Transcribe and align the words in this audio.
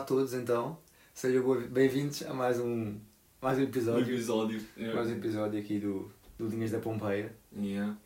Olá 0.00 0.04
a 0.06 0.08
todos 0.08 0.32
então, 0.32 0.78
sejam 1.12 1.44
bem-vindos 1.68 2.22
a 2.22 2.32
mais 2.32 2.58
um, 2.58 2.98
mais 3.38 3.58
um 3.58 3.60
Um 3.60 3.64
episódio, 3.64 4.14
episódio. 4.14 4.66
mais 4.94 5.08
um 5.08 5.12
episódio 5.12 5.60
aqui 5.60 5.78
do, 5.78 6.10
do 6.38 6.48
Linhas 6.48 6.70
da 6.70 6.78
Pompeia. 6.78 7.36
Yeah. 7.54 7.98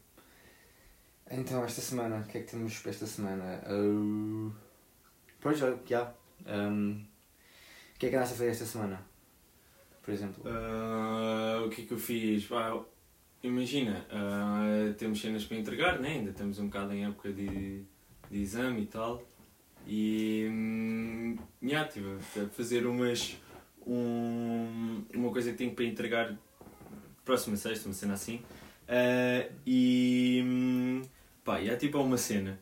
Então 1.30 1.64
esta 1.64 1.80
semana, 1.80 2.16
o 2.18 2.24
que 2.24 2.38
é 2.38 2.41
que 2.41 2.50
temos 2.50 2.80
para 2.80 2.91
esta 2.91 3.06
semana? 3.06 3.62
Uh... 3.70 4.52
Pois 5.41 5.56
já, 5.56 5.72
já. 5.86 6.12
Um, 6.45 7.04
O 7.95 7.98
que 8.00 8.06
é 8.06 8.11
que 8.11 8.16
andaste 8.16 8.34
a 8.34 8.38
fazer 8.38 8.50
esta 8.50 8.64
semana? 8.64 9.00
Por 10.02 10.12
exemplo. 10.12 10.42
Ah, 10.47 11.62
o 11.64 11.70
que 11.70 11.83
é 11.83 11.84
que 11.86 11.92
eu 11.92 11.98
fiz? 11.98 12.45
Pá, 12.47 12.77
imagina, 13.41 14.05
ah, 14.11 14.92
temos 14.98 15.20
cenas 15.20 15.45
para 15.45 15.58
entregar, 15.58 16.00
né? 16.00 16.08
ainda 16.08 16.30
estamos 16.33 16.58
um 16.58 16.66
bocado 16.66 16.92
em 16.92 17.05
época 17.06 17.33
de, 17.33 17.84
de 18.28 18.38
exame 18.42 18.83
e 18.83 18.86
tal. 18.86 19.22
E 19.87 20.48
hum, 20.51 21.37
yeah, 21.62 21.88
estive 21.88 22.16
a 22.41 22.48
fazer 22.48 22.87
umas. 22.87 23.37
Um, 23.87 25.05
uma 25.15 25.30
coisa 25.30 25.51
que 25.52 25.59
tenho 25.59 25.75
para 25.75 25.84
entregar 25.84 26.34
próxima 27.25 27.56
sexta, 27.56 27.89
uma 27.89 27.95
cena 27.95 28.15
assim. 28.15 28.41
Ah, 28.89 29.48
e 29.66 30.42
hum, 30.45 31.02
pá, 31.45 31.61
e 31.61 31.70
há 31.70 31.77
tipo 31.77 31.98
uma 31.98 32.16
cena 32.16 32.59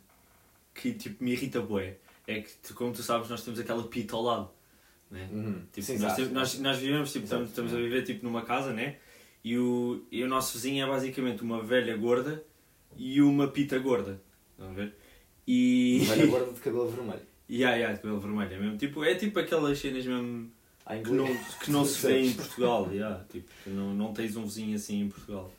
que 0.75 0.93
tipo, 0.93 1.23
me 1.23 1.33
irrita 1.33 1.61
bué. 1.61 1.97
É 2.27 2.41
que, 2.41 2.75
como 2.75 2.93
tu 2.93 3.03
sabes, 3.03 3.29
nós 3.29 3.45
temos 3.45 3.59
aquela 3.59 3.83
pita 3.85 4.15
ao 4.15 4.23
lado. 4.23 4.51
Né? 5.11 5.29
Uhum. 5.31 5.63
Tipo, 5.73 5.87
Sim, 5.87 5.99
nós, 5.99 6.31
nós, 6.31 6.59
nós 6.61 6.79
vivemos, 6.79 7.13
tipo, 7.13 7.25
estamos, 7.25 7.51
estamos 7.51 7.75
a 7.75 7.77
viver 7.77 8.03
tipo, 8.03 8.25
numa 8.25 8.43
casa, 8.43 8.73
né? 8.73 8.97
E 9.45 9.59
o, 9.59 10.07
e 10.11 10.23
o 10.23 10.29
nosso 10.29 10.55
vizinho 10.55 10.85
é 10.85 10.89
basicamente 10.89 11.43
uma 11.43 11.63
velha 11.63 11.97
gorda 11.97 12.43
e 12.97 13.21
uma 13.21 13.49
pita 13.49 13.79
gorda. 13.79 14.23
Estão 14.53 14.71
a 14.71 14.73
ver? 14.73 14.95
E. 15.47 16.05
Velho 16.07 16.31
gordo 16.31 16.55
de 16.55 16.61
cabelo 16.61 16.91
vermelho. 16.91 17.23
E 17.49 17.65
ai, 17.65 17.85
ai, 17.85 17.95
de 17.95 18.01
cabelo 18.01 18.21
vermelho. 18.21 18.53
É, 18.53 18.59
mesmo, 18.59 18.77
tipo, 18.77 19.05
é 19.05 19.15
tipo 19.15 19.39
aquelas 19.39 19.79
cenas 19.79 20.07
mesmo 20.07 20.51
que 21.05 21.11
não, 21.11 21.27
que 21.61 21.71
não 21.71 21.85
se 21.87 22.07
vê 22.07 22.21
em? 22.23 22.33
Portugal. 22.33 22.89
yeah, 22.93 23.25
tipo, 23.31 23.49
não, 23.67 23.95
não 23.95 24.13
tens 24.13 24.37
um 24.37 24.45
vizinho 24.45 24.75
assim 24.75 25.03
em 25.03 25.09
Portugal. 25.09 25.53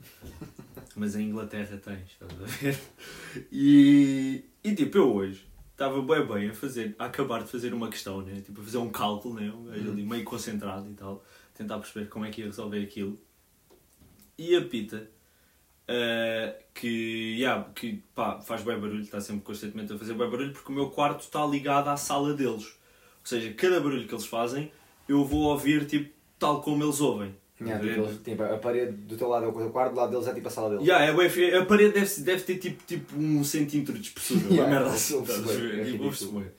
Mas 0.96 1.16
em 1.16 1.30
Inglaterra 1.30 1.78
tens, 1.78 2.12
estás 2.12 2.32
a 2.32 2.46
ver? 2.46 2.80
E, 3.52 4.44
e 4.64 4.76
tipo, 4.76 4.98
eu 4.98 5.14
hoje 5.14 5.46
estava 5.72 6.02
bem 6.02 6.26
bem 6.26 6.50
a 6.50 6.54
fazer, 6.54 6.96
a 7.00 7.06
acabar 7.06 7.44
de 7.44 7.50
fazer 7.50 7.74
uma 7.74 7.90
questão, 7.90 8.22
né? 8.22 8.42
Tipo, 8.46 8.62
a 8.62 8.64
fazer 8.64 8.78
um 8.78 8.90
cálculo, 8.90 9.36
né? 9.36 9.52
Um 9.52 9.72
ali 9.72 10.04
meio 10.04 10.24
concentrado 10.24 10.90
e 10.90 10.94
tal, 10.94 11.24
tentar 11.54 11.80
perceber 11.80 12.08
como 12.10 12.26
é 12.26 12.30
que 12.30 12.42
ia 12.42 12.48
resolver 12.48 12.84
aquilo. 12.84 13.20
E 14.38 14.56
a 14.56 14.62
Pita, 14.62 15.10
eh, 15.88 16.56
que, 16.74 17.36
yeah, 17.38 17.66
que 17.76 18.02
pá, 18.16 18.40
faz 18.42 18.62
bem 18.64 18.78
barulho, 18.80 19.02
está 19.02 19.20
sempre 19.20 19.44
constantemente 19.44 19.94
a 19.94 19.98
fazer 19.98 20.14
bem 20.14 20.30
barulho, 20.30 20.52
porque 20.54 20.72
o 20.72 20.76
meu 20.76 20.90
quarto 20.90 21.22
está 21.22 21.46
ligado 21.46 21.90
à 21.90 21.98
sala 21.98 22.34
deles. 22.34 22.66
Ou 22.66 23.26
seja, 23.26 23.54
cada 23.54 23.80
barulho 23.80 24.08
que 24.08 24.14
eles 24.14 24.26
fazem, 24.26 24.72
eu 25.08 25.24
vou 25.24 25.42
ouvir 25.44 25.86
tipo, 25.86 26.12
tal 26.40 26.62
como 26.62 26.84
eles 26.84 27.00
ouvem. 27.02 27.36
Yeah, 27.62 27.82
tipo, 27.88 28.02
eles- 28.08 28.22
tipo, 28.24 28.44
a 28.44 28.58
parede 28.58 28.92
do 28.94 29.16
teu 29.16 29.30
lado 29.30 29.46
é 29.46 29.48
o 29.48 29.70
quarto, 29.70 29.94
do 29.94 29.98
lado 30.00 30.12
deles 30.12 30.28
é 30.28 30.34
tipo 30.34 30.48
a 30.48 30.52
sala 30.52 30.70
deles. 30.72 30.86
Yeah, 30.86 31.06
é 31.06 31.58
a 31.58 31.66
parede 31.66 31.94
deve, 31.94 32.22
deve 32.22 32.42
ter 32.44 32.58
tipo, 32.58 32.84
tipo 32.86 33.16
um 33.18 33.44
centímetro 33.44 33.94
de 33.94 34.08
espessura, 34.08 34.40
uma 34.42 34.50
Yeah, 34.56 34.70
merda 34.72 34.86
ouve-se- 34.88 35.16
assim. 35.16 35.34
ouve-se 35.42 35.80
é 35.80 35.84
Tipo, 35.86 36.04
ouve-se. 36.04 36.26
Yeah. 36.26 36.52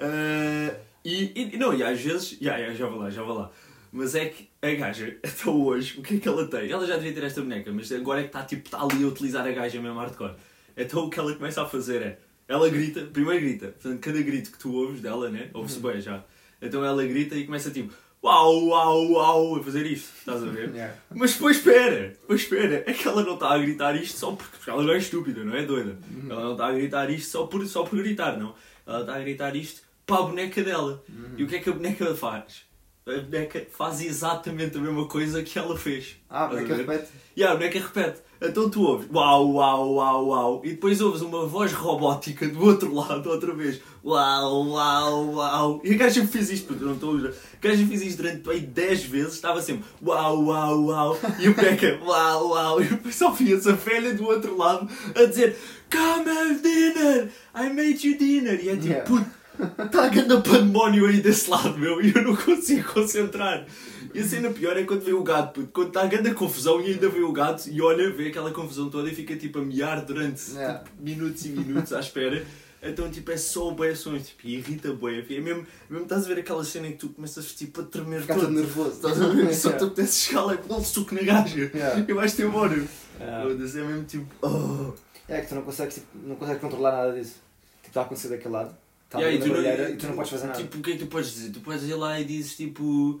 Ah, 0.00 0.76
e, 1.04 1.54
e- 1.54 1.56
não, 1.58 1.74
e 1.74 1.82
às 1.82 2.00
vezes, 2.00 2.38
yeah, 2.40 2.58
yeah, 2.58 2.74
já 2.74 2.86
vou 2.86 2.98
lá, 3.00 3.10
já 3.10 3.22
vou 3.22 3.34
lá. 3.36 3.50
Mas 3.92 4.14
é 4.14 4.26
que 4.26 4.47
a 4.60 4.70
gaja, 4.74 5.16
até 5.22 5.48
hoje, 5.50 5.98
o 5.98 6.02
que 6.02 6.16
é 6.16 6.18
que 6.18 6.28
ela 6.28 6.46
tem? 6.46 6.70
Ela 6.70 6.86
já 6.86 6.96
devia 6.96 7.12
ter 7.12 7.24
esta 7.24 7.40
boneca, 7.40 7.70
mas 7.72 7.90
agora 7.92 8.20
é 8.20 8.22
que 8.24 8.28
está 8.28 8.42
tipo, 8.42 8.64
está 8.64 8.82
ali 8.82 9.04
a 9.04 9.06
utilizar 9.06 9.46
a 9.46 9.52
gaja 9.52 9.80
mesmo 9.80 9.98
hardcore. 9.98 10.34
Então 10.76 11.04
o 11.04 11.10
que 11.10 11.18
ela 11.18 11.34
começa 11.34 11.62
a 11.62 11.66
fazer 11.66 12.02
é, 12.02 12.18
ela 12.46 12.68
grita, 12.68 13.02
primeiro 13.02 13.40
grita, 13.40 13.68
portanto 13.68 14.00
cada 14.00 14.20
grito 14.22 14.50
que 14.50 14.58
tu 14.58 14.74
ouves 14.74 15.00
dela, 15.00 15.30
né? 15.30 15.50
Uhum. 15.54 15.60
Ouve-se 15.60 15.80
bem 15.80 16.00
já. 16.00 16.24
Então 16.60 16.84
ela 16.84 17.04
grita 17.04 17.36
e 17.36 17.44
começa 17.44 17.70
tipo, 17.70 17.92
uau, 18.22 18.66
uau, 18.66 19.10
uau, 19.12 19.56
a 19.56 19.62
fazer 19.62 19.86
isto, 19.86 20.12
estás 20.18 20.42
a 20.42 20.46
ver? 20.46 20.70
Yeah. 20.74 20.94
Mas 21.14 21.34
depois 21.34 21.56
espera, 21.56 22.08
depois 22.08 22.42
espera, 22.42 22.84
é 22.86 22.92
que 22.92 23.06
ela 23.06 23.22
não 23.22 23.34
está 23.34 23.52
a 23.52 23.58
gritar 23.58 23.94
isto 23.96 24.18
só 24.18 24.32
porque, 24.32 24.56
porque 24.56 24.70
ela 24.70 24.82
não 24.82 24.92
é 24.92 24.98
estúpida, 24.98 25.44
não 25.44 25.54
é 25.54 25.64
doida. 25.64 25.98
Uhum. 26.10 26.30
Ela 26.30 26.42
não 26.42 26.52
está 26.52 26.66
a 26.66 26.72
gritar 26.72 27.10
isto 27.10 27.30
só 27.30 27.46
por, 27.46 27.66
só 27.66 27.84
por 27.84 27.98
gritar, 27.98 28.38
não. 28.38 28.54
Ela 28.86 29.00
está 29.00 29.16
a 29.16 29.20
gritar 29.20 29.54
isto 29.54 29.82
para 30.06 30.18
a 30.18 30.22
boneca 30.22 30.62
dela. 30.62 31.04
Uhum. 31.08 31.34
E 31.36 31.44
o 31.44 31.46
que 31.46 31.56
é 31.56 31.58
que 31.60 31.70
a 31.70 31.72
boneca 31.72 32.14
faz? 32.14 32.67
A 33.08 33.20
boneca 33.22 33.66
faz 33.70 34.02
exatamente 34.02 34.76
a 34.76 34.80
mesma 34.80 35.06
coisa 35.06 35.42
que 35.42 35.58
ela 35.58 35.76
fez. 35.78 36.16
Ah, 36.28 36.44
a 36.44 36.48
ver? 36.48 36.66
repete? 36.66 37.08
E 37.34 37.42
a 37.42 37.54
boneca 37.54 37.78
repete. 37.80 38.20
Então 38.40 38.68
tu 38.68 38.82
ouves 38.82 39.08
uau, 39.10 39.52
uau, 39.54 39.94
uau, 39.94 40.26
uau. 40.26 40.62
E 40.62 40.70
depois 40.70 41.00
ouves 41.00 41.22
uma 41.22 41.46
voz 41.46 41.72
robótica 41.72 42.46
do 42.46 42.62
outro 42.62 42.94
lado 42.94 43.30
outra 43.30 43.54
vez. 43.54 43.80
Uau, 44.04 44.68
uau, 44.68 45.32
uau. 45.32 45.80
E 45.82 45.94
a 45.94 45.96
gaja 45.96 46.26
fez 46.26 46.50
isto, 46.50 46.68
puto, 46.68 46.84
eu 46.84 46.88
não 46.88 46.94
estou 46.94 47.14
a 47.14 47.18
jurar. 47.18 47.32
A 47.32 47.66
gaja 47.66 47.86
fez 47.86 48.02
isto 48.02 48.22
durante 48.22 48.50
aí 48.50 48.60
10 48.60 49.04
vezes. 49.04 49.34
Estava 49.34 49.62
sempre 49.62 49.84
uau, 50.04 50.44
uau, 50.44 50.84
uau. 50.84 51.18
E 51.38 51.46
a 51.46 51.50
boneca 51.50 51.98
uau, 52.04 52.48
uau. 52.50 52.82
E 52.82 52.84
depois 52.84 53.14
só 53.14 53.30
via-se 53.30 53.70
a 53.70 53.72
velha 53.72 54.12
do 54.12 54.26
outro 54.26 54.54
lado 54.56 54.86
a 55.14 55.24
dizer 55.24 55.56
Come 55.90 56.28
have 56.30 56.60
dinner. 56.60 57.30
I 57.54 57.70
made 57.70 58.06
you 58.06 58.18
dinner. 58.18 58.62
E 58.62 58.68
é 58.68 58.76
tipo, 58.76 59.14
Yeah. 59.14 59.38
Está 59.84 60.04
a 60.04 60.08
grande 60.08 60.42
pandemónio 60.48 61.06
aí 61.06 61.20
desse 61.20 61.50
lado, 61.50 61.76
meu, 61.78 62.00
e 62.00 62.12
eu 62.14 62.22
não 62.22 62.36
consigo 62.36 62.92
concentrar. 62.92 63.66
E 64.14 64.20
a 64.20 64.24
cena 64.24 64.50
pior 64.50 64.76
é 64.76 64.84
quando 64.84 65.02
vê 65.02 65.12
o 65.12 65.22
gato, 65.22 65.54
puto. 65.60 65.68
Quando 65.72 65.88
está 65.88 66.02
a 66.02 66.06
grande 66.06 66.32
confusão 66.32 66.80
e 66.80 66.92
ainda 66.92 67.08
vê 67.08 67.20
o 67.20 67.32
gato 67.32 67.68
e 67.68 67.80
olha, 67.82 68.10
vê 68.10 68.28
aquela 68.28 68.50
confusão 68.52 68.88
toda 68.88 69.08
e 69.10 69.14
fica 69.14 69.36
tipo 69.36 69.58
a 69.58 69.62
miar 69.62 70.04
durante 70.04 70.50
Yeah. 70.52 70.78
tipo, 70.78 71.02
minutos 71.02 71.44
e 71.44 71.48
minutos 71.50 71.92
à 71.92 72.00
espera. 72.00 72.44
Então, 72.80 73.10
tipo, 73.10 73.30
é 73.32 73.36
só 73.36 73.72
bué 73.72 73.92
sons, 73.94 74.28
tipo, 74.28 74.46
e 74.46 74.54
irrita 74.54 74.92
bué. 74.92 75.18
É 75.28 75.40
mesmo, 75.40 75.66
mesmo 75.90 76.04
estás 76.04 76.24
a 76.24 76.28
ver 76.28 76.38
aquela 76.38 76.62
cena 76.64 76.86
em 76.86 76.92
que 76.92 76.98
tu 76.98 77.08
começas 77.08 77.52
tipo, 77.52 77.80
a 77.80 77.84
tremer 77.84 78.20
Ficar 78.22 78.36
todo. 78.36 78.50
nervoso. 78.50 78.90
Estás 78.90 79.20
a 79.20 79.26
ver? 79.34 79.52
Só 79.54 79.72
te 79.72 79.84
apetece 79.84 80.26
chegar 80.28 80.44
lá 80.44 80.54
e 80.54 80.58
dar 80.58 80.76
um 80.76 80.84
suco 80.84 81.14
na 81.14 81.22
gaja. 81.22 81.70
Yeah. 81.74 82.04
E 82.08 82.12
vais-te 82.12 82.42
embora. 82.42 82.76
Yeah. 83.20 83.50
É 83.50 83.54
mesmo 83.84 84.04
tipo, 84.04 84.26
oh. 84.46 84.92
É 85.28 85.40
que 85.40 85.48
tu 85.48 85.56
não 85.56 85.62
consegues, 85.62 85.96
tipo, 85.96 86.06
não 86.24 86.36
consegues 86.36 86.60
controlar 86.62 86.92
nada 86.92 87.12
disso. 87.18 87.34
Tipo, 87.82 87.88
está 87.88 88.00
a 88.00 88.04
acontecer 88.04 88.28
daquele 88.28 88.54
lado. 88.54 88.74
Está 89.08 89.20
Yeah, 89.20 89.36
e 89.38 89.40
tu 89.48 89.54
não- 89.54 89.90
e 89.90 89.96
tu 89.96 90.06
não 90.06 90.14
podes 90.16 90.30
fazer 90.32 90.46
nada. 90.48 90.58
Tipo, 90.58 90.78
o 90.78 90.82
que 90.82 90.90
é 90.90 90.92
que 90.94 90.98
tu 90.98 91.06
podes 91.06 91.30
dizer? 91.32 91.50
Tu 91.50 91.60
podes 91.60 91.82
ir 91.84 91.94
lá 91.94 92.20
e 92.20 92.24
dizes 92.24 92.56
tipo. 92.56 93.20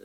eh, 0.00 0.04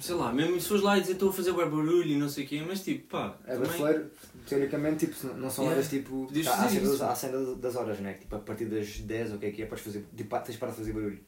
Sei 0.00 0.14
lá, 0.14 0.32
mesmo 0.32 0.58
se 0.60 0.68
fores 0.68 0.82
lá 0.82 0.96
e 0.96 1.00
dizer 1.02 1.12
estou 1.14 1.28
a 1.28 1.32
fazer 1.32 1.52
bué 1.52 1.64
barulho 1.66 2.06
e 2.06 2.16
não 2.16 2.28
sei 2.30 2.44
o 2.44 2.48
quê, 2.48 2.62
mas 2.66 2.82
tipo, 2.82 3.08
pá. 3.08 3.36
É 3.44 3.52
também- 3.52 3.68
brasileiro, 3.68 4.10
teoricamente, 4.48 5.06
tipo, 5.06 5.26
não- 5.36 5.50
são 5.50 5.64
Yeah. 5.64 5.70
horas 5.80 5.88
tipo. 5.90 6.26
Podias 6.26 6.46
Há, 6.46 6.66
isso. 6.66 7.04
há 7.04 7.14
cenas 7.14 7.58
das 7.58 7.76
horas, 7.76 7.98
né? 8.00 8.14
Tipo, 8.14 8.36
a 8.36 8.38
partir 8.38 8.64
das 8.66 8.98
10 9.00 9.30
ou 9.32 9.36
o 9.36 9.38
que 9.38 9.46
é 9.46 9.50
que 9.50 9.62
é, 9.62 9.66
podes 9.66 9.84
fazer. 9.84 10.04
Tipo, 10.16 10.38
tens 10.40 10.56
para 10.56 10.72
fazer 10.72 10.92
barulho. 10.94 11.20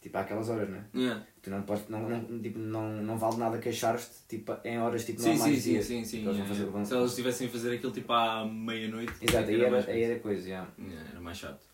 Tipo, 0.00 0.18
há 0.18 0.20
aquelas 0.22 0.48
horas, 0.48 0.68
né? 0.68 0.84
Yeah. 0.94 1.22
Tu 1.42 1.50
não, 1.50 1.62
podes, 1.62 1.84
não, 1.88 2.08
não, 2.08 2.40
tipo, 2.40 2.58
não, 2.58 2.90
não 3.02 3.16
vale 3.18 3.36
nada 3.36 3.58
queixar-te 3.58 4.04
tipo, 4.28 4.52
em 4.64 4.78
horas 4.78 5.04
tipo, 5.04 5.20
Sim, 5.20 5.28
normais 5.36 5.62
sim, 5.62 5.74
de 5.74 5.82
sim, 5.84 6.02
sim, 6.02 6.04
sim. 6.04 6.16
Eles 6.16 6.24
vão 6.24 6.32
yeah, 6.34 6.48
fazer- 6.48 6.60
yeah. 6.62 6.72
vão- 6.78 6.84
Se 6.86 6.94
eles 6.94 7.10
estivessem 7.10 7.46
a 7.46 7.50
fazer 7.50 7.74
aquilo 7.74 7.92
tipo 7.92 8.12
à 8.12 8.44
meia-noite. 8.44 9.12
Exato, 9.20 9.48
aí 9.50 9.60
era 9.60 9.70
mais 9.70 9.88
aí 9.88 10.02
era 10.02 10.18
coisa. 10.18 10.48
Yeah, 10.48 10.68
era 11.12 11.20
mais 11.20 11.38
chato. 11.38 11.71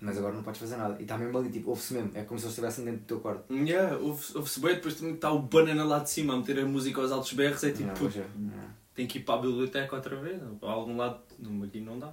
Mas 0.00 0.16
agora 0.16 0.34
não 0.34 0.42
podes 0.42 0.60
fazer 0.60 0.76
nada. 0.76 0.96
E 0.98 1.02
está 1.02 1.18
mesmo 1.18 1.36
ali, 1.36 1.50
tipo, 1.50 1.70
ouve-se 1.70 1.94
mesmo. 1.94 2.10
É 2.14 2.22
como 2.22 2.38
se 2.38 2.46
eles 2.46 2.52
estivessem 2.52 2.84
dentro 2.84 3.00
do 3.00 3.06
teu 3.06 3.20
quarto. 3.20 3.52
Yeah, 3.52 3.96
ouve-se 3.98 4.36
ouve 4.36 4.60
bem, 4.60 4.74
depois 4.76 5.02
está 5.02 5.30
o 5.30 5.40
banana 5.40 5.84
lá 5.84 5.98
de 5.98 6.10
cima 6.10 6.34
a 6.34 6.36
meter 6.38 6.58
a 6.60 6.66
música 6.66 7.00
aos 7.00 7.12
altos 7.12 7.32
berros, 7.34 7.62
é 7.64 7.70
tipo, 7.70 7.82
Yeah, 7.82 8.00
puto, 8.00 8.12
pois 8.14 8.26
é, 8.26 8.66
tem 8.94 9.06
que 9.06 9.18
ir 9.18 9.22
para 9.22 9.34
a 9.34 9.42
biblioteca 9.42 9.96
outra 9.96 10.16
vez, 10.16 10.42
ou 10.42 10.56
para 10.56 10.70
algum 10.70 10.96
lado, 10.96 11.20
não, 11.38 11.62
aqui 11.64 11.80
não 11.80 11.98
dá. 11.98 12.12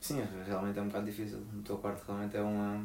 Sim, 0.00 0.22
realmente 0.46 0.78
é 0.78 0.82
um 0.82 0.86
bocado 0.86 1.06
difícil. 1.06 1.38
No 1.52 1.62
teu 1.62 1.78
quarto 1.78 2.04
realmente 2.06 2.36
é 2.36 2.42
uma. 2.42 2.84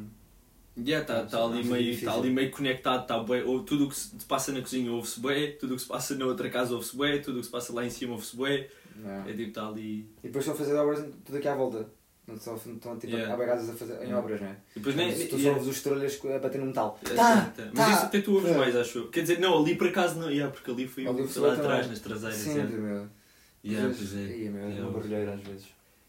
Yeah, 0.76 1.06
tá, 1.06 1.24
tá, 1.26 1.36
Não, 1.36 1.52
ali 1.52 1.62
não, 1.62 1.72
meio, 1.72 2.00
tá 2.02 2.14
ali 2.14 2.30
meio 2.30 2.50
conectado, 2.50 3.06
tá 3.06 3.18
bué, 3.18 3.44
ou 3.44 3.62
tudo 3.62 3.84
o 3.84 3.88
que 3.88 3.96
se 3.96 4.24
passa 4.26 4.52
na 4.52 4.62
cozinha 4.62 4.90
ouve-se 4.90 5.20
bué, 5.20 5.48
tudo 5.52 5.74
o 5.74 5.76
que 5.76 5.82
se 5.82 5.88
passa 5.88 6.14
na 6.16 6.24
outra 6.24 6.48
casa 6.48 6.74
ouve-se 6.74 6.96
bué, 6.96 7.18
tudo 7.18 7.36
o 7.36 7.40
que 7.40 7.46
se 7.46 7.52
passa 7.52 7.72
lá 7.74 7.84
em 7.84 7.90
cima 7.90 8.14
ouve-se 8.14 8.36
Yeah. 9.00 9.30
é 9.30 9.32
tipo, 9.34 9.48
está 9.48 9.68
ali... 9.68 10.00
E 10.22 10.26
depois 10.26 10.44
estão 10.44 10.54
a 10.54 10.56
fazer 10.56 10.76
obras 10.76 11.02
tudo 11.24 11.38
aqui 11.38 11.48
à 11.48 11.54
volta. 11.54 11.88
Só 12.38 12.54
estão 12.54 12.96
tipo, 12.98 13.12
Yeah. 13.12 13.34
abrigadas 13.34 13.68
a 13.68 13.72
fazer 13.74 14.00
em 14.04 14.14
obras, 14.14 14.40
não 14.40 14.48
é? 14.48 14.56
E 14.76 14.78
depois 14.78 14.94
nem... 14.94 15.14
Se 15.14 15.24
tu 15.24 15.30
só 15.32 15.36
yeah. 15.38 15.58
ouves 15.58 15.76
os 15.76 15.82
trolhas 15.82 16.20
a 16.24 16.38
bater 16.38 16.60
no 16.60 16.66
metal. 16.66 16.98
É, 17.04 17.14
Tá, 17.14 17.52
tá. 17.56 17.70
Mas 17.74 17.86
tá. 17.86 17.92
isso 17.92 18.04
até 18.06 18.20
tu 18.20 18.34
ouves 18.34 18.50
É. 18.52 18.56
mais, 18.56 18.76
acho 18.76 18.98
eu. 18.98 19.08
Quer 19.08 19.22
dizer, 19.22 19.40
não, 19.40 19.58
ali 19.60 19.74
por 19.74 19.88
acaso 19.88 20.18
não, 20.20 20.30
yeah, 20.30 20.50
porque 20.52 20.70
ali 20.70 20.86
foi 20.86 21.06
Ali 21.06 21.26
foi 21.26 21.42
lá 21.42 21.54
atrás, 21.54 21.88
nas 21.88 21.98
traseiras. 22.00 22.38
Sempre, 22.38 22.76
yeah. 22.76 22.78
meu. 22.80 23.08
Yeah, 23.64 23.94
pois 23.96 24.14
é. 24.16 24.36
Ia, 24.36 24.50
meu, 24.50 24.62
é 24.62 24.68
Yeah, 24.68 24.82
uma 24.82 24.92
barulheira 24.92 25.34
às 25.34 25.40
vezes. 25.40 25.66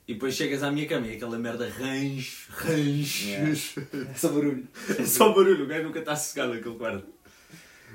E 0.07 0.13
depois 0.13 0.35
chegas 0.35 0.61
à 0.63 0.71
minha 0.71 0.85
cama 0.87 1.07
e 1.07 1.15
aquela 1.15 1.39
merda 1.39 1.67
range, 1.67 2.47
range. 2.49 3.33
É 3.33 4.13
só 4.15 4.29
barulho. 4.29 4.67
é 4.99 5.03
só 5.05 5.33
barulho, 5.33 5.63
o 5.63 5.67
gajo 5.67 5.83
nunca 5.83 5.99
está 5.99 6.15
sossegado 6.15 6.53
naquele 6.53 6.75
quarto. 6.75 7.07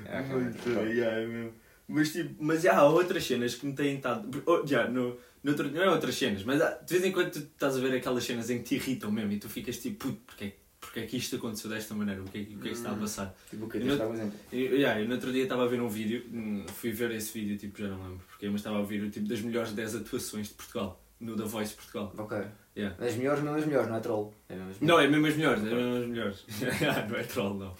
É, 0.05 0.21
Muito, 0.21 0.69
yeah, 0.69 1.19
é 1.21 1.25
mesmo. 1.25 1.53
Mas, 1.89 2.11
tipo, 2.11 2.35
mas 2.43 2.61
já 2.61 2.77
há 2.77 2.87
outras 2.87 3.25
cenas 3.25 3.55
que 3.55 3.65
me 3.65 3.73
têm 3.73 3.95
estado. 3.97 4.29
oh, 4.45 4.65
Já, 4.65 4.87
no, 4.87 5.17
no 5.43 5.51
outro, 5.51 5.69
não 5.71 5.81
é 5.83 5.89
outras 5.89 6.15
cenas, 6.15 6.43
mas 6.43 6.61
há- 6.61 6.75
de 6.75 6.93
vez 6.93 7.03
em 7.03 7.11
quando 7.11 7.31
tu 7.31 7.39
estás 7.39 7.75
a 7.75 7.79
ver 7.79 7.93
aquelas 7.97 8.23
cenas 8.23 8.49
em 8.49 8.59
que 8.59 8.63
te 8.63 8.75
irritam 8.75 9.11
mesmo 9.11 9.31
e 9.31 9.37
tu 9.39 9.49
ficas 9.49 9.77
tipo, 9.79 10.07
puto, 10.07 10.19
porque, 10.27 10.43
é- 10.45 10.55
porque 10.79 10.99
é 11.01 11.05
que 11.07 11.17
isto 11.17 11.35
aconteceu 11.35 11.69
desta 11.69 11.93
maneira? 11.95 12.21
O 12.21 12.25
que 12.25 12.37
é, 12.37 12.43
que- 12.45 12.55
o 12.55 12.59
que, 12.59 12.67
é 12.67 12.71
que 12.71 12.77
está 12.77 12.91
a 12.91 12.93
Hum. 12.93 12.99
passar? 12.99 13.35
Tipo, 13.49 13.65
o 13.65 13.69
que? 13.69 13.77
Eu 13.77 13.81
Deixa 13.81 13.95
não- 13.97 14.03
eu 14.05 14.09
dar 14.09 14.13
um 14.13 14.13
exemplo. 14.21 14.39
E, 14.53 14.57
yeah, 14.57 15.01
eu 15.01 15.07
no 15.07 15.15
outro 15.15 15.31
dia 15.33 15.43
estava 15.43 15.63
a 15.63 15.67
ver 15.67 15.81
um 15.81 15.89
vídeo, 15.89 16.23
hum, 16.31 16.63
fui 16.67 16.91
ver 16.91 17.11
esse 17.11 17.33
vídeo, 17.33 17.57
tipo, 17.57 17.79
já 17.81 17.87
não 17.87 17.97
lembro 18.03 18.23
porque, 18.29 18.47
mas 18.49 18.59
estava 18.61 18.79
a 18.79 18.83
ver 18.83 19.01
o 19.03 19.09
tipo 19.09 19.27
das 19.27 19.41
melhores 19.41 19.71
10 19.71 19.95
atuações 19.95 20.47
de 20.49 20.53
Portugal, 20.53 21.03
no 21.19 21.35
The 21.35 21.43
Voice 21.43 21.73
Portugal. 21.73 22.13
Ok. 22.17 22.37
Yeah. 22.77 22.95
As 23.03 23.15
melhores, 23.15 23.41
mesmo 23.43 23.57
as 23.57 23.65
melhores, 23.65 23.89
não 23.89 23.97
é 23.97 23.99
troll. 23.99 24.33
É 24.47 24.55
Não, 24.81 24.99
é 24.99 25.07
mesmo 25.07 25.25
as 25.27 25.35
melhores, 25.35 25.63
é 25.63 25.73
mesmo 25.73 25.95
as 26.03 26.07
melhores. 26.07 26.45
não 27.09 27.17
é 27.17 27.23
troll, 27.23 27.53
não. 27.55 27.75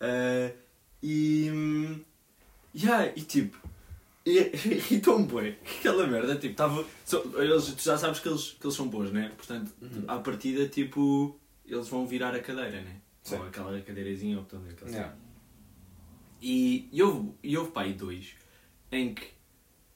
Ah, 0.00 0.50
e. 1.02 1.50
Yeah, 2.74 3.12
e 3.16 3.22
tipo. 3.22 3.56
E, 4.26 4.38
e 4.90 5.00
tão. 5.00 5.26
Aquela 5.78 6.06
merda, 6.06 6.34
tipo, 6.36 6.52
estava. 6.52 6.84
Eles, 7.38 7.66
tu 7.66 7.82
já 7.82 7.96
sabes 7.98 8.20
que 8.20 8.28
eles, 8.28 8.56
que 8.58 8.66
eles 8.66 8.74
são 8.76 8.88
bons, 8.88 9.10
né? 9.12 9.32
Portanto, 9.36 9.72
Uhum. 9.80 10.04
à 10.08 10.18
partida, 10.18 10.66
tipo. 10.68 11.38
Eles 11.66 11.88
vão 11.88 12.06
virar 12.06 12.34
a 12.34 12.40
cadeira, 12.40 12.80
né? 12.82 12.96
Sim. 13.22 13.36
Ou 13.36 13.46
aquela 13.46 13.80
cadeirazinha, 13.80 14.36
ou 14.38 14.44
portanto, 14.44 14.70
aquela 14.70 14.90
Yeah. 14.90 15.14
E, 16.42 16.88
e 16.92 17.02
houve, 17.02 17.32
e 17.42 17.56
houve 17.56 17.70
pá, 17.70 17.82
aí 17.82 17.94
dois 17.94 18.32
em 18.92 19.14
que 19.14 19.24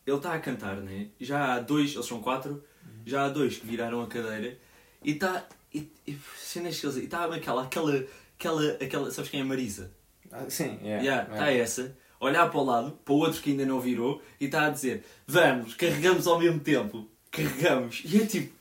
ele 0.06 0.16
está 0.16 0.32
a 0.32 0.38
cantar, 0.40 0.76
né? 0.76 1.08
Já 1.20 1.54
há 1.54 1.60
dois, 1.60 1.92
eles 1.92 2.06
são 2.06 2.22
quatro, 2.22 2.64
já 3.04 3.26
há 3.26 3.28
dois 3.28 3.58
que 3.58 3.66
viraram 3.66 4.00
a 4.00 4.06
cadeira 4.06 4.58
e 5.04 5.10
está. 5.12 5.46
E, 5.74 5.92
e, 6.06 6.18
cenas 6.38 6.80
que 6.80 6.86
eles- 6.86 6.96
e 6.96 7.04
está 7.04 7.26
aquela, 7.26 7.64
aquela, 7.64 8.06
aquela, 8.38 8.66
aquela. 8.72 9.10
Sabes 9.10 9.30
quem 9.30 9.40
é 9.40 9.44
Marisa? 9.44 9.92
Ah, 10.32 10.48
sim, 10.48 10.78
yeah. 10.82 11.02
Yeah, 11.04 11.22
Está 11.24 11.48
yeah. 11.48 11.62
essa, 11.62 11.82
a 11.82 12.07
olhar 12.20 12.48
para 12.50 12.58
o 12.60 12.64
lado, 12.64 12.92
para 13.04 13.14
o 13.14 13.18
outro 13.18 13.40
que 13.40 13.50
ainda 13.50 13.64
não 13.66 13.80
virou 13.80 14.22
e 14.40 14.46
está 14.46 14.66
a 14.66 14.70
dizer: 14.70 15.04
Vamos, 15.26 15.74
carregamos 15.74 16.26
ao 16.26 16.38
mesmo 16.38 16.60
tempo, 16.60 17.06
carregamos. 17.30 18.02
E 18.04 18.20
é 18.22 18.26
tipo. 18.26 18.58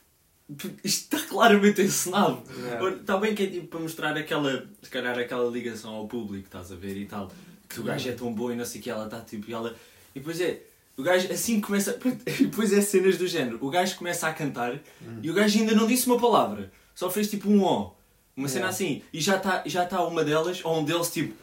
Isto 0.82 1.14
está 1.14 1.20
claramente 1.28 1.82
encenado. 1.82 2.42
Yeah. 2.58 2.96
Está 2.96 3.18
bem 3.18 3.34
que 3.34 3.42
é 3.42 3.46
tipo 3.48 3.66
para 3.66 3.80
mostrar 3.80 4.16
aquela, 4.16 4.66
se 4.82 4.88
calhar 4.88 5.18
aquela 5.18 5.50
ligação 5.50 5.94
ao 5.94 6.08
público, 6.08 6.46
estás 6.46 6.72
a 6.72 6.74
ver 6.74 6.96
e 6.96 7.04
tal. 7.04 7.30
Que 7.68 7.80
o 7.80 7.82
gajo 7.82 8.08
é 8.08 8.12
tão 8.12 8.32
bom 8.32 8.50
e 8.50 8.56
não 8.56 8.64
sei 8.64 8.80
o 8.80 8.84
que, 8.84 8.88
ela 8.90 9.04
está 9.04 9.20
tipo. 9.20 9.50
E, 9.50 9.52
ela... 9.52 9.76
e 10.14 10.20
depois 10.20 10.40
é. 10.40 10.62
O 10.96 11.02
gajo 11.02 11.30
assim 11.30 11.60
começa. 11.60 11.98
E 12.26 12.46
depois 12.46 12.72
é 12.72 12.80
cenas 12.80 13.18
do 13.18 13.26
género. 13.26 13.58
O 13.60 13.68
gajo 13.68 13.94
começa 13.96 14.26
a 14.26 14.32
cantar 14.32 14.80
e 15.22 15.30
o 15.30 15.34
gajo 15.34 15.58
ainda 15.58 15.74
não 15.74 15.86
disse 15.86 16.06
uma 16.06 16.18
palavra. 16.18 16.72
Só 16.94 17.10
fez 17.10 17.28
tipo 17.28 17.50
um 17.50 17.62
ó. 17.62 17.92
Uma 18.34 18.48
cena 18.48 18.66
Yeah. 18.66 18.74
assim. 18.74 19.02
E 19.12 19.20
já 19.20 19.36
está 19.36 19.62
já 19.66 19.84
tá 19.84 20.02
uma 20.02 20.24
delas, 20.24 20.64
ou 20.64 20.80
um 20.80 20.84
deles 20.84 21.10
tipo. 21.10 21.34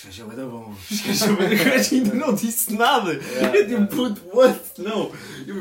"Foda-se, 0.00 0.08
Este 0.08 0.20
gajo 0.20 0.22
é 0.22 0.24
bué 0.26 0.36
da 0.36 0.46
bom. 0.46 0.74
Este 0.90 1.08
gajo 1.08 1.24
é 1.24 1.36
bué 1.36 1.48
da- 1.48 1.62
O 1.62 1.64
gajo 1.76 1.94
ainda 1.94 2.14
não 2.14 2.34
disse 2.34 2.72
nada. 2.74 3.12
Yeah, 3.12 3.46
é 3.58 3.64
tipo, 3.64 3.70
yeah. 3.72 3.86
puto, 3.86 4.22
what? 4.32 4.60
Não. 4.78 5.10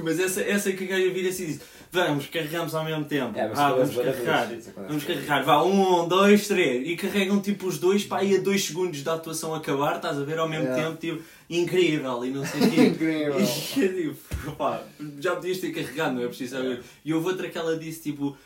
Mas 0.03 0.19
essa, 0.19 0.41
essa 0.41 0.71
que 0.71 0.83
o 0.83 0.87
gajo 0.87 1.11
vira 1.13 1.29
assim 1.29 1.43
e 1.43 1.47
diz: 1.47 1.61
Vamos, 1.91 2.27
carregamos 2.27 2.75
ao 2.75 2.83
mesmo 2.83 3.05
tempo. 3.05 3.31
Mas 3.35 3.57
ah, 3.57 3.71
vamos 3.71 3.95
carregar. 3.95 4.43
acontece 4.43 4.71
Vamos 4.75 5.03
carregar. 5.05 5.43
Vá, 5.43 5.63
um, 5.63 6.07
dois, 6.07 6.47
três. 6.47 6.87
E 6.87 6.95
carregam 6.97 7.39
tipo 7.41 7.65
os 7.67 7.77
dois, 7.79 8.03
pá, 8.03 8.21
e 8.23 8.35
a 8.35 8.41
dois 8.41 8.65
segundos 8.65 9.01
da 9.03 9.13
atuação 9.13 9.55
acabar, 9.55 9.95
estás 9.95 10.17
a 10.19 10.23
ver 10.23 10.37
ao 10.37 10.47
mesmo 10.49 10.65
Yeah. 10.65 10.83
tempo, 10.83 10.97
tipo, 10.99 11.23
incrível 11.49 12.25
e 12.25 12.29
não 12.29 12.45
sei 12.45 12.61
o 12.61 12.69
quê. 12.71 12.81
Incrível. 12.87 13.37
E 13.39 13.81
eu 13.81 13.93
digo, 13.95 14.15
pá, 14.57 14.81
já 15.19 15.35
podias 15.35 15.59
ter 15.59 15.71
carregado, 15.71 16.15
não 16.15 16.23
é 16.23 16.27
preciso 16.27 16.57
saber. 16.57 16.81
E 17.05 17.13
houve 17.13 17.27
outra 17.27 17.47
que 17.49 17.57
ela 17.57 17.77
disse 17.77 18.01
tipo. 18.01 18.37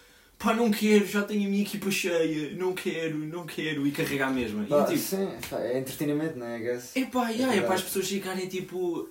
Pá, 0.41 0.53
não 0.55 0.71
quero, 0.71 1.05
já 1.05 1.21
tenho 1.23 1.45
a 1.45 1.49
minha 1.49 1.61
equipa 1.61 1.91
cheia, 1.91 2.55
não 2.55 2.73
quero, 2.73 3.17
não 3.17 3.45
quero, 3.45 3.85
e 3.85 3.91
carregar 3.91 4.33
mesmo. 4.33 4.63
E 4.63 4.67
Pá, 4.67 4.77
eu 4.77 4.85
tipo, 4.85 4.97
sim, 4.99 5.27
pá, 5.49 5.59
é 5.59 5.77
entretenimento, 5.77 6.37
não 6.39 6.47
é? 6.47 6.59
Guess. 6.59 6.95
epá, 6.95 7.29
yeah, 7.29 7.55
é 7.55 7.61
para 7.61 7.75
as 7.75 7.81
pessoas 7.83 8.07
ficarem 8.07 8.47
tipo, 8.47 9.07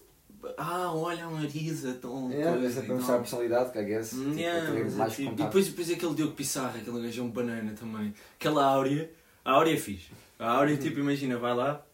ah, 0.56 0.92
olha 0.92 1.24
a 1.26 1.30
Marisa, 1.30 1.92
tão. 1.94 2.30
Yeah, 2.32 2.58
coisa 2.58 2.80
é 2.80 2.82
e 2.82 2.86
para 2.86 2.94
mostrar 2.96 3.14
a 3.14 3.18
personalidade, 3.18 3.70
que 3.72 3.78
I 3.78 3.84
guess. 3.84 4.10
Tipo, 4.10 4.34
yeah, 4.38 4.78
é 4.80 4.84
mais 4.90 5.14
tipo- 5.14 5.32
E 5.32 5.34
depois, 5.36 5.68
depois 5.68 5.90
aquele 5.90 6.14
Diogo 6.14 6.32
Pissarra, 6.34 6.78
aquele 6.78 7.00
gajo 7.02 7.20
é 7.20 7.24
um 7.24 7.30
banana 7.30 7.72
também. 7.78 8.12
Aquela 8.38 8.64
Áurea, 8.64 9.10
a 9.44 9.52
Áurea 9.52 9.74
é 9.74 9.76
fixe. 9.76 10.08
A 10.38 10.50
Áurea, 10.50 10.74
Uhum. 10.74 10.80
tipo, 10.80 10.98
imagina, 10.98 11.38
vai 11.38 11.54
lá, 11.54 11.86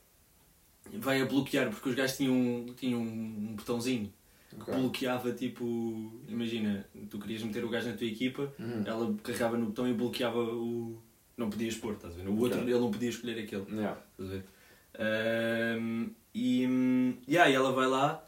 vai 0.94 1.20
a 1.20 1.26
bloquear, 1.26 1.68
porque 1.68 1.88
os 1.90 1.94
gajos 1.94 2.16
tinham, 2.16 2.66
tinham 2.76 3.00
um 3.00 3.54
botãozinho 3.56 4.10
que 4.56 4.70
Ok. 4.70 4.74
bloqueava, 4.74 5.32
tipo, 5.32 6.12
imagina, 6.28 6.86
tu 7.10 7.18
querias 7.18 7.42
meter 7.42 7.64
o 7.64 7.68
gajo 7.68 7.88
na 7.90 7.96
tua 7.96 8.06
equipa, 8.06 8.52
Uhum. 8.58 8.82
ela 8.86 9.14
carregava 9.22 9.56
no 9.56 9.66
botão 9.66 9.88
e 9.88 9.92
bloqueava 9.94 10.38
o. 10.40 10.98
Não 11.36 11.50
podias 11.50 11.74
pôr, 11.76 11.92
estás 11.94 12.14
a 12.14 12.16
ver? 12.22 12.28
O 12.28 12.38
outro, 12.38 12.58
Ok. 12.60 12.70
ele 12.72 12.80
não 12.80 12.90
podia 12.90 13.10
escolher 13.10 13.38
aquele. 13.42 13.66
Yeah. 13.70 14.00
Estás 14.12 14.30
a 14.30 14.32
ver? 14.32 14.44
Ahm, 14.98 16.10
e, 16.34 16.62
yeah, 17.28 17.50
e 17.50 17.54
ela 17.54 17.72
vai 17.72 17.86
lá 17.86 18.24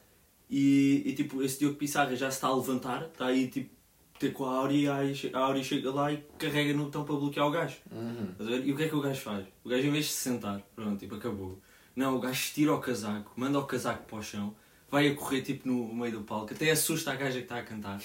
e, 0.50 1.02
e, 1.06 1.14
tipo, 1.14 1.42
esse 1.42 1.58
Diogo 1.58 1.76
Pissarra 1.76 2.14
já 2.16 2.30
se 2.30 2.36
está 2.36 2.48
a 2.48 2.54
levantar, 2.56 3.02
está 3.06 3.26
aí 3.26 3.48
tipo 3.48 3.70
ter 4.18 4.32
com 4.32 4.44
a 4.46 4.56
Áurea 4.56 4.76
e 4.76 4.86
a 4.88 4.94
Áurea 4.96 5.14
che- 5.14 5.30
a 5.32 5.38
Áurea 5.38 5.62
chega 5.62 5.90
lá 5.92 6.12
e 6.12 6.18
carrega 6.38 6.74
no 6.74 6.84
botão 6.86 7.04
para 7.04 7.14
bloquear 7.14 7.46
o 7.46 7.50
gajo. 7.50 7.76
Uhum. 7.90 8.34
E 8.64 8.72
o 8.72 8.76
que 8.76 8.82
é 8.82 8.88
que 8.88 8.94
o 8.96 9.00
gajo 9.00 9.20
faz? 9.20 9.46
O 9.64 9.68
gajo 9.68 9.86
em 9.86 9.90
vez 9.92 10.06
de 10.06 10.10
se 10.10 10.18
sentar, 10.28 10.60
pronto, 10.74 10.98
tipo, 10.98 11.14
acabou. 11.14 11.58
Não, 11.94 12.16
o 12.16 12.20
gajo 12.20 12.52
tira 12.52 12.74
o 12.74 12.80
casaco, 12.80 13.32
manda 13.36 13.58
o 13.58 13.64
casaco 13.64 14.04
para 14.06 14.18
o 14.18 14.22
chão, 14.22 14.54
vai 14.90 15.08
a 15.08 15.14
correr 15.14 15.42
tipo 15.42 15.68
no 15.68 15.94
meio 15.94 16.12
do 16.12 16.20
palco, 16.22 16.52
até 16.52 16.70
assusta 16.70 17.12
a 17.12 17.16
gaja 17.16 17.38
que 17.38 17.44
está 17.44 17.58
a 17.58 17.62
cantar. 17.62 18.00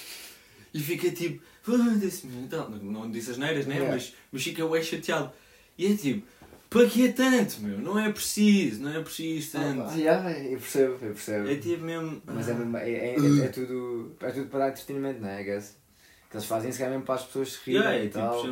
E 0.72 0.80
fica 0.80 1.10
tipo, 1.10 1.42
meu", 1.66 1.78
então, 2.42 2.68
não, 2.70 3.10
disse 3.10 3.30
as 3.30 3.38
neiras, 3.38 3.66
né? 3.66 3.76
Yeah. 3.76 3.94
Mas, 3.94 4.14
mas 4.32 4.42
fica 4.42 4.64
ué 4.66 4.82
chateado. 4.82 5.30
E 5.78 5.86
é 5.86 5.96
tipo, 5.96 6.26
para 6.68 6.88
que 6.88 7.06
é 7.06 7.12
tanto, 7.12 7.60
meu? 7.60 7.78
Não 7.78 7.96
é 7.98 8.10
preciso, 8.12 8.82
não 8.82 8.90
é 8.92 9.00
preciso 9.00 9.52
tanto. 9.52 9.82
Ah, 9.82 9.94
yeah, 9.94 10.30
eu 10.40 10.58
percebo, 10.58 10.92
eu 10.94 10.98
percebo. 11.14 11.48
É 11.48 11.56
tipo 11.56 11.84
mesmo. 11.84 12.20
Mas 12.26 12.48
é, 12.48 12.54
mesmo- 12.54 12.76
é, 12.76 12.90
é, 12.90 13.14
é, 13.14 13.44
é 13.44 13.48
tudo, 13.48 14.16
é 14.20 14.30
tudo 14.32 14.46
para 14.46 14.58
dar 14.58 14.68
entretenimento, 14.70 15.20
não 15.20 15.28
é? 15.28 15.40
I 15.42 15.44
guess. 15.44 15.76
Que 16.28 16.36
eles 16.38 16.46
fazem 16.46 16.70
isso 16.70 16.78
que 16.78 16.84
é 16.84 16.88
mesmo 16.88 17.04
para 17.04 17.14
as 17.14 17.22
pessoas 17.24 17.52
se 17.52 17.58
rirem 17.66 17.80
Yeah, 17.80 17.96
é 17.98 18.04
e 18.04 18.08
tipo, 18.08 18.18
tal. 18.18 18.42
porque- 18.42 18.50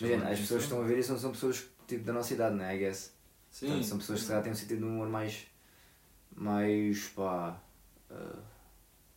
Imagina, 0.00 0.30
as 0.30 0.40
pessoas 0.40 0.58
que 0.62 0.66
estão 0.66 0.82
a 0.82 0.84
ver 0.84 0.98
isso 0.98 1.12
não 1.12 1.18
são 1.20 1.30
pessoas 1.30 1.64
tipo, 1.86 2.04
da 2.04 2.12
nossa 2.12 2.34
idade, 2.34 2.56
não 2.56 2.64
é? 2.64 2.74
I 2.74 2.78
guess. 2.80 3.12
Sim. 3.52 3.66
Portanto, 3.66 3.86
são 3.86 3.98
pessoas 3.98 4.20
que 4.22 4.26
calhar 4.26 4.42
têm 4.42 4.52
um 4.52 4.56
sentido 4.56 4.78
de 4.78 4.84
humor 4.84 5.08
mais. 5.08 5.46
Mais. 6.36 7.08
pá. 7.08 7.60
ah, 8.10 8.38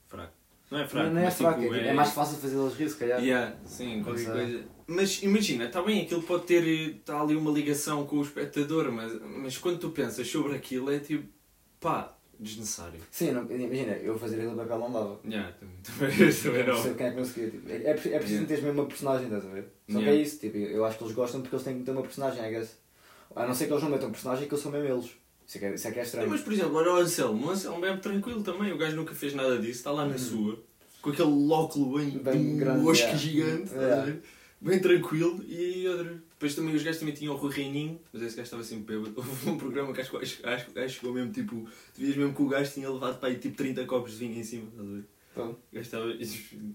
Fraco. 0.08 0.34
Não 0.72 0.80
é 0.80 0.88
fraco, 0.88 1.08
não, 1.08 1.14
não 1.16 1.22
é 1.22 1.24
mas, 1.26 1.34
fraco, 1.36 1.62
tipo, 1.62 1.74
é, 1.74 1.78
tipo, 1.78 1.90
é 1.90 1.94
mais 1.94 2.10
fácil 2.12 2.38
fazê-los 2.38 2.76
rir, 2.76 2.90
se 2.90 2.98
calhar. 2.98 3.20
Yeah, 3.20 3.56
sim, 3.66 4.04
qualquer 4.04 4.28
Mas, 4.28 4.30
é. 4.30 4.32
coisa. 4.34 4.64
Mas 4.88 5.24
imagina, 5.24 5.66
está 5.66 5.82
bem, 5.82 6.04
aquilo 6.04 6.22
pode 6.22 6.44
ter 6.46 6.64
está 6.64 7.20
ali 7.22 7.36
uma 7.36 7.52
ligação 7.52 8.06
com 8.06 8.18
o 8.18 8.22
espectador, 8.22 8.92
mas, 8.92 9.20
mas 9.22 9.58
quando 9.58 9.80
tu 9.80 9.90
pensas 9.90 10.28
sobre 10.28 10.56
aquilo 10.56 10.92
é 10.92 11.00
tipo, 11.00 11.28
pá, 11.80 12.16
desnecessário. 12.40 13.00
Sim, 13.10 13.32
não, 13.32 13.44
imagina, 13.52 13.94
eu 13.94 14.18
fazer 14.18 14.36
aquele 14.42 14.56
papel 14.56 14.80
não 14.80 14.92
dava. 14.92 15.20
Yeah, 15.26 15.52
também, 15.54 15.76
também, 15.82 16.10
também 16.34 16.66
Não 16.68 16.82
sei 16.84 16.94
quem 16.94 17.06
é 17.08 17.10
que 17.10 17.16
conseguia. 17.18 17.50
Tipo, 17.50 17.70
é, 17.70 17.74
é, 17.74 17.90
é 17.90 17.94
preciso 17.94 18.14
Yeah. 18.34 18.48
ter 18.48 18.62
mesmo 18.62 18.82
uma 18.82 18.88
personagem, 18.88 19.26
estás 19.26 19.46
a 19.46 19.50
ver? 19.50 19.64
Só 19.64 19.98
que 19.98 20.04
Yeah. 20.06 20.12
é 20.12 20.16
isso, 20.22 20.40
tipo, 20.40 20.58
eu 20.58 20.86
acho 20.86 20.98
que 21.00 21.04
eles 21.04 21.16
gostam 21.16 21.42
porque 21.42 21.56
eles 21.56 21.66
têm 21.66 21.80
que 21.80 21.84
ter 21.84 21.92
uma 21.92 22.02
personagem, 22.04 22.46
I 22.46 22.52
guess. 22.52 22.78
A 23.36 23.46
não 23.48 23.54
ser 23.56 23.66
que 23.66 23.74
eles 23.74 23.84
não 23.84 23.90
metam 23.90 24.12
personagem 24.12 24.48
que 24.48 24.54
eles 24.54 24.62
são 24.64 24.72
mesmo 24.72 24.88
eles. 24.88 25.12
Isso 25.50 25.58
é 25.58 25.60
que 25.62 25.66
é, 25.66 25.74
isso 25.74 25.88
é, 25.88 25.92
que 25.92 25.98
é 25.98 26.02
Não, 26.02 26.06
estranho. 26.06 26.30
mas 26.30 26.42
por 26.42 26.54
exemplo, 26.54 26.76
olha 26.76 26.92
o 26.94 26.96
Anselmo, 26.98 27.48
o 27.48 27.50
Anselmo 27.50 27.84
é 27.84 27.98
tranquilo 27.98 28.44
também, 28.44 28.72
o 28.72 28.78
gajo 28.78 28.96
nunca 28.96 29.16
fez 29.16 29.34
nada 29.34 29.58
disso, 29.58 29.80
está 29.80 29.90
lá 29.92 30.06
na 30.06 30.12
Uhum. 30.12 30.18
sua, 30.20 30.64
com 31.02 31.10
aquele 31.10 31.52
óculo 31.52 31.98
bem, 31.98 32.12
Bem 32.20 32.58
grande, 32.58 32.84
mosca 32.84 33.06
yeah. 33.06 33.18
gigante, 33.20 33.74
Yeah. 33.74 34.16
bem 34.62 34.80
tranquilo, 34.80 35.44
e 35.48 35.88
outro. 35.88 36.22
Depois 36.34 36.54
também 36.54 36.76
os 36.76 36.84
gajos 36.84 37.00
também 37.00 37.16
tinham 37.16 37.34
o 37.34 37.38
Rui 37.38 37.52
Reininho, 37.52 38.00
mas 38.14 38.22
esse 38.22 38.36
gajo 38.38 38.44
estava 38.46 38.64
sempre 38.64 38.96
bêbado. 38.96 39.14
Houve 39.18 39.50
um 39.50 39.58
programa 39.58 39.92
que 39.92 40.02
acho 40.02 40.12
que 40.12 40.18
acho 40.46 40.68
que 40.68 40.90
chegou 40.90 41.14
mesmo 41.14 41.32
tipo. 41.32 41.68
Tu 41.96 42.02
vias 42.02 42.16
mesmo 42.16 42.34
que 42.36 42.42
o 42.44 42.48
gajo 42.48 42.72
tinha 42.72 42.88
levado 42.90 43.20
para 43.20 43.30
aí 43.30 43.38
tipo 43.40 43.58
30 43.58 43.86
copos 43.86 44.12
de 44.12 44.18
vinho 44.20 44.38
em 44.40 44.44
cima, 44.44 44.68
estás 44.70 44.88
a 44.88 44.92
ver? 44.94 45.04
Pô, 45.36 45.44
O 45.44 45.58
gajo 45.72 45.86
estava. 45.86 46.06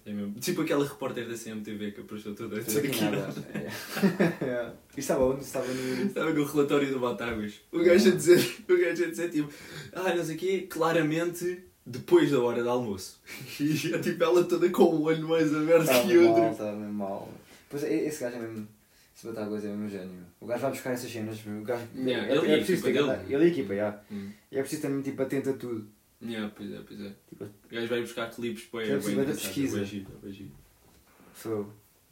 É. 0.06 0.40
Tipo 0.40 0.62
aquela 0.62 0.84
repórter 0.86 1.28
da 1.28 1.34
CMTV 1.36 1.92
que 1.92 2.00
apareceu 2.02 2.34
toda 2.34 2.56
a 2.56 2.62
tudo 2.62 2.66
dizer 2.66 2.78
aqui 2.80 2.88
aquilo. 3.04 3.10
nada. 3.10 3.44
É. 3.54 4.44
Yeah. 4.44 4.72
Isto 4.90 4.98
estava 5.00 5.24
onde? 5.24 5.42
Estava 5.44 5.66
no. 5.66 6.04
Estava 6.06 6.32
no 6.32 6.44
relatório 6.44 6.90
do 6.92 7.00
Batáguas. 7.00 7.54
O 7.72 7.78
gajo 7.82 8.08
a 8.12 8.14
dizer, 8.14 8.38
o 8.68 8.76
gajo 8.76 9.04
a 9.04 9.08
dizer 9.08 9.30
tipo, 9.30 9.48
ah, 9.92 10.14
não 10.14 10.24
sei 10.24 10.36
o 10.36 10.38
quê, 10.38 10.66
claramente 10.70 11.64
depois 11.86 12.30
da 12.30 12.40
hora 12.40 12.62
de 12.62 12.68
almoço. 12.68 13.20
E 13.60 13.92
é 13.94 13.98
tipo 13.98 14.22
ela 14.22 14.44
toda 14.44 14.68
com 14.70 14.84
o 14.84 15.02
olho 15.02 15.28
mais 15.28 15.54
aberto 15.54 15.82
Estava 15.82 16.08
que 16.08 16.16
outro. 16.18 16.50
estava 16.50 16.76
mesmo 16.76 16.94
mal. 16.94 17.28
Pois 17.68 17.82
é, 17.84 18.06
esse 18.06 18.20
gajo 18.22 18.36
é 18.36 18.40
mesmo. 18.40 18.68
Se 19.14 19.26
botar 19.26 19.44
a 19.44 19.48
coisa 19.48 19.68
é 19.68 19.70
mesmo 19.70 19.88
gênio. 19.90 20.24
O 20.40 20.46
gajo 20.46 20.62
vai 20.62 20.70
buscar 20.70 20.90
essas 20.92 21.10
cenas. 21.10 21.38
O 21.46 21.62
gajo, 21.62 21.84
Yeah, 21.96 22.28
é, 22.28 22.36
ele 22.36 22.46
e 22.46 22.50
é 22.50 22.54
a 22.54 22.58
preciso 22.58 22.88
equipa 22.88 23.06
ter. 23.06 23.16
dele. 23.22 23.34
Ele 23.34 23.44
e 23.44 23.46
a 23.46 23.50
equipa, 23.50 23.74
yeah. 23.74 24.00
Hum. 24.10 24.30
E 24.52 24.58
é 24.58 24.60
preciso 24.60 24.82
também 24.82 25.02
tipo 25.02 25.22
atento 25.22 25.50
a 25.50 25.52
tudo. 25.54 25.86
Yeah, 26.24 26.52
pois 26.56 26.72
é, 26.72 26.80
pois 26.86 27.00
é. 27.00 27.12
Tipo, 27.28 27.44
O 27.44 27.48
gajo 27.70 27.86
vai 27.88 28.00
buscar 28.00 28.30
clipes 28.30 28.64
para 28.64 28.80
É 28.80 28.84
é 28.84 28.86
preciso 28.94 29.06
bem 29.08 29.14
muita 29.16 29.30
engraçado, 29.32 29.46
pesquisa. 29.54 29.76
é 29.76 29.80
bué 29.80 29.86
giro, 29.86 30.06
é 30.10 30.16
bué 30.26 30.32
giro. 30.32 30.50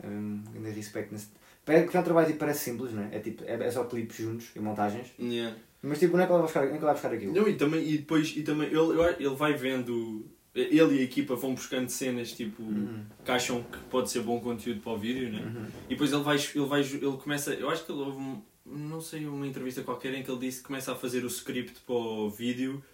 É 0.03 0.71
respeito 0.71 1.13
nesse. 1.13 1.29
Parece 1.65 1.89
que 1.89 1.97
é 1.97 2.01
um 2.01 2.03
trabalho 2.03 2.27
tipo, 2.27 2.39
parece 2.41 2.65
simples, 2.65 2.93
não 2.93 3.05
é? 3.05 3.17
É, 3.17 3.21
tipo, 3.21 3.45
é, 3.45 3.53
é 3.55 3.71
só 3.71 3.85
clipes 3.85 4.17
juntos 4.17 4.49
e 4.57 4.61
montagens. 4.61 5.09
Yeah. 5.19 5.57
Mas 5.81 5.99
tipo, 5.99 6.15
onde 6.15 6.25
é 6.25 6.27
que 6.27 6.33
ele 6.33 6.39
vai 6.39 6.43
buscar, 6.47 6.65
onde 6.65 6.75
é 6.75 6.79
que 6.79 6.85
vai 6.85 6.93
buscar 6.95 7.13
aquilo? 7.13 7.33
Não, 7.35 7.49
e, 7.49 7.55
também, 7.55 7.89
e 7.89 7.99
depois 7.99 8.37
e 8.37 8.43
também 8.43 8.69
ele, 8.69 9.15
ele 9.19 9.35
vai 9.35 9.55
vendo. 9.55 10.27
Ele 10.55 10.97
e 10.97 11.01
a 11.01 11.03
equipa 11.03 11.35
vão 11.35 11.55
buscando 11.55 11.89
cenas 11.89 12.33
tipo 12.33 12.63
Uhum. 12.63 13.05
que 13.25 13.31
acham 13.31 13.63
que 13.63 13.79
pode 13.91 14.11
ser 14.11 14.21
bom 14.21 14.39
conteúdo 14.39 14.81
para 14.81 14.93
o 14.93 14.99
vídeo, 14.99 15.33
né? 15.33 15.41
Uhum. 15.41 15.67
E 15.87 15.89
depois 15.91 16.13
ele 16.13 16.23
vai, 16.23 16.37
ele 16.37 16.67
vai, 16.67 16.81
ele 16.83 17.17
começa, 17.17 17.55
eu 17.55 17.71
acho 17.71 17.87
que 17.87 17.93
ele 17.93 18.01
houve, 18.03 18.19
um- 18.19 18.43
não 18.67 19.01
sei, 19.01 19.27
uma 19.27 19.47
entrevista 19.47 19.83
qualquer 19.83 20.13
em 20.15 20.23
que 20.23 20.31
ele 20.31 20.41
disse 20.41 20.59
que 20.59 20.67
começa 20.67 20.93
a 20.93 20.95
fazer 20.95 21.25
o 21.25 21.27
script 21.29 21.81
para 21.87 21.95
o 21.95 22.29
vídeo 22.29 22.85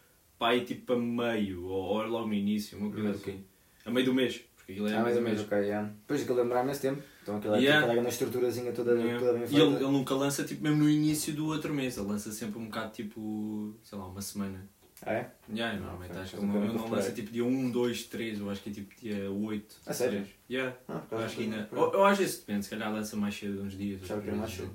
aí 0.47 0.65
tipo 0.65 0.93
a 0.93 0.99
meio, 0.99 1.65
ou, 1.65 1.85
ou 1.99 2.07
logo 2.07 2.29
no 2.29 2.35
início, 2.35 2.79
uma 2.79 2.91
coisa 2.91 3.11
assim. 3.11 3.45
A 3.85 3.91
meio 3.91 4.07
do 4.07 4.15
mês, 4.15 4.45
porque 4.57 4.73
aquilo 4.73 4.89
é 4.89 4.95
Ah, 4.97 5.03
mais 5.03 5.17
ou 5.17 5.23
do 5.23 5.29
menos, 5.29 5.41
ok, 5.43 5.59
yeah. 5.59 5.89
Depois 5.89 6.23
aquilo 6.23 6.37
demorar 6.37 6.63
imenso 6.65 6.81
tempo. 6.83 7.03
Então 7.23 7.37
aquilo 7.39 7.55
é 7.55 7.59
Yeah. 7.59 7.73
tipo, 7.81 7.85
aquela 7.85 7.95
grande 7.95 8.09
estruturazinha 8.15 8.73
toda, 8.73 8.93
Yeah. 8.95 9.19
toda 9.19 9.33
bem 9.35 9.45
E 9.45 9.47
feita. 9.49 9.65
ele, 9.65 9.75
ele 9.77 9.93
nunca 9.93 10.15
lança 10.15 10.45
tipo 10.45 10.63
mesmo 10.63 10.79
no 10.85 10.89
início 10.91 11.35
do 11.35 11.47
outro 11.47 11.73
mês, 11.75 11.97
ele 11.97 12.07
lança 12.09 12.31
sempre 12.33 12.59
um 12.59 12.67
bocado 12.67 12.93
tipo, 12.93 13.75
sei 13.83 13.99
lá, 13.99 14.07
uma 14.07 14.21
semana 14.23 14.69
Ah, 15.03 15.13
é? 15.13 15.31
Yeah, 15.53 15.79
normalmente 15.79 16.11
Ok, 16.11 16.23
acho 16.23 16.37
que 16.37 16.43
ele 16.45 16.73
não, 16.73 16.89
lança 16.91 17.13
tipo 17.13 17.31
dia 17.31 17.45
1, 17.45 17.71
2, 17.71 18.03
3, 18.05 18.41
eu 18.41 18.51
acho 18.51 18.63
que 18.63 18.71
é 18.71 18.73
tipo 18.73 18.95
dia 19.01 19.31
8. 19.31 19.77
A 19.87 19.93
sério? 19.93 20.19
6. 20.25 20.29
Yeah. 20.51 20.77
Ah, 20.89 21.03
Eu 21.11 21.19
acho 21.19 21.37
que 21.37 21.43
ainda. 21.45 21.69
Ou, 21.73 21.97
ou 21.97 22.05
às 22.05 22.19
vezes 22.19 22.39
depende, 22.39 22.65
se 22.65 22.71
calhar 22.71 22.93
lança 22.93 23.17
mais 23.17 23.35
cedo 23.35 23.63
uns 23.63 23.77
dias. 23.77 24.03
Achava 24.03 24.21
que 24.23 24.29
era 24.29 24.37
mais 24.37 24.51
cedo. 24.53 24.71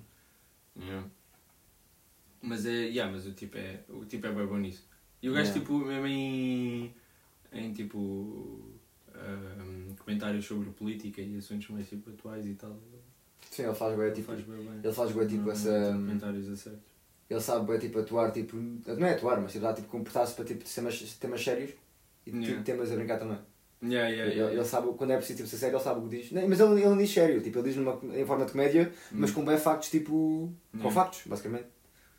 Yeah. 0.79 1.07
Mas 2.41 2.65
é. 2.65 2.71
Yeah, 2.87 3.11
mas 3.11 3.25
o 3.27 3.31
tipo 3.33 3.57
é. 3.57 3.81
O 3.89 4.05
tipo 4.05 4.25
é 4.27 4.31
bem 4.31 4.45
bom 4.45 4.57
nisso. 4.57 4.87
E 5.23 5.29
o 5.29 5.33
gajo 5.33 5.45
Yeah. 5.49 5.59
tipo 5.59 5.73
mesmo 5.79 6.05
em. 6.07 6.93
em 7.51 7.73
tipo. 7.73 8.59
ahm, 9.15 9.95
comentários 9.97 10.45
sobre 10.45 10.69
política 10.71 11.21
e 11.21 11.37
assuntos 11.37 11.69
mais 11.69 11.87
tipo 11.87 12.09
atuais 12.09 12.45
e 12.45 12.53
tal. 12.55 12.77
Sim, 13.49 13.63
ele 13.63 13.73
faz 13.75 13.95
bem, 13.95 14.05
Ele 14.07 14.15
tipo, 14.15 14.27
faz 14.27 14.41
bem 14.41 14.57
bem. 14.57 14.79
ele 14.83 14.93
faz 14.93 15.11
bem, 15.11 15.27
tipo, 15.27 15.43
Não, 15.43 15.51
essa... 15.51 15.91
não, 15.93 16.01
comentários 16.01 16.49
a 16.49 16.55
sério. 16.55 16.79
Ele 17.29 17.39
sabe 17.39 17.67
bem, 17.71 17.79
tipo, 17.79 17.99
atuar, 17.99 18.31
tipo... 18.31 18.55
Não 18.57 19.07
é 19.07 19.13
atuar, 19.13 19.39
mas 19.41 19.51
tipo, 19.51 19.63
dá, 19.63 19.73
tipo, 19.73 19.87
comportar-se 19.87 20.33
para, 20.35 20.45
tipo, 20.45 20.63
temas, 20.65 21.13
temas 21.19 21.43
sérios 21.43 21.71
e 22.25 22.31
tipo, 22.31 22.43
Yeah. 22.43 22.63
temas 22.63 22.91
a 22.91 22.95
brincar 22.95 23.19
também. 23.19 23.37
Yeah, 23.83 24.09
yeah, 24.09 24.31
Ele, 24.31 24.39
yeah. 24.39 24.55
ele 24.55 24.65
sabe, 24.65 24.87
quando 24.97 25.11
é 25.11 25.17
preciso 25.17 25.37
tipo, 25.37 25.49
ser 25.49 25.57
sério, 25.57 25.75
ele 25.77 25.83
sabe 25.83 25.99
o 25.99 26.09
que 26.09 26.17
diz. 26.17 26.31
Não, 26.31 26.47
mas 26.47 26.59
ele, 26.59 26.81
ele 26.83 26.97
diz 26.97 27.11
sério, 27.11 27.41
tipo, 27.41 27.59
ele 27.59 27.67
diz 27.69 27.77
numa, 27.77 27.99
em 28.17 28.25
forma 28.25 28.45
de 28.45 28.51
comédia, 28.51 28.91
mas 29.11 29.29
Hum. 29.29 29.33
com 29.35 29.45
bem 29.45 29.57
factos, 29.57 29.89
tipo... 29.89 30.51
Com 30.81 30.89
factos, 30.91 31.21
basicamente. 31.27 31.65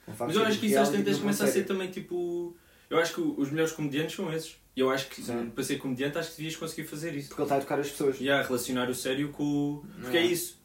Com 0.04 0.10
Mas 0.12 0.16
factos, 0.18 0.36
eu 0.36 0.42
acho 0.42 0.50
tipo, 0.52 0.60
que 0.60 0.66
isso 0.68 0.78
às 0.78 0.88
tipo, 0.90 1.02
tantas 1.04 1.18
começa 1.20 1.44
a 1.44 1.46
ser 1.48 1.64
também 1.64 1.90
tipo. 1.90 2.56
Eu 2.94 3.00
acho 3.00 3.14
que 3.14 3.20
os 3.20 3.50
melhores 3.50 3.72
comediantes 3.72 4.14
são 4.16 4.32
esses. 4.32 4.56
E 4.76 4.80
eu 4.80 4.90
acho 4.90 5.08
que 5.08 5.22
Sim. 5.22 5.50
para 5.50 5.62
ser 5.64 5.76
comediante 5.78 6.18
acho 6.18 6.30
que 6.30 6.36
devias 6.38 6.56
conseguir 6.56 6.84
fazer 6.88 7.14
isso. 7.14 7.28
Porque 7.28 7.42
ele 7.42 7.46
está 7.46 7.54
a 7.54 7.58
educar 7.58 7.78
as 7.80 7.90
pessoas. 7.90 8.16
E 8.20 8.28
a 8.30 8.42
relacionar 8.42 8.88
o 8.90 8.94
sério 8.94 9.28
com 9.30 9.44
o. 9.44 9.84
Porque 10.00 10.16
é 10.16 10.20
Yeah. 10.20 10.32
isso. 10.32 10.58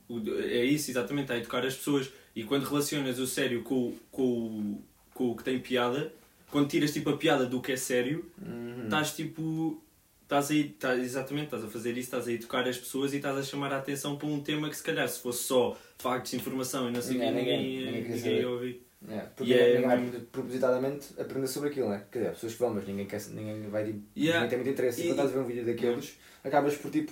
É 0.49 0.65
isso, 0.65 0.89
exatamente, 0.91 1.25
está 1.25 1.33
a 1.35 1.37
educar 1.37 1.65
as 1.65 1.75
pessoas. 1.75 2.09
E 2.35 2.43
quando 2.43 2.63
relacionas 2.63 3.19
o 3.19 3.27
sério 3.27 3.61
com, 3.63 3.89
o- 3.89 3.97
com, 4.11 4.81
com 5.13 5.31
o 5.31 5.35
que 5.35 5.43
tem 5.43 5.59
piada, 5.59 6.11
quando 6.49 6.67
tiras 6.67 6.91
tipo 6.91 7.09
a 7.11 7.17
piada 7.17 7.45
do 7.45 7.61
que 7.61 7.71
é 7.73 7.77
sério, 7.77 8.25
Uhum. 8.41 8.85
estás 8.85 9.15
tipo. 9.15 9.83
Estás 10.23 10.51
aí, 10.51 10.61
estás, 10.67 10.99
exatamente, 11.03 11.45
estás 11.45 11.63
a 11.63 11.67
fazer 11.67 11.89
isso, 11.91 12.01
estás 12.01 12.27
a 12.27 12.31
educar 12.31 12.67
as 12.67 12.77
pessoas 12.77 13.13
e 13.13 13.15
estás 13.15 13.35
a 13.35 13.41
chamar 13.41 13.73
a 13.73 13.77
atenção 13.77 14.15
para 14.15 14.27
um 14.27 14.39
tema 14.39 14.69
que 14.69 14.77
se 14.77 14.83
calhar 14.83 15.07
se 15.09 15.19
fosse 15.19 15.43
só 15.45 15.75
factos, 15.97 16.35
informação 16.35 16.87
e 16.87 16.91
não 16.91 17.01
sei 17.01 17.15
o 17.15 17.19
Yeah, 17.19 17.35
ninguém, 17.39 17.57
ninguém- 17.63 17.85
ninguém 18.03 18.11
ninguém 18.15 18.37
ia 18.41 18.49
ouvir. 18.49 18.83
É, 19.07 19.19
porque 19.19 19.51
E 19.51 19.53
é 19.53 19.79
ninguém 19.79 19.87
vai 19.87 20.21
propositadamente 20.31 21.07
aprender 21.19 21.47
sobre 21.47 21.69
aquilo, 21.69 21.89
né? 21.89 22.03
Quer 22.11 22.19
dizer, 22.19 22.29
há 22.29 22.33
pessoas 22.33 22.53
que 22.53 22.59
vão, 22.59 22.73
mas 22.73 22.85
ninguém, 22.87 23.05
quer, 23.07 23.21
ninguém 23.29 23.69
vai 23.69 23.85
tipo, 23.85 23.99
Yeah. 24.17 24.39
ninguém 24.41 24.49
tem 24.49 24.57
muito 24.59 24.73
interesse. 24.73 25.01
E 25.01 25.03
E- 25.03 25.07
quando 25.07 25.11
estás 25.19 25.29
a 25.29 25.33
ver 25.33 25.39
um 25.39 25.47
vídeo 25.47 25.65
daqueles, 25.65 26.17
acabas 26.43 26.75
por 26.75 26.91
tipo 26.91 27.11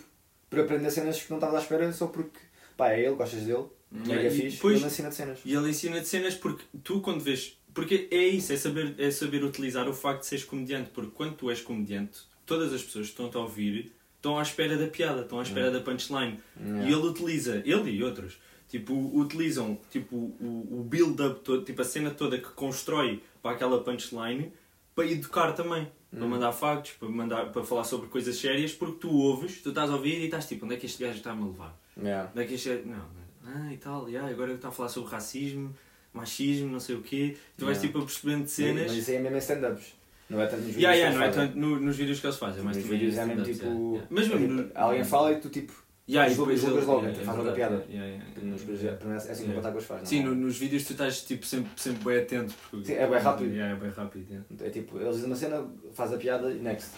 por 0.49 0.59
aprender 0.59 0.89
cenas 0.91 1.21
que 1.21 1.29
não 1.29 1.37
estavas 1.37 1.57
à 1.59 1.61
espera 1.61 1.91
só 1.91 2.07
porque 2.07 2.39
pá, 2.77 2.91
é 2.91 3.01
ele, 3.05 3.15
gostas 3.15 3.41
dele, 3.43 3.65
mega 3.91 4.13
Yeah, 4.13 4.27
e 4.27 4.31
fixe, 4.41 4.55
depois- 4.57 4.77
ele 4.77 4.85
ensina 4.85 5.09
de 5.09 5.15
cenas. 5.15 5.39
E 5.45 5.53
ele 5.53 5.69
ensina-te 5.69 6.07
cenas 6.07 6.35
porque 6.35 6.63
tu 6.83 7.01
quando 7.01 7.21
vês. 7.21 7.57
Porque 7.73 8.07
é 8.11 8.27
isso, 8.27 8.51
é 8.53 8.57
saber, 8.57 8.95
é 8.97 9.11
saber 9.11 9.43
utilizar 9.43 9.87
o 9.87 9.93
facto 9.93 10.21
de 10.21 10.27
seres 10.27 10.43
comediante. 10.43 10.89
Porque 10.89 11.11
quando 11.11 11.35
tu 11.35 11.49
és 11.49 11.61
comediante, 11.61 12.19
todas 12.45 12.73
as 12.73 12.81
pessoas 12.81 13.05
que 13.07 13.11
estão-te 13.11 13.37
a 13.37 13.41
ouvir 13.41 13.93
estão 14.15 14.39
à 14.39 14.41
espera 14.41 14.75
da 14.77 14.87
piada, 14.87 15.21
estão 15.21 15.39
à 15.39 15.43
espera 15.43 15.69
da 15.69 15.79
punchline. 15.81 16.39
Yeah. 16.59 16.83
E 16.89 16.93
ele 16.93 17.07
utiliza, 17.07 17.61
ele 17.65 17.91
e 17.91 18.03
outros, 18.03 18.39
tipo, 18.67 18.93
utilizam 19.17 19.77
tipo, 19.89 20.15
o, 20.15 20.79
o 20.79 20.83
build-up 20.83 21.39
todo, 21.41 21.63
tipo, 21.63 21.81
a 21.81 21.85
cena 21.85 22.11
toda 22.11 22.37
que 22.37 22.49
constrói 22.49 23.21
para 23.41 23.51
aquela 23.55 23.83
punchline 23.83 24.51
para 24.95 25.05
educar 25.07 25.53
também. 25.53 25.87
Para 26.09 26.23
Hum. 26.25 26.29
mandar 26.29 26.53
factos, 26.53 26.91
para, 26.93 27.09
mandar, 27.09 27.51
para 27.51 27.63
falar 27.65 27.83
sobre 27.83 28.07
coisas 28.07 28.37
sérias, 28.37 28.71
porque 28.71 28.97
tu 29.01 29.09
ouves, 29.13 29.61
tu 29.61 29.69
estás 29.69 29.89
a 29.89 29.95
ouvir 29.95 30.19
e 30.21 30.25
estás 30.25 30.47
tipo, 30.47 30.65
onde 30.65 30.75
é 30.75 30.77
que 30.77 30.85
este 30.85 31.03
gajo 31.03 31.17
está-me 31.17 31.43
a 31.43 31.45
levar? 31.47 31.77
Yeah. 32.01 32.29
Onde 32.31 32.43
é 32.43 32.47
que 32.47 32.53
este 32.53 32.69
gajo... 32.69 32.83
Não, 32.85 33.05
ah, 33.45 33.73
e 33.73 33.77
tal, 33.77 34.07
yeah, 34.09 34.29
agora 34.31 34.53
está 34.53 34.69
a 34.69 34.71
falar 34.71 34.87
sobre 34.87 35.11
racismo, 35.11 35.75
machismo, 36.13 36.71
não 36.71 36.79
sei 36.79 36.95
o 36.95 37.01
quê. 37.01 37.35
Tu 37.57 37.65
vais 37.65 37.77
Yeah. 37.77 37.87
tipo 37.87 37.99
a 37.99 38.01
percebendo 38.07 38.47
cenas. 38.47 38.87
mas 38.87 38.93
isso 38.97 39.11
aí 39.11 39.17
é 39.17 39.19
mesmo 39.19 39.35
em 39.35 39.39
stand-ups. 39.39 39.95
Não 40.29 40.41
é 40.41 40.45
tanto 40.47 40.61
nos 40.63 40.65
vídeos 40.75 40.83
Yeah, 40.83 40.93
que 40.93 40.99
yeah, 40.99 41.07
eles 41.07 41.19
não 41.19 41.23
é 41.25 41.31
fazem. 41.33 41.47
tanto 41.47 41.59
no- 41.59 41.79
nos 41.85 41.95
vídeos 41.97 42.19
que 42.21 42.25
eles 42.25 42.37
fazem, 42.37 42.63
mas 42.63 42.75
Nos 42.77 42.85
também 42.85 42.99
vídeos 42.99 43.17
é 43.17 43.25
mesmo 43.25 43.43
tipo. 43.43 43.63
yeah, 43.65 43.79
yeah. 43.89 44.07
Mas 44.09 44.25
é 44.31 44.35
mesmo 44.35 44.63
tipo, 44.63 44.79
alguém 44.79 45.03
fala 45.03 45.31
e 45.33 45.41
tu 45.41 45.49
tipo. 45.49 45.73
Yeah, 46.09 46.31
e 46.31 46.35
depois 46.35 46.61
julgas 46.61 46.85
logo, 46.85 46.99
yeah, 47.01 47.17
tu 47.17 47.21
é 47.21 47.25
fazes 47.25 47.39
outra 47.39 47.53
verdade, 47.53 47.83
piada. 47.83 47.93
yeah, 47.93 48.23
yeah, 48.37 48.41
Nos 48.41 49.27
é 49.27 49.31
assim 49.31 49.43
que 49.45 49.51
o. 49.51 49.55
Batacos 49.55 49.83
faz. 49.85 50.07
Sim, 50.07 50.23
não? 50.23 50.33
no- 50.35 50.45
nos 50.45 50.57
vídeos 50.57 50.85
tu 50.85 50.93
estás 50.93 51.21
tipo, 51.23 51.45
sempre, 51.45 51.69
sempre 51.75 52.03
bem 52.05 52.19
atento. 52.23 52.53
Porque, 52.71 52.85
Sim, 52.85 52.93
é 52.93 53.07
bem 53.07 53.19
rápido. 53.19 53.59
É 53.59 53.75
bem 53.75 53.89
rápido. 53.89 54.45
É 54.61 54.69
tipo, 54.69 54.97
eles 54.99 55.15
dizem 55.15 55.25
uma 55.29 55.35
cena, 55.35 55.67
faz 55.93 56.13
a 56.13 56.17
piada 56.17 56.49
e 56.49 56.59
next. 56.59 56.91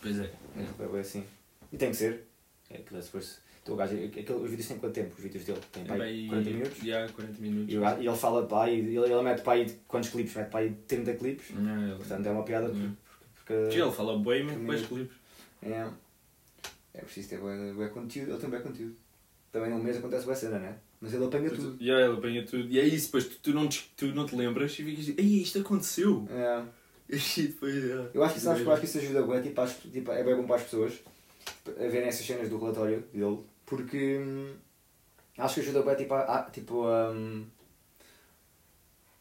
Pois 0.00 0.18
é. 0.18 0.30
É, 0.56 0.82
é 0.84 0.86
bem 0.88 1.00
assim. 1.00 1.24
E 1.70 1.76
tem 1.76 1.90
que 1.90 1.96
ser. 1.96 2.24
É 2.70 2.76
é 2.76 2.78
depois. 2.78 3.38
Então, 3.62 3.74
o 3.74 3.76
gajo, 3.76 3.94
aquele, 4.02 4.32
os 4.32 4.48
vídeos 4.48 4.66
têm 4.66 4.78
quanto 4.78 4.94
tempo? 4.94 5.12
Os 5.14 5.22
vídeos 5.22 5.44
dele? 5.44 5.60
Tem 5.70 5.82
É 5.86 5.98
bem- 5.98 6.28
40 6.28 6.50
minutos? 6.50 6.82
Yeah, 6.82 7.12
40 7.12 7.42
minutos. 7.42 7.74
E, 7.74 7.76
e 8.02 8.06
ele 8.08 8.16
fala 8.16 8.46
pá, 8.46 8.64
aí, 8.64 8.78
ele, 8.78 8.96
ele 8.98 9.22
mete 9.22 9.42
para 9.42 9.52
aí 9.52 9.70
quantos 9.86 10.08
clipes? 10.08 10.34
Mete 10.34 10.48
para 10.48 10.60
aí 10.60 10.70
30 10.86 11.12
clipes. 11.16 11.48
Portanto 11.98 12.26
é 12.26 12.30
uma 12.30 12.44
piada 12.44 12.68
porque. 12.70 13.70
Sim, 13.72 13.82
ele 13.82 13.92
fala 13.92 14.18
bem, 14.18 14.42
mas 14.44 14.54
que 14.54 14.58
depois 14.60 14.86
clipes. 14.86 15.16
É, 15.62 15.86
é 16.98 17.02
preciso 17.04 17.28
ter 17.30 17.38
bué, 17.38 17.72
bué 17.72 17.88
conteúdo. 17.88 18.30
Ele 18.32 18.38
tem 18.40 18.50
bem 18.50 18.60
conteúdo. 18.60 18.96
Também 19.52 19.70
num 19.70 19.82
mês 19.82 19.96
acontece 19.96 20.24
boa 20.24 20.36
cena, 20.36 20.58
né? 20.58 20.76
Mas 21.00 21.14
ele 21.14 21.24
apanha 21.24 21.48
tudo. 21.50 21.82
Yeah, 21.82 22.06
ele 22.06 22.18
apanha 22.18 22.44
tudo. 22.44 22.68
E 22.68 22.78
é 22.78 22.84
isso, 22.84 23.06
depois 23.06 23.26
tu, 23.28 23.36
tu, 23.40 23.52
não, 23.54 23.68
te, 23.68 23.90
tu 23.96 24.06
não 24.08 24.26
te 24.26 24.36
lembras 24.36 24.72
e 24.72 24.82
ficas 24.84 25.04
tipo, 25.06 25.20
ei, 25.20 25.42
isto 25.42 25.58
aconteceu. 25.60 26.26
É. 26.30 26.62
E 27.10 27.42
depois, 27.42 27.74
yeah. 27.74 28.10
Eu 28.12 28.22
acho 28.22 28.34
que, 28.34 28.40
sabes, 28.40 28.60
eu 28.60 28.70
acho 28.70 28.80
que 28.82 28.86
isso 28.86 28.98
ajuda 28.98 29.22
bué, 29.22 29.40
tipo, 29.40 29.58
acho, 29.62 29.88
tipo, 29.88 30.12
é 30.12 30.22
bem 30.22 30.36
bom 30.36 30.44
para 30.46 30.56
as 30.56 30.64
pessoas 30.64 30.92
a 31.66 31.88
verem 31.88 32.08
essas 32.08 32.26
cenas 32.26 32.50
do 32.50 32.58
relatório 32.58 33.00
dele, 33.14 33.38
porque 33.64 34.18
hum, 34.18 34.52
acho 35.38 35.54
que 35.54 35.60
ajuda 35.60 35.80
bué, 35.82 35.94
tipo, 35.94 36.12
a, 36.12 36.20
a- 36.20 36.50
tipo, 36.50 36.84
a, 36.86 37.10
hum, 37.12 37.46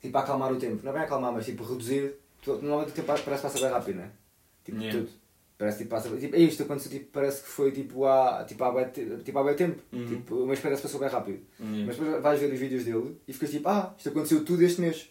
tipo, 0.01 0.17
a 0.17 0.21
acalmar 0.21 0.51
o 0.51 0.57
tempo. 0.59 0.83
Não 0.83 0.91
é 0.91 0.93
bem 0.95 1.03
acalmar, 1.03 1.31
mas 1.31 1.45
tipo, 1.45 1.63
reduzir. 1.63 2.15
Normalmente 2.45 2.89
o 2.89 2.93
tempo 2.93 3.07
parece 3.07 3.23
que 3.23 3.31
passa 3.41 3.59
bem 3.59 3.69
rápido, 3.69 3.95
né? 3.97 4.11
Tipo, 4.65 4.77
Yeah. 4.81 4.99
tudo. 4.99 5.11
Parece 5.57 5.79
tipo, 5.79 5.89
passa 5.89 6.15
tipo, 6.17 6.35
é 6.35 6.39
isto 6.39 6.61
aconteceu, 6.63 6.91
tipo, 6.91 7.07
parece 7.11 7.41
que 7.41 7.47
foi 7.49 7.71
tipo 7.71 8.05
há, 8.05 8.43
tipo, 8.47 8.63
há, 8.63 8.85
te- 8.85 9.17
tipo, 9.23 9.39
há 9.39 9.43
bué 9.43 9.53
tempo. 9.55 9.81
Uhum. 9.91 10.05
Tipo, 10.07 10.45
mas 10.45 10.59
parece 10.59 10.81
que 10.81 10.87
passou 10.87 10.99
bem 10.99 11.09
rápido. 11.09 11.39
Yeah. 11.59 11.85
Mas 11.87 11.97
depois 11.97 12.21
vais 12.21 12.39
ver 12.39 12.53
os 12.53 12.59
vídeos 12.59 12.83
dele 12.85 13.17
e 13.27 13.33
ficas 13.33 13.49
tipo, 13.49 13.67
ah, 13.67 13.93
isto 13.97 14.09
aconteceu 14.09 14.45
tudo 14.45 14.61
este 14.63 14.81
mês. 14.81 15.09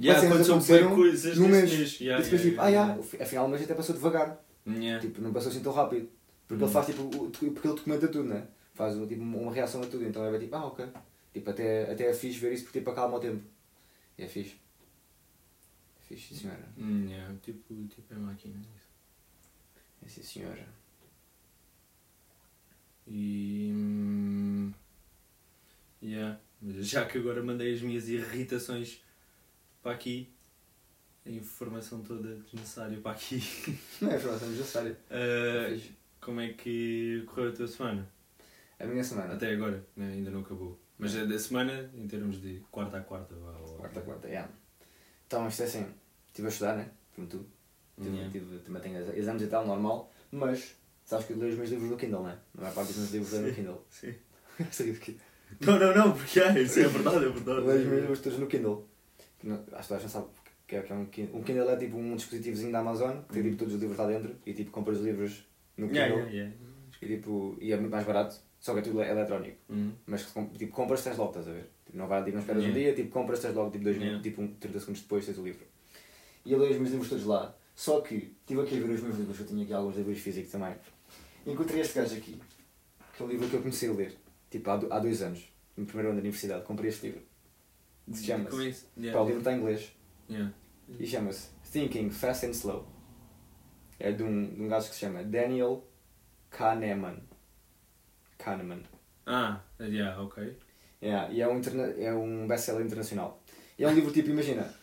Yeah, 0.00 0.26
aconteceu 0.26 0.54
aconteceram 0.54 0.86
bem 0.88 0.96
coisas 0.96 1.36
num 1.38 1.48
mês. 1.48 1.70
mês. 1.70 2.00
Yeah, 2.00 2.20
e 2.20 2.24
depois 2.24 2.42
yeah, 2.44 2.50
tipo, 2.50 2.62
ah, 2.62 2.68
yeah, 2.68 3.02
já, 3.18 3.22
afinal 3.24 3.46
o 3.46 3.48
mês 3.50 3.62
até 3.62 3.74
passou 3.74 3.94
devagar. 3.94 4.42
yeah. 4.66 5.00
Tipo, 5.00 5.20
não 5.20 5.32
passou 5.34 5.50
assim 5.52 5.60
tão 5.60 5.72
rápido. 5.72 6.08
Porque 6.48 6.62
Hum. 6.62 6.66
ele 6.66 6.72
faz 6.72 6.86
tipo, 6.86 7.02
o- 7.02 7.30
porque 7.30 7.46
ele 7.46 7.76
documenta 7.76 8.08
tudo, 8.08 8.24
né? 8.28 8.46
Faz 8.72 8.94
tipo, 9.06 9.22
uma 9.22 9.52
reação 9.52 9.82
a 9.82 9.86
tudo, 9.86 10.04
então 10.04 10.24
é 10.24 10.30
bem 10.30 10.40
tipo, 10.40 10.56
ah, 10.56 10.66
ok. 10.66 10.86
Tipo, 11.34 11.50
até, 11.50 11.92
até 11.92 12.08
é 12.08 12.14
fixe 12.14 12.38
ver 12.38 12.54
isso 12.54 12.64
porque 12.64 12.78
tipo, 12.78 12.90
acalma 12.90 13.18
o 13.18 13.20
tempo. 13.20 13.42
E 14.16 14.22
é 14.22 14.28
fixe. 14.28 14.56
É 16.00 16.02
fixe, 16.14 16.34
senhora. 16.34 16.66
Hum, 16.78 17.06
yeah, 17.08 17.34
tipo, 17.42 17.74
tipo 17.86 18.14
é 18.14 18.16
máquina. 18.16 18.54
isso. 18.74 18.83
É 20.04 20.08
sim 20.08 20.22
senhora. 20.22 20.66
E. 23.06 23.70
hum, 23.72 24.72
Yeah. 26.02 26.38
Já 26.80 27.06
que 27.06 27.16
agora 27.18 27.42
mandei 27.42 27.72
as 27.74 27.80
minhas 27.80 28.08
irritações 28.08 29.02
para 29.82 29.92
aqui, 29.92 30.30
a 31.24 31.30
informação 31.30 32.02
toda 32.02 32.34
desnecessária 32.36 32.98
para 33.00 33.12
aqui, 33.12 33.40
Não 34.02 34.10
é 34.10 34.16
informação 34.16 34.48
necessária. 34.50 34.92
uh, 35.10 35.74
É 35.74 35.80
como 36.20 36.40
é 36.40 36.52
que 36.52 37.22
correu 37.26 37.50
a 37.50 37.52
tua 37.52 37.66
semana? 37.66 38.06
A 38.78 38.84
minha 38.86 39.02
semana. 39.04 39.32
Até 39.34 39.52
agora, 39.52 39.82
né? 39.96 40.12
ainda 40.12 40.30
não 40.30 40.40
acabou. 40.40 40.78
Mas 40.98 41.14
é 41.14 41.26
da 41.26 41.38
semana, 41.38 41.90
em 41.94 42.06
termos 42.06 42.40
de 42.40 42.60
quarta 42.70 42.98
a 42.98 43.00
quarta. 43.02 43.34
Ou- 43.34 43.76
Quarta, 43.78 44.00
quarta, 44.02 44.28
yeah. 44.28 44.50
Então, 45.26 45.48
isto 45.48 45.62
é 45.62 45.64
assim. 45.66 45.86
Estive 46.28 46.48
a 46.48 46.50
estudar, 46.50 46.76
né? 46.76 46.90
Como 47.14 47.26
tu. 47.26 47.46
Tive, 47.96 48.16
Yeah. 48.16 48.30
tive, 48.32 48.58
também 48.58 48.82
tenho 48.82 49.16
exames 49.16 49.42
e 49.42 49.46
tal, 49.46 49.66
normal. 49.66 50.10
Mas, 50.32 50.74
sabes 51.04 51.26
que 51.26 51.32
eu 51.32 51.38
leio 51.38 51.52
os 51.52 51.58
meus 51.58 51.70
livros 51.70 51.90
no 51.90 51.96
Kindle, 51.96 52.22
né? 52.24 52.38
A 52.58 52.60
maior 52.62 52.74
parte 52.74 52.88
dos 52.88 52.96
meus 52.98 53.12
livros 53.12 53.34
é 53.34 53.38
no. 53.40 53.52
Kindle. 53.54 53.84
Sim. 53.90 54.14
Não, 55.60 55.78
não, 55.78 55.94
não, 55.94 56.12
porque 56.12 56.40
é, 56.40 56.62
isso 56.62 56.80
é 56.80 56.88
verdade, 56.88 57.24
é 57.26 57.28
verdade. 57.28 57.60
Leio 57.66 57.80
os 57.80 57.86
meus 57.86 58.00
livros 58.00 58.20
todos 58.20 58.38
no 58.38 58.46
Kindle. 58.46 58.88
Não- 59.42 59.62
Acho 59.72 59.88
que 59.88 59.94
a 59.94 59.98
gente 59.98 60.10
sabe 60.10 60.26
que 60.66 60.74
é, 60.76 60.82
que 60.82 60.92
é 60.92 60.96
um 60.96 61.06
Kindle. 61.06 61.36
Um 61.38 61.42
Kindle 61.44 61.70
é 61.70 61.76
tipo 61.76 61.96
um 61.96 62.16
dispositivozinho 62.16 62.72
da 62.72 62.80
Amazon 62.80 63.18
que 63.28 63.34
tem 63.34 63.42
tipo 63.44 63.56
todos 63.56 63.74
os 63.74 63.80
livros 63.80 63.98
lá 63.98 64.06
dentro 64.08 64.34
e 64.44 64.52
tipo 64.54 64.70
compras 64.72 64.98
os 64.98 65.04
livros 65.04 65.44
no 65.76 65.86
Kindle 65.86 66.02
Yeah, 66.02 66.30
yeah. 66.30 66.54
E, 67.00 67.06
tipo, 67.06 67.56
e 67.60 67.72
é 67.72 67.76
muito 67.76 67.92
mais 67.92 68.04
barato, 68.06 68.36
só 68.58 68.72
que 68.72 68.78
é 68.80 68.82
tudo 68.82 69.02
eletrónico. 69.02 69.58
Uhum. 69.68 69.92
Mas 70.06 70.22
com- 70.24 70.48
tipo, 70.48 70.72
compras 70.72 71.04
tens 71.04 71.16
logo, 71.18 71.30
estás 71.30 71.46
a 71.48 71.52
ver? 71.52 71.68
Tipo, 71.84 71.98
não, 71.98 72.08
vai, 72.08 72.24
tipo, 72.24 72.34
não 72.36 72.40
esperas 72.40 72.64
um 72.64 72.72
dia, 72.72 72.94
tipo, 72.94 73.10
compras 73.10 73.40
tens 73.40 73.54
logo 73.54 73.70
tipo, 73.70 73.84
dois, 73.84 73.96
tipo 74.22 74.40
um, 74.42 74.48
30 74.54 74.80
segundos 74.80 75.02
depois 75.02 75.26
tens 75.26 75.38
o 75.38 75.44
livro. 75.44 75.64
E 76.44 76.52
eu 76.52 76.58
leio 76.58 76.72
os 76.72 76.78
meus 76.78 76.90
livros 76.90 77.08
todos 77.10 77.24
lá. 77.26 77.54
Só 77.74 78.00
que 78.00 78.14
estive 78.40 78.60
aqui 78.62 78.76
a 78.78 78.86
ver 78.86 78.94
os 78.94 79.00
meus 79.02 79.16
livros, 79.16 79.40
eu 79.40 79.46
tinha 79.46 79.64
aqui 79.64 79.72
alguns 79.72 79.96
livros 79.96 80.18
físicos 80.18 80.50
também. 80.52 80.74
E 81.44 81.50
encontrei 81.52 81.80
este 81.80 81.94
gajo 81.98 82.14
aqui, 82.16 82.40
que 83.16 83.22
é 83.22 83.26
um 83.26 83.28
livro 83.28 83.48
que 83.48 83.54
eu 83.54 83.60
comecei 83.60 83.88
a 83.88 83.92
ler, 83.92 84.16
tipo, 84.50 84.70
há, 84.70 84.76
do- 84.76 84.92
há 84.92 84.98
dois 85.00 85.20
anos, 85.22 85.42
no 85.76 85.84
primeiro 85.84 86.10
ano 86.10 86.16
da 86.18 86.20
universidade, 86.22 86.64
comprei 86.64 86.88
este 86.90 87.06
livro. 87.06 87.22
Se 88.12 88.30
é 88.32 88.38
isso? 88.68 88.84
Pá, 88.86 89.00
Yeah. 89.00 89.20
o 89.20 89.24
livro 89.26 89.38
está 89.40 89.52
em 89.52 89.58
inglês 89.58 89.92
Yeah. 90.30 90.54
e 90.98 91.06
chama-se 91.06 91.48
Thinking 91.72 92.10
Fast 92.10 92.46
and 92.46 92.50
Slow. 92.50 92.86
É 93.98 94.12
de 94.12 94.22
um, 94.22 94.54
de 94.54 94.62
um 94.62 94.68
gajo 94.68 94.88
que 94.88 94.94
se 94.94 95.00
chama 95.00 95.22
Daniel 95.24 95.84
Kahneman. 96.50 97.18
Kahneman. 98.38 98.82
Ah, 99.26 99.60
yeah, 99.80 100.20
ok. 100.22 100.56
Yeah, 101.02 101.32
e 101.32 101.40
é 101.40 101.48
um, 101.48 101.60
é 101.98 102.14
um 102.14 102.46
best-seller 102.46 102.84
internacional. 102.84 103.42
E 103.78 103.84
é 103.84 103.88
um 103.88 103.94
livro 103.94 104.12
tipo, 104.12 104.30
imagina, 104.30 104.74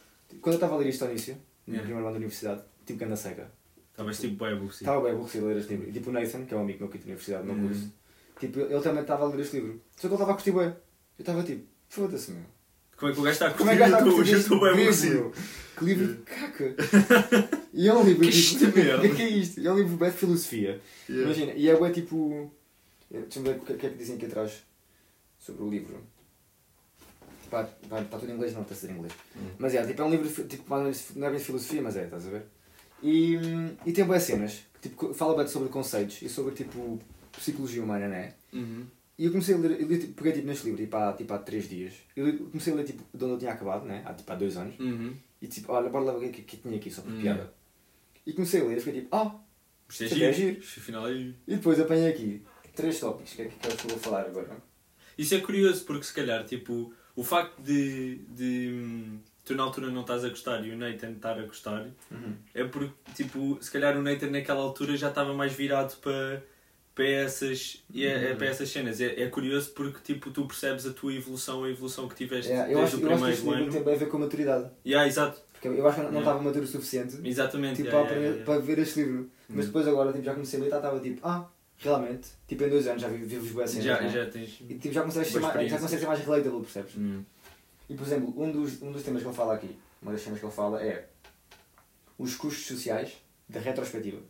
quando 0.42 0.54
eu 0.54 0.58
estava 0.58 0.76
a 0.76 0.78
ler 0.78 0.88
isto 0.90 1.04
ao 1.04 1.10
início, 1.12 1.36
no 1.68 1.74
Yeah. 1.74 1.84
primeiro 1.84 2.06
ano 2.08 2.14
da 2.14 2.18
universidade, 2.18 2.64
tipo 2.94 3.00
ganda 3.00 3.16
seca. 3.16 3.52
Estavas 3.92 4.20
tipo 4.20 4.44
bem 4.44 4.54
aborrecido. 4.54 4.84
Estava 4.84 5.02
bem 5.02 5.12
aborrecido 5.12 5.46
a 5.46 5.50
ler 5.50 5.58
este 5.58 5.70
livro. 5.72 5.90
E 5.90 5.92
tipo 5.92 6.10
o 6.10 6.14
Nathan, 6.14 6.46
que 6.46 6.54
é 6.54 6.58
um 6.58 6.62
amigo 6.62 6.80
meu 6.80 6.90
que 6.90 6.98
eu 6.98 7.02
tinha 7.02 7.12
universidade 7.14 7.48
no 7.48 7.54
meu 7.54 7.64
Uhum. 7.64 7.70
curso, 7.70 7.94
tipo, 8.40 8.60
ele 8.60 8.82
também 8.82 9.02
estava 9.02 9.26
a 9.26 9.28
ler 9.28 9.40
este 9.42 9.56
livro. 9.58 9.82
Só 9.96 10.02
que 10.02 10.08
ele 10.08 10.14
estava 10.16 10.32
a 10.32 10.36
curtir 10.36 10.52
bem. 10.52 10.64
Eu 10.68 10.76
estava 11.20 11.44
tipo, 11.44 11.66
foda-se 11.90 12.32
meu. 12.32 12.44
Como 12.98 13.12
é 13.12 13.16
que 13.16 13.20
o 13.20 13.24
gajo 13.24 13.34
está 13.34 13.48
a 13.48 13.54
Como 13.54 13.70
é 13.70 13.78
curtir 13.78 13.90
que 13.90 13.96
está 13.96 13.98
a 13.98 14.02
o 14.02 14.04
teu? 14.04 14.14
curtir 14.16 14.32
Eu 14.32 14.38
este 14.38 14.44
estou 14.44 14.60
bem 14.62 14.70
aborrecido. 14.72 15.32
Que 15.78 15.86
livro 15.86 16.08
de 16.08 16.22
caca. 16.24 16.76
E 17.74 17.88
é 17.88 17.94
um 17.94 18.04
livro 18.04 18.22
Que 18.24 18.30
isto 18.30 18.60
tipo, 18.66 18.78
merda. 18.78 19.08
que 19.16 19.22
é 19.22 19.30
isto? 19.30 19.62
É 19.66 19.72
um 19.72 19.78
livro 19.78 19.96
bem 19.98 20.12
de 20.12 20.18
filosofia. 20.18 20.82
Yeah. 21.10 21.26
Imagina, 21.26 21.54
e 21.54 21.70
é 21.70 21.76
bué 21.76 21.90
tipo. 21.92 22.52
Deixa-me 23.10 23.48
ver 23.50 23.58
o 23.58 23.66
que, 23.66 23.74
o 23.74 23.78
que 23.78 23.86
é 23.86 23.90
que 23.90 23.98
dizem 23.98 24.16
aqui 24.18 24.26
atrás 24.26 24.62
sobre 25.40 25.64
o 25.64 25.70
livro. 25.70 25.98
Pá, 27.50 27.68
está 27.84 28.18
tudo 28.20 28.32
em 28.32 28.36
inglês, 28.36 28.54
não 28.54 28.62
está 28.62 28.74
a 28.74 28.78
ser 28.78 28.90
em 28.90 28.94
inglês. 28.94 29.14
Hum. 29.36 29.50
Mas 29.58 29.74
é, 29.76 29.86
tipo, 29.86 30.02
é 30.02 30.06
um 30.06 30.10
livro, 30.12 30.44
tipo, 30.48 30.64
não 30.70 31.28
é 31.28 31.30
bem 31.30 31.40
de 31.40 31.46
filosofia, 31.46 31.82
mas 31.82 31.98
é, 31.98 32.06
estás 32.06 32.28
a 32.28 32.30
ver? 32.30 32.44
E, 33.02 33.36
e 33.86 33.92
tem 33.94 34.06
boas 34.06 34.24
cenas, 34.24 34.62
que, 34.82 34.90
tipo, 34.90 35.14
fala 35.14 35.36
bem 35.36 35.48
sobre 35.48 35.70
conceitos 35.70 36.22
e 36.22 36.30
sobre 36.30 36.54
tipo 36.54 37.00
psicologia 37.32 37.84
humana, 37.84 38.08
né? 38.08 38.34
Uhum. 38.54 38.86
E 39.18 39.26
eu 39.26 39.32
comecei 39.32 39.56
a 39.56 39.58
ler, 39.58 39.80
eu 39.82 39.88
li, 39.88 40.00
tipo, 40.00 40.14
peguei 40.14 40.34
tipo, 40.34 40.48
neste 40.48 40.66
livro 40.66 40.82
tipo, 40.82 40.96
há, 40.98 41.14
tipo, 41.14 41.34
há 41.34 41.38
3 41.38 41.70
dias. 41.70 41.94
Eu 42.16 42.38
comecei 42.50 42.74
a 42.74 42.76
ler 42.76 42.84
tipo, 42.86 43.04
de 43.16 43.24
onde 43.24 43.34
eu 43.34 43.40
tinha 43.40 43.52
acabado, 43.52 43.86
né? 43.86 44.02
Há 44.06 44.14
tipo 44.14 44.32
há 44.32 44.36
2 44.36 44.58
anos. 44.58 44.80
Uhum. 44.80 45.16
E 45.42 45.48
tipo, 45.48 45.72
olha, 45.72 45.90
bora 45.90 46.06
lá 46.06 46.14
ver 46.14 46.28
o 46.28 46.32
que, 46.32 46.42
que, 46.42 46.58
que 46.58 46.64
tinha 46.64 46.78
aqui, 46.78 46.90
só 46.92 47.02
por 47.02 47.12
Hum. 47.12 47.22
piada. 47.22 47.54
E 48.26 48.34
comecei 48.34 48.62
a 48.62 48.64
ler 48.66 48.78
e 48.78 48.82
fiquei 48.82 49.02
tipo, 49.02 49.16
ah! 49.16 49.36
Isto 49.90 50.04
é 50.04 50.24
é 50.30 50.34
giro. 50.34 50.60
afinal 50.60 51.08
é 51.08 51.14
giro. 51.14 51.36
E 51.48 51.56
depois 51.56 51.80
apanhei 51.80 52.10
aqui 52.10 52.42
três 52.76 53.00
tópicos, 53.00 53.34
que 53.34 53.42
é 53.42 53.46
que 53.46 53.56
que 53.58 53.68
é 53.68 53.76
que 53.76 53.86
eu 53.86 53.90
vou 53.90 54.00
falar 54.00 54.22
agora. 54.22 54.56
Isso 55.18 55.36
é 55.36 55.40
curioso 55.40 55.84
porque 55.86 56.04
se 56.06 56.14
calhar 56.14 56.46
tipo 56.46 56.94
o 57.16 57.24
facto 57.24 57.62
de, 57.62 58.16
de 58.30 58.70
hum, 58.74 59.20
tu 59.46 59.56
na 59.56 59.64
altura 59.64 59.88
não 59.90 60.02
estás 60.02 60.24
a 60.24 60.30
gostar 60.30 60.66
e 60.66 60.72
o 60.72 60.78
Nathan 60.78 61.12
estar 61.12 61.38
a 61.40 61.42
gostar 61.44 61.88
é 62.54 62.64
porque 62.64 62.94
tipo 63.16 63.58
se 63.62 63.72
calhar 63.72 63.98
o 63.98 64.02
Nathan 64.02 64.30
naquela 64.30 64.62
altura 64.62 64.96
já 64.96 65.10
estava 65.10 65.34
mais 65.34 65.54
virado 65.54 65.96
para 65.98 66.44
para 66.94 67.08
essas, 67.08 67.82
e 67.94 68.06
é, 68.06 68.32
é 68.32 68.36
para 68.36 68.48
essas 68.48 68.70
cenas. 68.70 69.00
É, 69.00 69.22
é 69.24 69.28
curioso 69.30 69.72
porque 69.72 70.00
tipo, 70.04 70.30
tu 70.30 70.46
percebes 70.46 70.86
a 70.86 70.92
tua 70.92 71.14
evolução, 71.14 71.64
a 71.64 71.70
evolução 71.70 72.06
que 72.10 72.16
tiveste 72.16 72.52
eu, 72.52 72.58
desde 72.58 72.74
acho, 72.74 72.76
o 72.76 72.80
eu 72.80 72.84
acho 72.84 72.98
que 72.98 73.02
primeiro 73.08 73.36
livro 73.36 73.52
ano. 73.54 73.72
tem 73.72 73.84
bem 73.84 73.94
a 73.94 73.98
ver 73.98 74.10
com 74.10 74.18
a 74.18 74.20
maturidade. 74.20 74.70
Yeah, 74.86 75.08
exato. 75.08 75.42
Porque 75.54 75.70
eu 75.70 75.88
acho 75.88 75.96
que 75.96 76.02
não 76.04 76.10
Yeah. 76.10 76.20
estava 76.20 76.42
maduro 76.44 76.66
o 76.66 76.68
suficiente 76.68 77.18
Exatamente. 77.24 77.78
tipo, 77.78 77.88
yeah, 77.88 78.06
para, 78.08 78.18
yeah, 78.20 78.36
yeah. 78.36 78.46
para 78.46 78.60
ver 78.62 78.80
este 78.80 79.04
livro. 79.04 79.30
Mas 79.48 79.64
Hum. 79.64 79.68
depois 79.68 79.88
agora 79.88 80.12
tipo, 80.12 80.26
já 80.26 80.34
comecei 80.34 80.60
a 80.60 80.64
ler 80.64 80.76
estava 80.76 81.00
tipo, 81.00 81.22
ah, 81.26 81.50
realmente, 81.78 82.28
tipo 82.46 82.64
em 82.66 82.70
dois 82.70 82.88
anos 82.88 83.02
já 83.02 83.08
vi- 83.08 83.24
vivo 83.24 83.46
os 83.46 83.52
boas 83.54 83.70
cenas, 83.70 83.86
já, 83.86 84.02
né? 84.02 84.10
já 84.10 84.26
tens. 84.30 84.62
E 84.70 84.74
tipo, 84.76 84.94
já 84.94 85.02
comecei 85.02 85.22
a 85.22 85.26
ser 85.26 85.40
mais, 85.40 85.72
já 85.72 85.78
comecei 85.78 85.98
a 85.98 86.02
ser 86.02 86.08
mais 86.08 86.20
relatable, 86.20 86.60
percebes? 86.62 86.92
Hum. 86.98 87.24
E 87.92 87.96
por 87.96 88.08
exemplo, 88.08 88.34
um 88.42 88.50
dos, 88.52 88.82
um 88.82 88.90
dos 88.92 89.04
temas 89.04 89.22
que 89.22 89.28
ele 89.28 89.36
fala 89.36 89.54
aqui, 89.54 89.78
uma 90.02 90.14
das 90.14 90.22
cenas 90.22 90.40
que 90.40 90.46
ele 90.46 90.54
fala 90.54 90.82
é 90.82 91.10
os 92.18 92.36
custos 92.38 92.66
sociais 92.66 93.18
da 93.50 93.60
retrospectiva. 93.60 94.22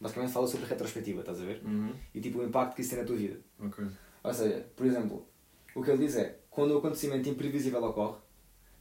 Basicamente 0.00 0.32
fala 0.32 0.46
sobre 0.46 0.64
retrospectiva, 0.66 1.20
estás 1.20 1.38
a 1.38 1.44
ver? 1.44 1.60
Uhum. 1.62 1.92
E 2.14 2.20
tipo 2.20 2.38
o 2.38 2.44
impacto 2.44 2.74
que 2.74 2.80
isso 2.80 2.90
tem 2.90 3.00
na 3.00 3.04
tua 3.04 3.16
vida. 3.16 3.38
Ok. 3.62 3.84
Ou 4.24 4.32
seja, 4.32 4.66
por 4.74 4.86
exemplo, 4.86 5.26
o 5.74 5.82
que 5.82 5.90
ele 5.90 6.06
diz 6.06 6.16
é 6.16 6.38
quando 6.48 6.70
o 6.70 6.78
acontecimento 6.78 7.28
imprevisível 7.28 7.84
ocorre, 7.84 8.16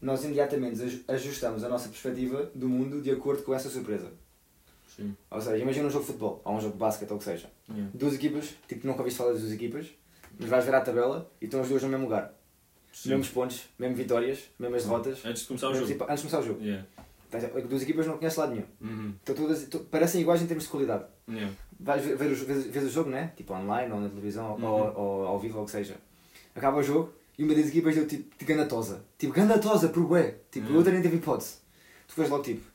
nós 0.02 0.24
imediatamente 0.24 0.82
aj- 0.82 1.04
ajustamos 1.10 1.62
a 1.66 1.68
nossa 1.68 1.90
perspectiva 1.90 2.50
do 2.56 2.70
mundo 2.70 3.02
de 3.02 3.12
acordo 3.12 3.44
com 3.44 3.54
essa 3.54 3.70
surpresa. 3.70 4.14
Sim. 4.96 5.18
Ou 5.30 5.42
seja, 5.42 5.58
imagina 5.58 5.86
um 5.88 5.90
jogo 5.92 6.06
de 6.06 6.12
futebol, 6.12 6.42
ou 6.46 6.56
um 6.56 6.62
jogo 6.62 6.74
de 6.74 6.80
basquete, 6.80 7.10
ou 7.12 7.18
o 7.18 7.20
que 7.20 7.26
seja. 7.26 7.50
Yeah. 7.70 7.92
Duas 7.94 8.14
equipas, 8.14 8.56
tipo, 8.70 8.88
nunca 8.88 9.00
ouviste 9.00 9.18
falar 9.18 9.32
das 9.34 9.42
duas 9.42 9.52
equipas, 9.52 9.88
mas 10.40 10.48
vais 10.50 10.64
ver 10.64 10.76
à 10.76 10.80
tabela 10.82 11.30
e 11.42 11.46
estão 11.46 11.60
as 11.60 11.68
duas 11.68 11.84
no 11.84 11.90
mesmo 11.90 12.06
lugar. 12.06 12.34
Sim. 13.02 13.10
Mesmos 13.10 13.30
pontos, 13.30 13.62
mesmas 13.78 13.98
vitórias, 13.98 14.40
mesmas 14.60 14.84
derrotas. 14.84 15.20
Antes 15.26 15.44
de 15.44 15.48
começar 15.48 15.68
o 15.68 15.72
mesmo 15.72 15.86
jogo. 15.88 15.94
tipo- 16.00 16.12
antes 16.12 16.24
de 16.24 16.30
começar 16.30 16.40
o 16.40 16.48
jogo. 16.48 16.64
Yeah. 16.64 16.86
Portanto, 17.32 17.68
Duas 17.68 17.82
equipas 17.84 18.08
não 18.08 18.18
conheces 18.18 18.38
lado 18.38 18.52
nenhum. 18.54 18.66
Uhum. 18.82 19.14
Estão 19.20 19.36
todas, 19.36 19.64
to- 19.68 19.80
parecem 19.92 20.22
iguais 20.22 20.42
em 20.42 20.48
termos 20.48 20.66
de 20.66 20.70
qualidade. 20.70 21.06
Yeah. 21.30 21.54
Vais 21.80 22.04
ver, 22.04 22.18
ver, 22.18 22.32
o, 22.32 22.36
vês, 22.36 22.66
vês 22.66 22.86
o 22.86 22.90
jogo, 22.90 23.10
né? 23.10 23.32
Tipo 23.38 23.54
online 23.54 23.94
ou 23.94 24.02
na 24.02 24.10
televisão 24.10 24.56
Uhum. 24.56 24.66
ou, 24.66 24.94
ou 24.98 25.28
ao 25.28 25.40
vivo 25.40 25.58
ou 25.58 25.64
o 25.64 25.66
que 25.66 25.72
seja. 25.72 25.96
Acaba 26.56 26.78
o 26.80 26.84
jogo 26.84 27.14
e 27.38 27.44
uma 27.46 27.54
das 27.56 27.68
equipas 27.68 27.96
deu 27.96 28.06
tipo 28.08 28.38
de 28.38 28.44
gandatosa. 28.46 29.02
Tipo, 29.18 29.32
gandatosa 29.34 29.88
por 29.90 30.04
bué. 30.06 30.36
Tipo, 30.52 30.68
Uhum. 30.68 30.74
a 30.76 30.78
outra 30.80 30.92
nem 30.92 31.02
teve 31.02 31.16
hipótese. 31.18 31.58
Tu 32.08 32.16
vês 32.18 32.30
logo 32.30 32.44
tipo, 32.44 32.66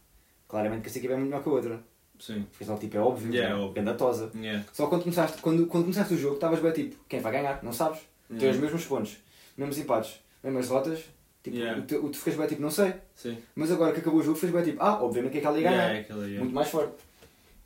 claramente 0.49 0.81
que 0.83 0.87
esta 0.87 0.99
equipa 1.01 1.13
é 1.15 1.17
muito 1.17 1.29
melhor 1.31 1.43
que 1.43 1.49
a 1.51 1.53
outra. 1.53 1.81
Sim. 2.19 2.47
Ficas 2.53 2.69
logo 2.69 2.81
tipo, 2.81 2.97
é 2.97 3.01
óbvio, 3.01 3.35
Yeah, 3.35 3.55
né? 3.55 3.61
é 3.61 3.65
óbvio. 3.65 3.75
gandatosa. 3.83 4.31
Yeah. 4.37 4.65
Só 4.73 4.87
quando 4.87 5.03
começaste, 5.03 5.43
quando, 5.43 5.67
quando 5.67 5.83
começaste 5.85 6.15
o 6.15 6.17
jogo, 6.17 6.37
estavas 6.37 6.61
bem 6.61 6.73
tipo, 6.73 6.97
quem 7.09 7.21
vai 7.21 7.33
ganhar? 7.33 7.63
Não 7.63 7.73
sabes. 7.73 7.99
Tens 8.29 8.37
os 8.39 8.43
Yeah. 8.43 8.61
mesmos 8.63 8.85
pontos, 8.87 9.17
mesmos 9.57 9.79
empates, 9.79 10.21
mesmas 10.43 10.69
derrotas. 10.69 11.05
Tipo, 11.43 11.57
Yeah. 11.59 11.79
o 11.83 11.87
tu, 11.87 11.97
o 12.07 12.11
tu 12.11 12.17
ficas 12.19 12.37
bem 12.37 12.47
tipo, 12.47 12.63
não 12.63 12.71
sei. 12.71 12.95
Sim. 13.15 13.37
Mas 13.55 13.71
agora 13.71 13.93
que 13.93 14.01
acabou 14.01 14.21
o 14.21 14.23
jogo, 14.23 14.37
ficas 14.39 14.55
bem 14.55 14.65
tipo, 14.65 14.83
ah, 14.83 15.03
obviamente 15.05 15.33
que 15.33 15.39
aquela 15.39 15.59
ia 15.59 15.63
ganhar. 15.65 15.77
Yeah, 15.83 15.99
é 15.99 16.01
aquela, 16.01 16.25
yeah. 16.25 16.41
muito 16.41 16.55
mais 16.55 16.69
forte. 16.69 16.95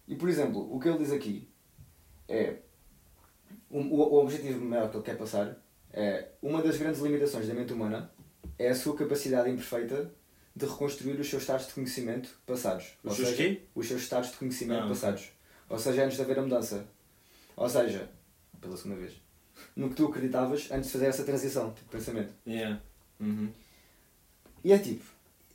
E 0.08 0.16
por 0.16 0.28
exemplo, 0.28 0.74
o 0.74 0.80
que 0.80 0.88
ele 0.88 0.98
diz 0.98 1.12
aqui 1.12 1.48
é 2.28 2.56
o, 3.70 3.78
o, 3.78 4.00
o 4.14 4.20
objetivo 4.22 4.64
maior 4.64 4.90
que 4.90 4.96
ele 4.96 5.04
quer 5.04 5.16
passar 5.16 5.56
é 5.92 6.28
uma 6.42 6.60
das 6.60 6.76
grandes 6.76 7.00
limitações 7.00 7.46
da 7.46 7.54
mente 7.54 7.72
humana 7.72 8.10
é 8.58 8.68
a 8.68 8.74
sua 8.74 8.96
capacidade 8.96 9.48
imperfeita 9.48 10.10
de 10.56 10.66
reconstruir 10.66 11.18
os 11.20 11.28
seus 11.30 11.42
estados 11.42 11.68
de 11.68 11.74
conhecimento 11.74 12.36
passados. 12.44 12.94
Os 13.04 13.14
seus 13.14 13.34
quê? 13.36 13.62
Os 13.76 13.86
seus 13.86 14.02
estados 14.02 14.30
de 14.32 14.36
conhecimento 14.38 14.80
Ah, 14.80 14.84
ok. 14.86 14.88
passados. 14.94 15.30
Ou 15.68 15.78
seja, 15.78 16.04
antes 16.04 16.16
de 16.16 16.22
haver 16.22 16.38
a 16.40 16.42
mudança. 16.42 16.84
Ou 17.56 17.68
seja, 17.68 18.10
pela 18.60 18.76
segunda 18.76 18.96
vez, 18.96 19.12
no 19.76 19.88
que 19.88 19.96
tu 19.96 20.06
acreditavas 20.06 20.68
antes 20.70 20.86
de 20.86 20.92
fazer 20.92 21.06
essa 21.06 21.24
transição 21.24 21.70
de 21.72 21.80
pensamento. 21.82 22.32
Yeah. 22.46 22.80
Uhum. 23.20 23.50
E 24.64 24.72
é 24.72 24.78
tipo, 24.78 25.04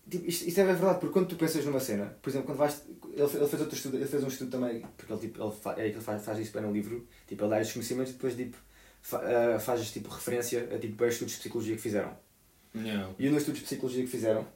tipo 0.10 0.26
isto, 0.28 0.48
isto 0.48 0.60
é 0.60 0.66
verdade, 0.66 1.00
porque 1.00 1.14
quando 1.14 1.28
tu 1.28 1.36
pensas 1.36 1.66
numa 1.66 1.80
cena, 1.80 2.06
por 2.22 2.30
exemplo, 2.30 2.48
quando 2.48 2.58
vais. 2.58 2.84
Ele, 3.14 3.22
ele 3.22 3.48
fez 3.48 3.62
outro 3.62 3.76
estudo, 3.76 3.98
ele 3.98 4.08
fez 4.08 4.24
um 4.24 4.28
estudo 4.28 4.52
também, 4.52 4.84
porque 4.98 5.14
ele, 5.14 5.22
tipo, 5.22 5.44
ele, 5.44 5.52
fa, 5.52 5.76
é 5.80 5.88
ele 5.88 6.02
faz, 6.02 6.24
faz 6.24 6.40
isso 6.40 6.52
bem 6.52 6.62
no 6.64 6.72
livro, 6.72 7.08
tipo, 7.28 7.44
ele 7.44 7.50
dá 7.50 7.62
esses 7.62 7.74
conhecimentos 7.74 8.12
e 8.12 8.16
depois 8.16 8.36
tipo, 8.36 8.58
fa, 9.02 9.60
faz 9.60 9.92
tipo, 9.92 10.10
referência 10.10 10.68
a 10.74 10.80
tipo, 10.80 11.06
estudos 11.06 11.34
de 11.34 11.40
psicologia 11.40 11.76
que 11.76 11.82
fizeram. 11.82 12.18
Yeah. 12.76 13.14
E 13.20 13.28
um 13.28 13.32
dos 13.32 13.42
estudos 13.42 13.60
de 13.60 13.66
psicologia 13.66 14.04
que 14.04 14.10
fizeram 14.10 14.48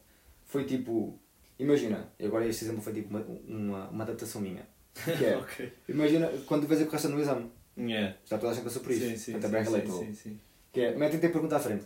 foi 0.45 0.65
tipo, 0.65 1.19
imagina, 1.59 2.09
e 2.17 2.25
agora 2.25 2.47
este 2.47 2.65
exemplo 2.65 2.81
foi 2.81 2.93
tipo 2.93 3.09
uma, 3.09 3.19
uma, 3.47 3.89
uma 3.89 4.03
adaptação 4.03 4.41
minha. 4.41 4.65
Que 5.03 5.25
é, 5.25 5.37
ok. 5.37 5.71
imagina 5.87 6.27
quando 6.45 6.65
vês 6.65 6.81
a 6.81 6.85
correção 6.85 7.11
no 7.11 7.19
exame, 7.19 7.51
Yeah. 7.77 8.15
já 8.25 8.37
toda 8.37 8.51
a 8.51 8.55
gente 8.55 8.63
passou 8.63 8.81
por 8.81 8.91
isso, 8.91 9.05
Sim, 9.05 9.17
sim, 9.17 9.35
é 9.35 9.39
bem 9.39 9.63
sim, 9.63 9.71
relatable. 9.71 10.05
sim, 10.07 10.13
sim, 10.13 10.39
Que 10.73 10.81
é, 10.81 10.95
metem-te 10.95 11.25
a 11.25 11.29
pergunta 11.29 11.55
à 11.57 11.59
frente. 11.59 11.85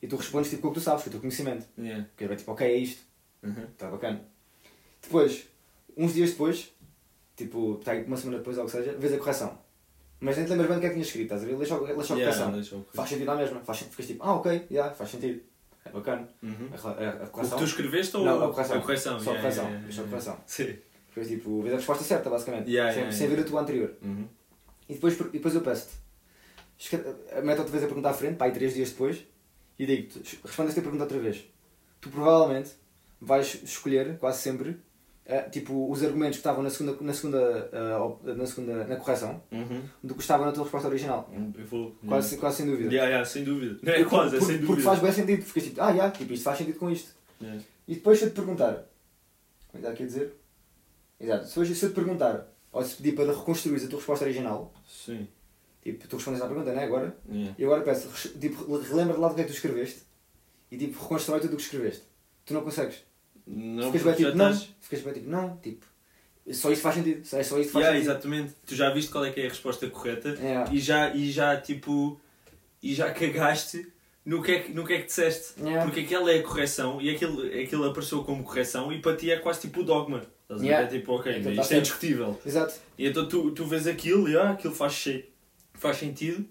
E 0.00 0.06
tu 0.06 0.16
respondes 0.16 0.48
tipo 0.50 0.62
com 0.62 0.68
o 0.68 0.70
que 0.72 0.80
tu 0.80 0.82
sabes, 0.82 1.04
com 1.04 1.08
o 1.08 1.12
teu 1.12 1.20
conhecimento. 1.20 1.64
sim. 1.76 1.84
Yeah. 1.86 2.06
Que 2.16 2.24
é 2.24 2.36
tipo, 2.36 2.52
ok, 2.52 2.66
é 2.66 2.76
isto. 2.76 3.02
Uhum. 3.42 3.64
Está 3.72 3.90
bacana. 3.90 4.22
Depois, 5.02 5.46
uns 5.96 6.14
dias 6.14 6.30
depois, 6.30 6.72
tipo, 7.36 7.76
tá 7.84 7.92
uma 8.06 8.16
semana 8.16 8.38
depois 8.38 8.56
ou 8.58 8.64
o 8.64 8.66
que 8.66 8.72
seja, 8.72 8.92
vês 8.98 9.12
a 9.12 9.18
correção. 9.18 9.58
Mas 10.20 10.36
nem 10.36 10.46
te 10.46 10.50
lembras 10.50 10.68
bem 10.68 10.76
do 10.76 10.80
que 10.80 10.86
é 10.86 10.88
que 10.90 10.94
tinha 10.94 11.04
escrito, 11.04 11.24
estás 11.24 11.42
a 11.42 11.46
ver? 11.46 11.56
Lês 11.56 11.68
só, 11.68 11.78
lês 11.80 12.06
só 12.06 12.14
a 12.14 12.16
Yeah, 12.16 12.46
correção. 12.52 12.84
Faz 12.94 13.08
sentido 13.08 13.30
à 13.30 13.36
mesma. 13.36 13.60
Faz, 13.60 13.78
ficas 13.80 14.06
tipo, 14.06 14.22
ah, 14.22 14.34
ok, 14.36 14.66
yeah, 14.70 14.94
faz 14.94 15.10
sentido. 15.10 15.42
É 15.84 15.90
bacana. 15.90 16.28
Uhum. 16.42 16.68
A, 16.72 16.88
a, 16.88 17.10
a 17.24 17.24
O 17.24 17.50
que 17.50 17.56
tu 17.56 17.64
escreveste 17.64 18.16
ou 18.16 18.24
Não, 18.24 18.44
a 18.44 18.52
correção. 18.52 18.76
A 18.76 18.80
correção. 18.80 19.20
Só 19.20 19.32
a 19.32 19.36
correção. 19.36 19.64
yeah, 19.64 19.78
yeah, 19.80 19.92
Só 19.92 20.02
a 20.02 20.08
correção. 20.08 20.40
Sim. 20.46 20.76
Depois, 21.08 21.28
tipo, 21.28 21.60
vês 21.62 21.74
a 21.74 21.76
resposta 21.76 22.04
certa, 22.04 22.30
basicamente. 22.30 22.70
Sem, 22.94 23.10
sem 23.12 23.28
ver 23.28 23.40
a 23.40 23.44
tua 23.44 23.60
anterior. 23.62 23.94
Uhum. 24.00 24.26
E 24.92 24.94
depois, 24.94 25.18
e 25.18 25.24
depois 25.24 25.54
eu 25.54 25.62
peço-te. 25.62 25.92
Mete 27.42 27.58
outra 27.58 27.72
vez 27.72 27.84
a 27.84 27.86
pergunta 27.86 28.10
à 28.10 28.12
frente, 28.12 28.36
pá, 28.36 28.44
aí 28.44 28.52
três 28.52 28.74
dias 28.74 28.90
depois, 28.90 29.24
e 29.78 29.86
digo-te, 29.86 30.38
responde 30.44 30.68
esta 30.70 30.82
pergunta 30.82 31.04
outra 31.04 31.18
vez. 31.18 31.44
Tu 32.00 32.10
provavelmente 32.10 32.70
vais 33.20 33.60
escolher, 33.62 34.18
quase 34.18 34.40
sempre, 34.42 34.76
eh, 35.24 35.42
tipo, 35.42 35.90
os 35.90 36.02
argumentos 36.02 36.36
que 36.36 36.40
estavam 36.40 36.62
na 36.62 36.68
segunda, 36.70 36.96
na 37.00 37.14
segunda, 37.14 37.70
op- 38.04 38.24
na 38.26 38.46
segunda, 38.46 38.84
na 38.84 38.96
correção, 38.96 39.40
Uhum. 39.52 39.82
do 40.02 40.14
que 40.14 40.20
estava 40.20 40.44
na 40.44 40.52
tua 40.52 40.64
resposta 40.64 40.88
original. 40.88 41.30
Eu 41.56 41.64
vou. 41.66 41.96
Quase, 42.06 42.36
quase 42.36 42.56
sem 42.58 42.66
dúvida. 42.66 42.90
Yeah, 42.92 43.08
yeah, 43.08 43.24
sem 43.24 43.44
dúvida. 43.44 43.78
Não 43.82 43.92
é 43.92 43.96
Porque- 43.98 44.10
quase, 44.10 44.36
é 44.36 44.38
porque, 44.38 44.52
sem 44.52 44.60
porque 44.66 44.82
dúvida. 44.82 44.90
faz 44.90 44.98
bem 45.00 45.12
sentido, 45.12 45.42
ficas 45.44 45.62
tipo, 45.64 45.80
ah, 45.80 45.94
já, 45.94 46.10
tipo, 46.10 46.32
isto 46.34 46.42
faz 46.42 46.58
sentido 46.58 46.78
com 46.78 46.90
isto. 46.90 47.10
Yeah. 47.40 47.62
E 47.88 47.94
depois 47.94 48.18
se 48.18 48.24
eu 48.24 48.30
te 48.30 48.34
perguntar, 48.34 48.84
como 49.70 49.86
é 49.86 49.92
que 49.94 50.04
dizer? 50.04 50.34
Exato, 51.20 51.46
se 51.46 51.58
hoje 51.60 51.74
se 51.76 51.84
eu 51.86 51.90
te 51.90 51.94
perguntar, 51.94 52.51
ou 52.72 52.82
se 52.84 52.96
pedir 52.96 53.14
para 53.14 53.32
reconstruir 53.32 53.76
a 53.84 53.88
tua 53.88 53.98
resposta 53.98 54.24
original, 54.24 54.72
Sim. 54.88 55.28
tipo, 55.82 56.08
tu 56.08 56.16
respondes 56.16 56.40
à 56.42 56.46
pergunta, 56.46 56.72
não 56.72 56.80
é? 56.80 56.84
Agora, 56.84 57.16
Yeah. 57.30 57.54
E 57.58 57.64
agora 57.64 57.82
peço, 57.82 58.08
tipo, 58.38 58.76
relembra 58.78 59.16
lá 59.18 59.28
do 59.28 59.34
que 59.34 59.42
é 59.42 59.44
que 59.44 59.50
tu 59.50 59.54
escreveste 59.54 60.00
e 60.70 60.76
tipo, 60.78 61.00
reconstrói 61.02 61.40
tudo 61.40 61.54
o 61.54 61.56
que 61.56 61.62
escreveste. 61.62 62.02
Tu 62.44 62.54
não 62.54 62.62
consegues. 62.62 63.04
Não, 63.46 63.92
Ficas 63.92 64.02
bem 64.02 64.14
tipo, 64.14 64.36
não. 64.36 64.54
Ficas 64.80 65.00
bem 65.02 65.12
tipo, 65.14 65.28
não, 65.30 65.56
tipo, 65.58 65.84
só 66.52 66.72
isto 66.72 66.82
faz 66.82 66.94
sentido. 66.96 67.20
É 67.36 67.42
só 67.42 67.58
isto 67.58 67.72
faz 67.72 67.84
Yeah, 67.84 67.92
sentido. 67.98 68.10
exatamente. 68.10 68.52
Tu 68.66 68.74
já 68.74 68.90
viste 68.90 69.10
qual 69.12 69.24
é 69.24 69.30
que 69.32 69.40
é 69.40 69.46
a 69.46 69.48
resposta 69.48 69.88
correta 69.90 70.30
Yeah. 70.30 70.72
e 70.72 70.78
já, 70.78 71.14
e 71.14 71.30
já 71.30 71.60
tipo. 71.60 72.20
E 72.82 72.94
já 72.94 73.12
cagaste 73.12 73.86
no 74.24 74.42
que 74.42 74.50
é 74.52 74.58
que, 74.60 74.72
no 74.72 74.84
que, 74.84 74.92
é 74.94 74.98
que 75.00 75.06
disseste. 75.06 75.60
Yeah. 75.60 75.84
Porque 75.84 76.00
aquela 76.00 76.32
é 76.32 76.38
a 76.38 76.42
correção 76.42 77.00
e 77.00 77.10
aquilo, 77.10 77.42
aquilo 77.46 77.84
apareceu 77.88 78.24
como 78.24 78.42
correção 78.44 78.92
e 78.92 79.00
para 79.00 79.16
ti 79.16 79.30
é 79.30 79.38
quase 79.38 79.60
tipo 79.60 79.80
o 79.80 79.84
dogma. 79.84 80.24
Estás 80.42 80.60
a 80.60 80.62
ver? 80.62 80.68
Yeah. 80.68 80.86
É 80.86 80.98
tipo, 80.98 81.12
ok, 81.12 81.32
Então 81.32 81.44
mas 81.50 81.56
tá 81.56 81.62
isto 81.62 81.72
é 81.72 81.78
indiscutível. 81.78 82.40
Exato. 82.44 82.74
E 82.98 83.06
então 83.06 83.28
tu, 83.28 83.50
tu 83.52 83.64
vês 83.66 83.86
aquilo 83.86 84.28
e 84.28 84.36
ah, 84.36 84.50
aquilo 84.50 84.74
faz, 84.74 85.08
faz 85.74 85.96
sentido 85.96 86.44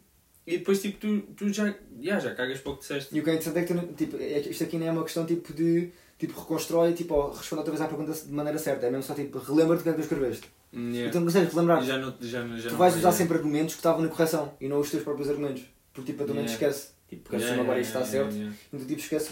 e 0.48 0.58
depois 0.58 0.82
tipo 0.82 0.98
tu, 1.00 1.22
tu 1.36 1.54
já, 1.54 1.74
yeah, 2.02 2.20
já 2.24 2.34
cagas 2.34 2.60
para 2.60 2.72
o 2.72 2.76
que 2.76 2.82
disseste. 2.82 3.16
E 3.16 3.20
o 3.20 3.24
que 3.24 3.30
é 3.30 3.34
interessante 3.34 3.58
é 3.60 3.62
que 3.62 3.68
tu, 3.68 3.74
não- 3.76 3.94
tipo, 3.94 4.18
é 4.18 4.40
isto 4.40 4.64
aqui 4.64 4.78
não 4.78 4.88
é 4.88 4.92
uma 4.92 5.04
questão 5.04 5.26
tipo 5.26 5.54
de 5.54 5.92
tipo, 6.18 6.40
reconstrói, 6.40 6.94
tipo, 6.94 7.14
ou 7.16 7.32
responde 7.32 7.60
outra 7.60 7.72
vez 7.72 7.82
à 7.82 7.88
pergunta 7.88 8.12
de 8.14 8.32
maneira 8.32 8.58
certa. 8.60 8.86
É 8.86 8.90
mesmo 8.92 9.04
só 9.04 9.14
tipo, 9.14 9.38
relembra-te 9.40 9.82
o 9.82 9.84
que 9.84 9.90
é 9.90 9.94
tu 9.94 10.02
escreveste. 10.02 10.48
Yeah. 10.74 11.10
Então 11.10 11.22
não 11.22 11.28
consegues 11.28 11.54
relembrar. 11.54 11.84
já 11.84 11.98
não, 11.98 12.14
já, 12.22 12.44
não- 12.44 12.58
já 12.58 12.70
tu 12.70 12.72
não 12.74 12.78
vais 12.80 12.94
vai- 12.94 13.00
usar 13.00 13.12
sempre 13.12 13.38
argumentos 13.38 13.74
que 13.76 13.80
estavam 13.80 14.02
na 14.02 14.08
correção 14.08 14.54
e 14.62 14.68
não 14.68 14.80
os 14.80 14.90
teus 14.90 15.04
próprios 15.04 15.30
argumentos. 15.30 15.64
Porque 15.94 16.12
tipo, 16.12 16.24
a 16.24 16.26
tua 16.26 16.36
mente 16.36 16.52
Yeah. 16.52 16.68
esquece. 16.68 16.92
Tipo, 17.10 17.24
porque 17.24 17.36
Yeah, 17.38 17.56
yeah, 17.56 17.64
agora 17.64 17.80
yeah, 17.80 17.82
isto 17.82 17.98
está 18.00 18.18
yeah, 18.18 18.32
certo. 18.32 18.36
yeah, 18.40 18.58
Então 18.74 18.88
tipo, 18.88 19.00
esquece 19.02 19.32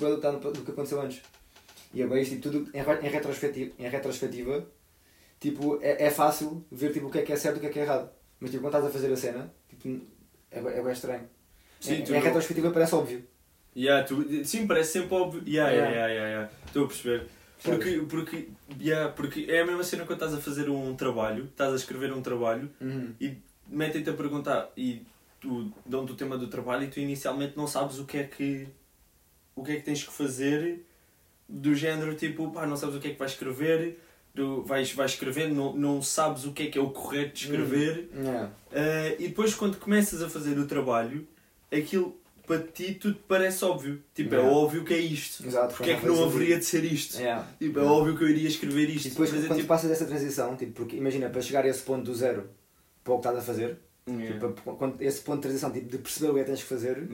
do 0.51 0.61
que 0.65 0.71
aconteceu 0.71 1.01
antes. 1.01 1.21
E 1.93 2.03
agora 2.03 2.21
isto, 2.21 2.35
tipo, 2.35 2.49
tudo 2.49 2.69
em, 2.73 2.79
em, 2.79 3.09
retrospectiva, 3.09 3.73
em 3.79 3.87
retrospectiva, 3.89 4.67
tipo, 5.39 5.79
é, 5.81 6.05
é 6.05 6.09
fácil 6.11 6.63
ver 6.71 6.91
tipo, 6.93 7.07
o 7.07 7.11
que 7.11 7.19
é 7.19 7.21
que 7.23 7.33
é 7.33 7.35
certo 7.35 7.55
e 7.55 7.57
o 7.57 7.61
que 7.61 7.67
é 7.67 7.69
que 7.69 7.79
é 7.79 7.83
errado. 7.83 8.09
Mas 8.39 8.51
tipo, 8.51 8.63
quando 8.63 8.75
estás 8.75 8.85
a 8.85 8.89
fazer 8.89 9.11
a 9.11 9.17
cena, 9.17 9.53
tipo, 9.69 10.01
é, 10.51 10.61
bem- 10.61 10.73
é 10.73 10.81
bem 10.83 10.91
estranho. 10.93 11.29
Sim, 11.79 11.95
em, 11.95 12.03
tu 12.03 12.13
em 12.13 12.19
retrospectiva 12.21 12.71
parece 12.71 12.95
óbvio. 12.95 13.23
Yeah, 13.75 14.05
tu, 14.05 14.43
sim, 14.45 14.67
parece 14.67 14.93
sempre 14.93 15.15
óbvio. 15.15 15.41
Yeah, 15.47 15.71
Yeah. 15.71 15.91
yeah, 15.91 16.13
yeah, 16.13 16.29
yeah. 16.29 16.51
Estou 16.65 16.85
a 16.85 16.87
perceber. 16.87 17.27
Porque, 17.63 17.99
porque, 18.09 18.49
yeah, 18.79 19.11
porque 19.11 19.45
é 19.49 19.61
a 19.61 19.65
mesma 19.65 19.83
cena 19.83 20.05
quando 20.05 20.13
estás 20.21 20.33
a 20.33 20.41
fazer 20.41 20.69
um 20.69 20.95
trabalho, 20.95 21.45
estás 21.45 21.73
a 21.73 21.75
escrever 21.75 22.13
um 22.13 22.21
trabalho 22.21 22.69
Uhum. 22.79 23.13
e 23.19 23.37
metem-te 23.67 24.09
a 24.09 24.13
perguntar 24.13 24.71
e 24.77 25.05
tu 25.41 25.71
dão-te 25.85 26.13
o 26.13 26.15
tema 26.15 26.37
do 26.37 26.47
trabalho 26.47 26.85
e 26.85 26.87
tu 26.87 26.99
inicialmente 27.01 27.57
não 27.57 27.67
sabes 27.67 27.99
o 27.99 28.05
que 28.05 28.17
é 28.17 28.23
que 28.23 28.67
o 29.55 29.63
que 29.63 29.73
é 29.73 29.75
que 29.75 29.81
tens 29.83 30.03
que 30.03 30.11
fazer 30.11 30.85
do 31.49 31.73
género 31.73 32.13
tipo, 32.15 32.51
pá, 32.51 32.65
não 32.67 32.77
sabes 32.77 32.95
o 32.95 32.99
que 32.99 33.07
é 33.09 33.11
que 33.11 33.19
vais 33.19 33.31
escrever, 33.31 33.97
vais, 34.65 34.91
vais 34.93 35.11
escrever, 35.11 35.49
não, 35.49 35.75
não 35.75 36.01
sabes 36.01 36.45
o 36.45 36.53
que 36.53 36.63
é 36.63 36.65
que 36.67 36.77
é 36.77 36.81
o 36.81 36.91
correto 36.91 37.33
de 37.33 37.45
escrever 37.45 38.09
Yeah. 38.15 38.51
Uh, 38.71 39.15
e 39.21 39.27
depois 39.29 39.53
quando 39.55 39.77
começas 39.77 40.21
a 40.21 40.29
fazer 40.29 40.57
o 40.59 40.65
trabalho, 40.67 41.27
aquilo 41.71 42.15
para 42.45 42.59
ti 42.61 42.93
tudo 42.95 43.17
parece 43.27 43.63
óbvio. 43.65 44.01
Tipo, 44.15 44.33
é 44.35 44.37
Yeah. 44.37 44.57
óbvio 44.57 44.83
que 44.83 44.93
é 44.93 44.97
isto. 44.99 45.45
Exato. 45.45 45.75
Porque 45.75 45.91
é 45.91 45.99
que 45.99 46.05
não 46.05 46.23
haveria 46.23 46.57
de 46.57 46.65
ser 46.65 46.83
isto? 46.83 47.17
Yeah. 47.17 47.47
Tipo, 47.59 47.79
é 47.79 47.83
óbvio 47.83 48.17
que 48.17 48.23
eu 48.23 48.29
iria 48.29 48.47
escrever 48.47 48.89
E 48.89 48.95
isto. 48.95 49.09
depois 49.09 49.31
Mas 49.31 49.43
é 49.43 49.47
quando 49.47 49.57
tipo... 49.57 49.67
passas 49.67 49.91
essa 49.91 50.05
transição, 50.05 50.55
tipo, 50.55 50.71
porque 50.73 50.95
imagina, 50.95 51.29
para 51.29 51.41
chegar 51.41 51.65
a 51.65 51.67
esse 51.67 51.81
ponto 51.81 52.03
do 52.05 52.15
zero 52.15 52.49
para 53.03 53.13
o 53.13 53.19
que 53.19 53.27
estás 53.27 53.37
a 53.43 53.45
fazer, 53.45 53.77
tipo, 54.05 54.75
quando, 54.75 55.01
esse 55.01 55.21
ponto 55.21 55.35
de 55.37 55.41
transição, 55.43 55.71
tipo, 55.71 55.89
de 55.89 55.97
perceber 55.99 56.29
o 56.31 56.33
que 56.35 56.39
é 56.39 56.43
que 56.43 56.49
tens 56.49 56.61
que 56.63 56.69
fazer, 56.69 57.07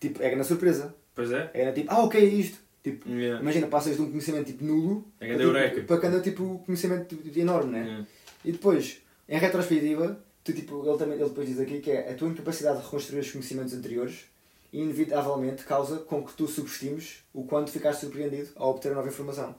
tipo, 0.00 0.22
é 0.22 0.34
na 0.36 0.44
surpresa. 0.44 0.94
Pois 1.14 1.30
é? 1.30 1.50
É 1.54 1.70
tipo, 1.72 1.90
ah, 1.92 2.02
ok, 2.02 2.20
é 2.20 2.24
isto. 2.24 2.58
Tipo, 2.84 3.08
Yeah. 3.08 3.40
imagina, 3.40 3.66
passas 3.66 3.96
de 3.96 4.02
um 4.02 4.10
conhecimento 4.10 4.46
tipo 4.46 4.62
nulo 4.62 5.06
É 5.18 5.26
para, 5.26 5.28
grande 5.28 5.42
eureka. 5.44 5.74
tipo, 5.76 5.86
para 5.88 5.98
cada 6.00 6.20
tipo 6.20 6.62
conhecimento 6.66 7.16
tipo, 7.16 7.38
enorme, 7.40 7.72
né? 7.72 7.82
Yeah. 7.84 8.06
E 8.44 8.52
depois, 8.52 8.98
em 9.26 9.38
retrospectiva, 9.38 10.20
tu, 10.44 10.52
tipo, 10.52 10.86
ele, 10.86 10.98
também, 10.98 11.14
ele 11.18 11.28
depois 11.30 11.48
diz 11.48 11.58
aqui 11.58 11.80
que 11.80 11.90
é 11.90 12.10
a 12.10 12.14
tua 12.14 12.28
incapacidade 12.28 12.76
de 12.78 12.84
reconstruir 12.84 13.20
os 13.20 13.30
conhecimentos 13.32 13.72
anteriores 13.72 14.26
inevitavelmente 14.70 15.64
causa 15.64 15.98
com 15.98 16.22
que 16.24 16.34
tu 16.34 16.46
subestimes 16.46 17.24
o 17.32 17.44
quanto 17.44 17.70
ficaste 17.70 18.00
surpreendido 18.00 18.48
ao 18.56 18.70
obter 18.70 18.92
a 18.92 18.94
nova 18.96 19.08
informação. 19.08 19.54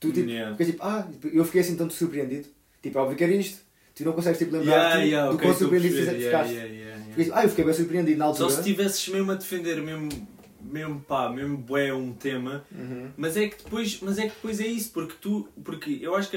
Tu 0.00 0.12
tipo, 0.12 0.30
Yeah. 0.30 0.52
ficas 0.56 0.66
tipo, 0.68 0.82
ah, 0.84 1.06
eu 1.32 1.44
fiquei 1.44 1.60
assim 1.60 1.76
tanto 1.76 1.92
surpreendido. 1.92 2.48
Tipo, 2.82 2.98
é 2.98 3.00
óbvio 3.02 3.16
que 3.18 3.24
era 3.24 3.32
isto. 3.34 3.58
Tu 3.94 4.04
não 4.04 4.12
consegues 4.12 4.38
tipo, 4.38 4.52
lembrar 4.52 4.72
Yeah, 4.72 5.02
yeah, 5.02 5.28
do 5.30 5.34
ok, 5.36 5.46
quão 5.48 5.58
surpreendido 5.58 5.96
ficaste. 5.96 6.54
Ficas 6.54 7.24
tipo, 7.24 7.34
ah, 7.36 7.42
eu 7.42 7.48
fiquei 7.50 7.64
bem 7.64 7.74
surpreendido 7.74 8.18
na 8.18 8.24
Só 8.26 8.30
altura. 8.44 8.50
se 8.50 8.58
estivesses 8.60 9.08
mesmo 9.08 9.32
a 9.32 9.34
defender 9.34 9.82
mesmo, 9.82 10.08
mesmo 10.60 11.00
pá, 11.00 11.28
mesmo 11.30 11.56
bué 11.56 11.92
um 11.94 12.12
tema, 12.12 12.64
Uhum. 12.72 13.10
mas 13.16 13.36
é 13.36 13.48
que 13.48 13.62
depois, 13.62 14.00
mas 14.00 14.18
é 14.18 14.22
que 14.28 14.34
depois 14.34 14.60
é 14.60 14.66
isso, 14.66 14.90
porque 14.92 15.14
tu, 15.20 15.48
porque 15.64 15.98
eu 16.00 16.14
acho 16.14 16.30
que 16.30 16.36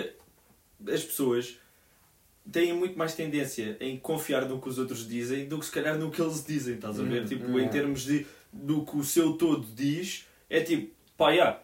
as 0.92 1.04
pessoas 1.04 1.58
têm 2.52 2.74
muito 2.74 2.98
mais 2.98 3.14
tendência 3.14 3.78
em 3.80 3.98
confiar 3.98 4.46
no 4.48 4.60
que 4.60 4.68
os 4.70 4.78
outros 4.80 5.08
dizem 5.08 5.48
do 5.48 5.60
que 5.60 5.66
se 5.66 5.72
calhar 5.72 5.98
no 5.98 6.10
que 6.12 6.22
eles 6.22 6.44
dizem, 6.46 6.76
estás 6.76 7.00
a 7.00 7.04
ver? 7.04 7.22
Uhum. 7.22 7.28
Tipo, 7.28 7.46
Yeah. 7.46 7.64
em 7.64 7.70
termos 7.70 8.02
de 8.04 8.26
do 8.52 8.84
que 8.86 8.98
o 8.98 9.04
seu 9.04 9.34
todo 9.34 9.66
diz, 9.76 10.26
é 10.50 10.60
tipo, 10.62 10.92
pá, 11.18 11.34
já, 11.34 11.60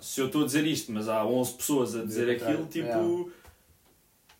se 0.00 0.20
eu 0.20 0.26
estou 0.26 0.42
a 0.42 0.46
dizer 0.46 0.66
isto, 0.66 0.90
mas 0.92 1.08
há 1.08 1.24
11 1.24 1.54
pessoas 1.54 1.94
a 1.94 2.04
dizer 2.04 2.28
aquilo, 2.30 2.66
tipo, 2.66 3.30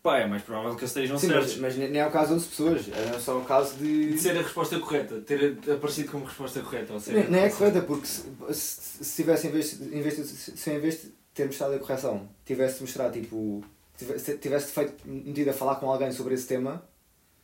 pá, 0.05 0.19
é 0.19 0.27
mais 0.27 0.43
provável 0.43 0.71
que 0.75 0.81
eles 0.81 0.91
estejam 0.91 1.17
Sim, 1.17 1.27
certos. 1.27 1.57
mas, 1.57 1.75
mas 1.75 1.89
nem 1.89 1.99
é 2.01 2.05
o 2.07 2.11
caso 2.11 2.27
de 2.29 2.33
11 2.35 2.47
pessoas, 2.47 2.87
é 2.89 3.19
só 3.19 3.37
o 3.39 3.43
caso 3.43 3.75
de. 3.77 4.11
De 4.13 4.19
ser 4.19 4.37
a 4.37 4.41
resposta 4.43 4.79
correta, 4.79 5.19
ter 5.21 5.57
aparecido 5.73 6.11
como 6.11 6.25
resposta 6.25 6.61
correta. 6.61 6.93
Ou 6.93 6.99
seja, 6.99 7.19
Nem, 7.21 7.29
nem 7.31 7.41
é 7.41 7.49
correta, 7.49 7.81
porque 7.81 8.05
se, 8.05 8.23
se, 8.53 9.03
se 9.03 9.15
tivesse, 9.23 9.47
em 9.47 9.51
vez, 9.51 9.77
de- 9.79 9.97
em 9.97 10.01
vez 10.01 10.13
se 10.15 10.69
em 10.71 10.79
vez 10.79 11.01
de 11.01 11.09
ter 11.33 11.45
mostrado 11.47 11.73
a 11.73 11.79
correção, 11.79 12.29
tivesse 12.45 12.81
mostrado, 12.81 13.13
tipo, 13.19 13.63
tivesse, 13.97 14.37
tivesse 14.37 14.71
feito, 14.71 14.93
metido 15.05 15.49
a 15.49 15.53
falar 15.53 15.75
com 15.75 15.89
alguém 15.91 16.11
sobre 16.11 16.33
esse 16.35 16.47
tema, 16.47 16.81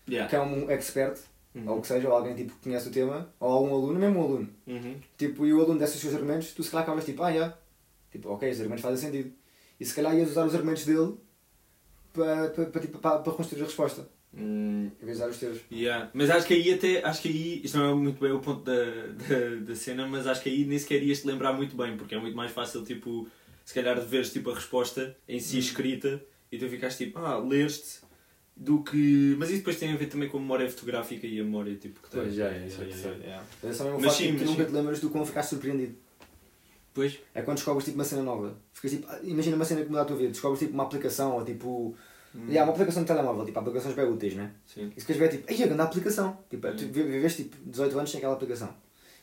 Yeah. 0.07 0.29
que 0.29 0.35
é 0.35 0.41
um 0.41 0.69
expert, 0.71 1.17
Uhum. 1.53 1.69
ou 1.69 1.77
o 1.77 1.81
que 1.81 1.87
seja, 1.87 2.07
ou 2.09 2.15
alguém 2.15 2.33
tipo, 2.35 2.53
que 2.53 2.63
conhece 2.63 2.87
o 2.87 2.91
tema, 2.91 3.29
ou 3.39 3.51
algum 3.51 3.73
aluno, 3.75 3.99
mesmo 3.99 4.19
um 4.19 4.23
aluno, 4.23 4.49
Uhum. 4.67 4.95
tipo, 5.17 5.45
e 5.45 5.53
o 5.53 5.61
aluno 5.61 5.77
desse 5.79 5.95
os 5.95 6.01
seus 6.01 6.13
argumentos, 6.15 6.51
tu 6.53 6.63
se 6.63 6.69
calhar 6.71 6.83
acabas 6.83 7.05
tipo, 7.05 7.21
ah, 7.23 7.31
já, 7.31 7.53
tipo, 8.11 8.29
ok, 8.29 8.49
os 8.49 8.57
argumentos 8.57 8.81
fazem 8.83 9.09
sentido. 9.11 9.31
E 9.79 9.85
se 9.85 9.93
calhar 9.93 10.15
ias 10.15 10.29
usar 10.31 10.45
os 10.45 10.55
argumentos 10.55 10.85
dele 10.85 11.15
para, 12.13 12.49
para, 12.49 12.65
para, 12.67 12.81
tipo, 12.81 12.97
para, 12.99 13.19
para 13.19 13.33
construir 13.33 13.61
a 13.61 13.65
resposta, 13.65 14.07
Hum, 14.33 14.89
em 15.01 15.05
vez 15.05 15.17
de 15.17 15.23
os 15.25 15.37
teus. 15.37 15.59
Yeah. 15.69 16.09
Mas 16.13 16.29
acho 16.29 16.47
que 16.47 16.53
aí 16.53 16.71
até, 16.73 17.03
acho 17.03 17.21
que 17.21 17.27
aí, 17.27 17.61
isto 17.65 17.77
não 17.77 17.91
é 17.91 17.93
muito 17.93 18.21
bem 18.21 18.31
o 18.31 18.39
ponto 18.39 18.63
da, 18.63 18.73
da, 18.75 19.55
da 19.61 19.75
cena, 19.75 20.07
mas 20.07 20.25
acho 20.25 20.41
que 20.41 20.47
aí 20.49 20.63
nem 20.63 20.79
sequer 20.79 21.03
ias 21.03 21.19
te 21.19 21.27
lembrar 21.27 21.51
muito 21.51 21.75
bem, 21.75 21.97
porque 21.97 22.15
é 22.15 22.19
muito 22.19 22.35
mais 22.37 22.51
fácil, 22.51 22.81
tipo, 22.85 23.27
se 23.65 23.73
calhar 23.73 23.99
de 23.99 24.05
veres 24.05 24.31
tipo, 24.31 24.49
a 24.49 24.55
resposta 24.55 25.17
em 25.27 25.39
si 25.39 25.57
Hum. 25.57 25.59
escrita 25.59 26.23
e 26.49 26.57
tu 26.57 26.69
ficaste 26.69 27.05
tipo, 27.05 27.19
ah, 27.19 27.37
leste, 27.39 27.99
do 28.55 28.81
que. 28.83 29.35
Mas 29.37 29.49
isso 29.49 29.59
depois 29.59 29.77
tem 29.77 29.91
a 29.91 29.97
ver 29.97 30.05
também 30.07 30.29
com 30.29 30.37
a 30.37 30.41
memória 30.41 30.69
fotográfica 30.69 31.27
e 31.27 31.39
a 31.39 31.43
memória 31.43 31.75
tipo 31.75 31.99
que 32.01 32.09
tens. 32.09 32.21
Pois, 32.21 32.33
já, 32.35 32.49
sei. 32.69 32.87
yeah, 32.87 33.15
yeah. 33.17 33.43
Mas 33.61 33.71
é 33.71 33.73
só 33.73 33.83
mesmo 33.85 33.97
o 33.97 34.01
Mas 34.01 34.11
facto 34.13 34.31
de 34.31 34.37
que 34.37 34.45
nunca 34.45 34.63
sim. 34.63 34.69
te 34.69 34.73
lembras 34.75 34.99
do 35.01 35.09
como 35.09 35.25
ficaste 35.25 35.49
surpreendido. 35.49 35.95
Pois? 36.93 37.19
É 37.33 37.41
quando 37.41 37.57
descobres 37.57 37.85
tipo 37.85 37.95
uma 37.97 38.03
cena 38.03 38.21
nova. 38.21 38.57
Ficas 38.73 38.91
tipo, 38.91 39.07
ah, 39.09 39.19
imagina 39.23 39.55
uma 39.55 39.65
cena 39.65 39.81
que 39.81 39.89
muda 39.89 40.01
a 40.01 40.05
tua 40.05 40.17
vida, 40.17 40.29
descobres 40.31 40.59
tipo 40.59 40.73
uma 40.73 40.83
aplicação 40.83 41.35
ou 41.37 41.45
tipo. 41.45 41.95
Hum. 42.35 42.45
Yeah, 42.47 42.63
uma 42.63 42.71
aplicação 42.73 43.03
de 43.03 43.07
telemóvel, 43.07 43.45
tipo 43.45 43.59
aplicações 43.59 43.93
bem 43.95 44.05
úteis, 44.09 44.35
né? 44.35 44.51
Sim. 44.65 44.91
E 44.95 44.99
ficas 45.01 45.17
bem 45.17 45.29
tipo, 45.29 45.45
ai, 45.49 45.63
a 45.63 45.67
grande 45.67 45.81
aplicação. 45.81 46.37
Tipo, 46.49 46.67
Hum. 46.67 46.75
tu 46.77 46.85
vi- 46.87 47.03
viveste 47.03 47.43
tipo 47.43 47.57
18 47.65 47.97
anos 47.97 48.09
sem 48.11 48.17
aquela 48.19 48.33
aplicação. 48.33 48.73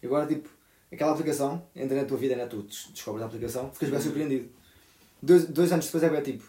E 0.03 0.07
agora 0.07 0.27
tipo, 0.27 0.49
aquela 0.93 1.13
aplicação 1.13 1.63
entra 1.75 1.97
na 1.97 2.05
tua 2.05 2.17
vida, 2.19 2.37
né? 2.37 2.47
Tu 2.47 2.63
des- 2.63 2.89
descobres 2.93 3.23
a 3.23 3.27
aplicação, 3.27 3.71
ficas 3.73 3.89
bem 3.91 3.99
Hum. 3.99 4.03
surpreendido. 4.03 4.49
Dois, 5.23 5.47
dois 5.47 5.73
anos 5.73 5.87
depois 5.87 6.05
é 6.05 6.09
bem 6.11 6.21
tipo, 6.23 6.45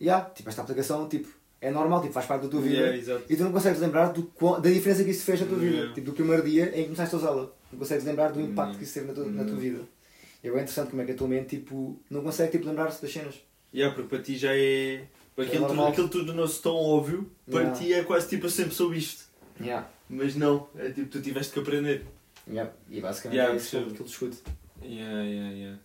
yeah, 0.00 0.28
tipo, 0.30 0.48
esta 0.48 0.62
aplicação 0.62 1.08
tipo, 1.08 1.28
é 1.60 1.70
normal, 1.70 2.00
tipo, 2.02 2.12
faz 2.14 2.26
parte 2.26 2.42
da 2.42 2.48
tua 2.48 2.60
vida. 2.60 2.76
Yeah. 2.96 3.22
E 3.28 3.36
tu 3.36 3.42
não 3.42 3.52
consegues 3.52 3.80
lembrar 3.80 4.08
do, 4.12 4.22
da 4.60 4.70
diferença 4.70 5.02
que 5.04 5.10
isso 5.10 5.24
fez 5.24 5.40
na 5.40 5.46
tua 5.46 5.58
vida. 5.58 5.74
Yeah. 5.74 5.94
Tipo, 5.94 6.06
do 6.06 6.12
primeiro 6.12 6.42
dia 6.44 6.66
em 6.70 6.82
que 6.82 6.84
começaste 6.84 7.14
a 7.14 7.18
usá-la. 7.18 7.50
Não 7.72 7.78
consegues 7.78 8.04
lembrar 8.04 8.30
do 8.32 8.40
impacto 8.40 8.56
Yeah. 8.74 8.78
que 8.78 8.84
isso 8.84 8.94
teve 8.94 9.06
na 9.08 9.12
tua, 9.12 9.24
na 9.26 9.44
tua 9.44 9.56
Yeah. 9.56 9.60
vida. 9.60 9.97
E 10.42 10.48
é 10.48 10.50
bem 10.50 10.60
interessante 10.60 10.90
como 10.90 11.02
é 11.02 11.04
que 11.04 11.12
a 11.12 11.14
tua 11.16 11.28
mente 11.28 11.56
tipo, 11.56 12.00
não 12.08 12.22
consegue 12.22 12.52
tipo, 12.52 12.66
lembrar-se 12.66 13.02
das 13.02 13.12
cenas. 13.12 13.34
Yeah, 13.74 13.94
porque 13.94 14.08
para 14.08 14.22
ti 14.22 14.36
já 14.36 14.54
é. 14.54 15.06
Aquilo, 15.36 15.50
tudo, 15.52 15.60
normal. 15.68 15.88
aquilo 15.88 16.08
tudo 16.08 16.26
tornou-se 16.26 16.60
tão 16.62 16.74
óbvio, 16.74 17.30
para 17.48 17.60
Yeah. 17.60 17.78
ti 17.78 17.92
é 17.92 18.02
quase 18.02 18.28
tipo 18.28 18.46
eu 18.46 18.50
sempre 18.50 18.74
soube 18.74 18.98
isto. 18.98 19.24
Yeah. 19.60 19.88
Mas 20.08 20.34
não, 20.34 20.68
é 20.76 20.90
tipo 20.90 21.08
tu 21.10 21.20
tiveste 21.20 21.52
que 21.52 21.60
aprender. 21.60 22.04
Yeah. 22.48 22.72
E 22.88 23.00
basicamente 23.00 23.36
Yeah, 23.36 23.54
é 23.54 23.56
isso 23.56 23.70
que 23.70 23.76
ele 23.76 24.04
discute. 24.04 24.38
Yeah, 24.82 25.22
yeah, 25.22 25.54
yeah. 25.54 25.78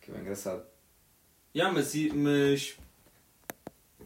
Que 0.00 0.10
é 0.10 0.14
bem 0.14 0.22
engraçado. 0.22 0.62
Yeah, 1.54 1.74
mas, 1.74 1.94
mas. 2.14 2.76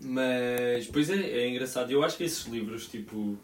Mas. 0.01 0.87
Pois 0.89 1.11
é, 1.11 1.17
é 1.17 1.49
engraçado. 1.49 1.91
Eu 1.91 2.03
acho 2.03 2.17
que 2.17 2.25
esses 2.25 2.45
livros, 2.47 2.87
tipo. 2.87 3.37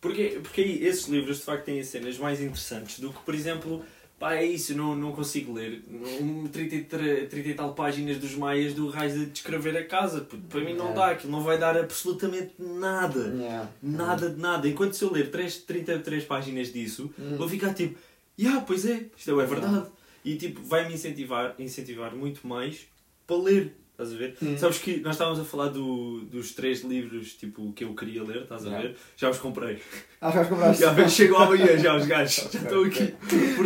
Porque, 0.00 0.38
porque 0.42 0.60
esses 0.60 1.06
livros 1.08 1.38
de 1.38 1.44
facto 1.44 1.64
têm 1.64 1.82
cenas 1.82 2.18
mais 2.18 2.40
interessantes 2.40 3.00
do 3.00 3.12
que, 3.12 3.20
por 3.20 3.34
exemplo. 3.34 3.84
Pá, 4.18 4.34
é 4.36 4.44
isso, 4.44 4.74
não, 4.76 4.94
não 4.94 5.12
consigo 5.12 5.52
ler. 5.52 5.82
Um 6.20 6.46
30, 6.46 6.74
e 6.76 6.84
tre- 6.84 7.26
30 7.26 7.48
e 7.48 7.54
tal 7.54 7.74
páginas 7.74 8.16
dos 8.16 8.34
Maias 8.36 8.72
do 8.72 8.88
Raiz 8.88 9.12
de 9.14 9.26
descrever 9.26 9.76
a 9.76 9.84
casa. 9.84 10.20
Puto, 10.20 10.42
Para 10.48 10.60
mim 10.60 10.72
não 10.74 10.86
Yeah. 10.86 10.94
dá, 10.94 11.10
aquilo 11.10 11.32
não 11.32 11.42
vai 11.42 11.58
dar 11.58 11.76
absolutamente 11.76 12.52
nada. 12.58 13.34
Yeah. 13.36 13.68
Nada 13.82 14.30
de 14.30 14.40
nada. 14.40 14.68
Enquanto 14.68 14.94
se 14.94 15.02
eu 15.04 15.12
ler 15.12 15.30
3, 15.30 15.58
33 15.58 16.24
páginas 16.24 16.72
disso, 16.72 17.10
Uhum. 17.18 17.36
vou 17.36 17.48
ficar 17.48 17.74
tipo, 17.74 17.98
yeah, 18.38 18.60
pois 18.60 18.86
é, 18.86 19.04
isto 19.16 19.38
é 19.40 19.46
verdade. 19.46 19.88
E 20.24 20.36
tipo, 20.36 20.62
vai-me 20.62 20.94
incentivar, 20.94 21.54
incentivar 21.58 22.14
muito 22.14 22.46
mais 22.46 22.86
para 23.26 23.36
ler. 23.36 23.74
Estás 23.94 24.12
a 24.12 24.16
ver? 24.16 24.36
Hum. 24.42 24.58
Sabes 24.58 24.78
que 24.78 24.96
nós 25.00 25.12
estávamos 25.14 25.38
a 25.38 25.44
falar 25.44 25.68
do, 25.68 26.22
dos 26.22 26.50
três 26.52 26.82
livros 26.82 27.34
tipo, 27.34 27.72
que 27.72 27.84
eu 27.84 27.94
queria 27.94 28.24
ler, 28.24 28.42
estás 28.42 28.64
a 28.66 28.68
Yeah. 28.68 28.88
ver? 28.88 28.96
Já 29.16 29.30
os 29.30 29.38
comprei. 29.38 29.78
Ah, 30.20 30.32
já 30.32 30.42
os 30.42 30.48
compraste? 30.48 30.82
Já 30.82 31.08
chegou 31.08 31.38
amanhã 31.38 31.78
já 31.78 31.96
os 31.96 32.04
gajos. 32.06 32.48
Já 32.52 32.60
estão 32.60 32.82
aqui. 32.82 33.14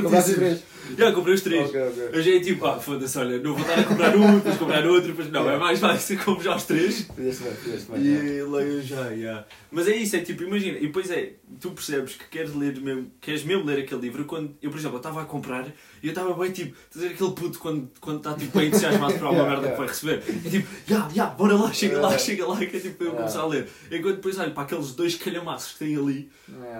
Compraste 0.02 0.34
três? 0.34 0.62
Já 0.96 1.12
comprei 1.12 1.34
os 1.34 1.40
três. 1.42 1.68
Ok, 1.68 1.80
ok. 1.80 2.08
Eu 2.12 2.22
já 2.22 2.30
é 2.30 2.40
tipo, 2.40 2.66
ah, 2.66 2.78
foda-se, 2.78 3.18
olha, 3.18 3.38
não 3.38 3.54
vou 3.54 3.60
estar 3.60 3.80
a 3.80 3.84
comprar 3.84 4.16
um, 4.16 4.34
depois 4.36 4.56
comprar 4.56 4.86
outro, 4.86 5.08
depois 5.08 5.30
não, 5.30 5.40
é 5.42 5.44
Yeah. 5.44 5.64
mais 5.64 5.78
fácil 5.80 6.18
comprar 6.24 6.44
já 6.44 6.56
os 6.56 6.64
três. 6.64 7.08
Fizeste 7.14 7.42
bem, 7.44 7.52
fizeste 7.54 7.90
bem. 7.92 8.00
E 8.02 8.42
leio 8.42 8.82
já, 8.82 9.14
já. 9.16 9.44
Mas 9.70 9.86
é 9.88 9.96
isso, 9.96 10.16
é 10.16 10.20
tipo, 10.20 10.42
imagina, 10.44 10.78
e 10.78 10.86
depois 10.86 11.10
é, 11.10 11.32
tu 11.60 11.70
percebes 11.72 12.14
que 12.14 12.24
queres 12.28 12.54
ler 12.54 12.80
mesmo, 12.80 13.10
queres 13.20 13.44
mesmo 13.44 13.64
ler 13.64 13.80
aquele 13.80 14.00
livro 14.00 14.24
quando, 14.24 14.54
eu 14.62 14.70
por 14.70 14.78
exemplo, 14.78 14.96
eu 14.96 14.98
estava 15.00 15.22
a 15.22 15.24
comprar 15.24 15.66
e 16.02 16.06
eu 16.06 16.10
estava 16.10 16.32
bem 16.34 16.50
tipo, 16.52 16.74
estás 16.88 17.04
a 17.04 17.08
ver 17.08 17.14
aquele 17.14 17.32
puto 17.32 17.58
quando 17.58 17.90
quando 18.00 18.18
está 18.18 18.34
tipo 18.34 18.56
bem 18.58 18.68
entusiasmado 18.68 19.14
para 19.14 19.28
uma 19.30 19.32
Yeah, 19.38 19.50
merda 19.60 19.70
que 19.72 19.78
vai 19.78 19.86
receber. 19.88 20.22
É 20.46 20.50
tipo, 20.50 20.68
já, 20.86 21.08
já, 21.14 21.26
bora 21.26 21.54
lá, 21.54 21.72
chega 21.72 22.00
lá, 22.00 22.16
chega 22.18 22.46
lá, 22.46 22.56
que 22.56 22.76
é 22.76 22.80
tipo 22.80 23.04
eu 23.04 23.12
começar 23.12 23.40
a 23.40 23.46
ler. 23.46 23.68
Enquanto 23.90 24.16
depois 24.16 24.38
olho 24.38 24.52
para 24.52 24.62
aqueles 24.62 24.92
dois 24.94 25.14
calhamaços 25.16 25.72
que 25.72 25.78
tem 25.80 25.96
ali, 25.96 26.30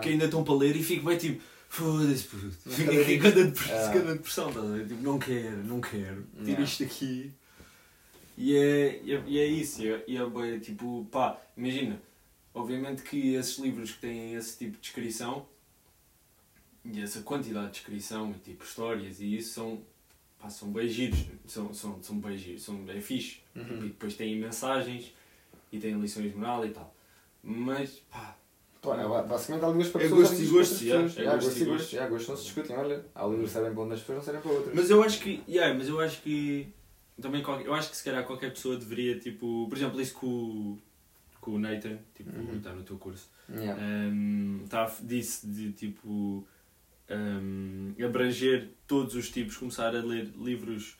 que 0.03 0.09
ainda 0.09 0.25
estão 0.25 0.43
para 0.43 0.55
ler 0.55 0.75
e 0.77 0.83
fico 0.83 1.05
bem 1.07 1.17
tipo, 1.19 1.43
Foda-se, 1.69 2.25
puto. 2.25 2.51
Fica 2.71 2.91
aqui 2.93 3.05
dia- 3.05 3.21
cada 3.23 3.45
depressão, 3.45 3.93
depressão, 4.15 4.49
estás 4.49 4.67
a 4.67 4.73
ver? 4.73 4.89
Tipo, 4.89 5.03
não 5.03 5.19
quero, 5.19 5.65
não 5.65 5.81
quero. 5.81 6.27
Tira 6.37 6.45
Yeah. 6.49 6.65
isto 6.65 6.83
aqui. 6.85 7.33
E 8.37 8.57
é, 8.57 9.01
e 9.03 9.13
é, 9.15 9.23
e 9.27 9.39
é 9.39 9.47
isso, 9.47 9.83
e 9.83 9.89
é, 9.89 10.05
e 10.07 10.17
é 10.17 10.61
tipo, 10.61 11.07
pá, 11.11 11.41
imagina, 11.57 12.01
obviamente 12.55 13.03
que 13.03 13.35
esses 13.35 13.59
livros 13.59 13.91
que 13.93 14.01
têm 14.01 14.35
esse 14.35 14.57
tipo 14.57 14.73
de 14.77 14.81
descrição 14.81 15.45
e 16.85 17.01
essa 17.01 17.21
quantidade 17.23 17.67
de 17.67 17.73
descrição 17.73 18.31
e 18.31 18.39
tipo 18.39 18.65
histórias 18.65 19.21
e 19.21 19.37
isso 19.37 19.55
são, 19.55 19.83
pá, 20.41 20.49
são 20.49 20.71
bem 20.73 20.89
giros, 20.89 21.27
são, 21.49 21.75
são, 21.75 22.01
são 22.03 22.19
bem 22.21 22.39
giros, 22.39 22.63
são 22.63 22.77
bem 22.77 23.01
fixe. 23.01 23.41
Uhum. 23.57 23.65
Tipo, 23.65 23.85
e 23.85 23.89
depois 23.89 24.15
têm 24.15 24.39
mensagens 24.39 25.13
e 25.73 25.79
têm 25.81 26.01
lições 26.01 26.31
de 26.31 26.37
moral 26.39 26.65
e 26.65 26.71
tal. 26.71 26.95
Mas, 27.43 27.91
pá, 28.11 28.37
É, 28.85 29.23
basicamente 29.27 29.65
há 29.65 29.69
livros 29.69 29.89
para 29.89 30.01
É 30.01 30.05
pessoas 30.05 30.29
gosto 30.29 30.41
há 30.41 30.45
e 30.45 30.47
gosto, 30.49 30.75
para 30.77 30.85
yeah, 30.85 31.03
é 31.03 31.35
gosto 31.35 31.45
gosto 31.47 31.59
e 31.59 31.63
e 31.63 31.65
gosto. 31.67 31.69
gosto. 31.79 31.93
Yeah, 31.93 32.11
gosto 32.11 32.29
não 32.31 32.37
se 32.37 32.45
discutem, 32.45 32.77
olha. 32.77 33.05
Há 33.15 33.27
livros 33.27 33.47
que 33.47 33.53
servem 33.53 33.73
para 33.75 33.83
umas 33.83 34.01
pessoas, 34.01 34.17
não 34.19 34.25
servem 34.25 34.43
para 34.43 34.53
outras. 34.53 34.75
Mas 34.75 34.91
eu 34.91 35.03
acho 35.03 35.21
que, 35.21 35.43
yeah, 35.49 35.75
mas 35.77 35.89
eu 35.89 36.01
acho 36.01 36.23
que 36.23 36.69
também 37.21 37.43
eu 37.65 37.75
acho 37.75 37.91
que 37.91 37.97
se 37.97 38.05
calhar 38.05 38.25
qualquer 38.25 38.53
pessoa 38.53 38.77
deveria 38.77 39.19
tipo, 39.19 39.67
por 39.69 39.77
exemplo, 39.77 40.01
isso 40.01 40.19
que 40.19 40.25
o, 40.27 40.79
que 41.43 41.51
o 41.51 41.59
Nathan, 41.59 41.99
tipo, 42.15 42.31
Uhum. 42.37 42.57
está 42.57 42.73
no 42.73 42.83
teu 42.83 42.97
curso, 42.99 43.29
Yeah. 43.51 43.81
um, 43.83 44.65
tá, 44.69 44.93
disse 45.03 45.47
de 45.47 45.73
tipo 45.73 46.47
um, 47.11 47.95
abranger 48.05 48.69
todos 48.87 49.15
os 49.15 49.31
tipos, 49.31 49.57
começar 49.57 49.89
a 49.97 50.01
ler 50.03 50.31
livros 50.39 50.97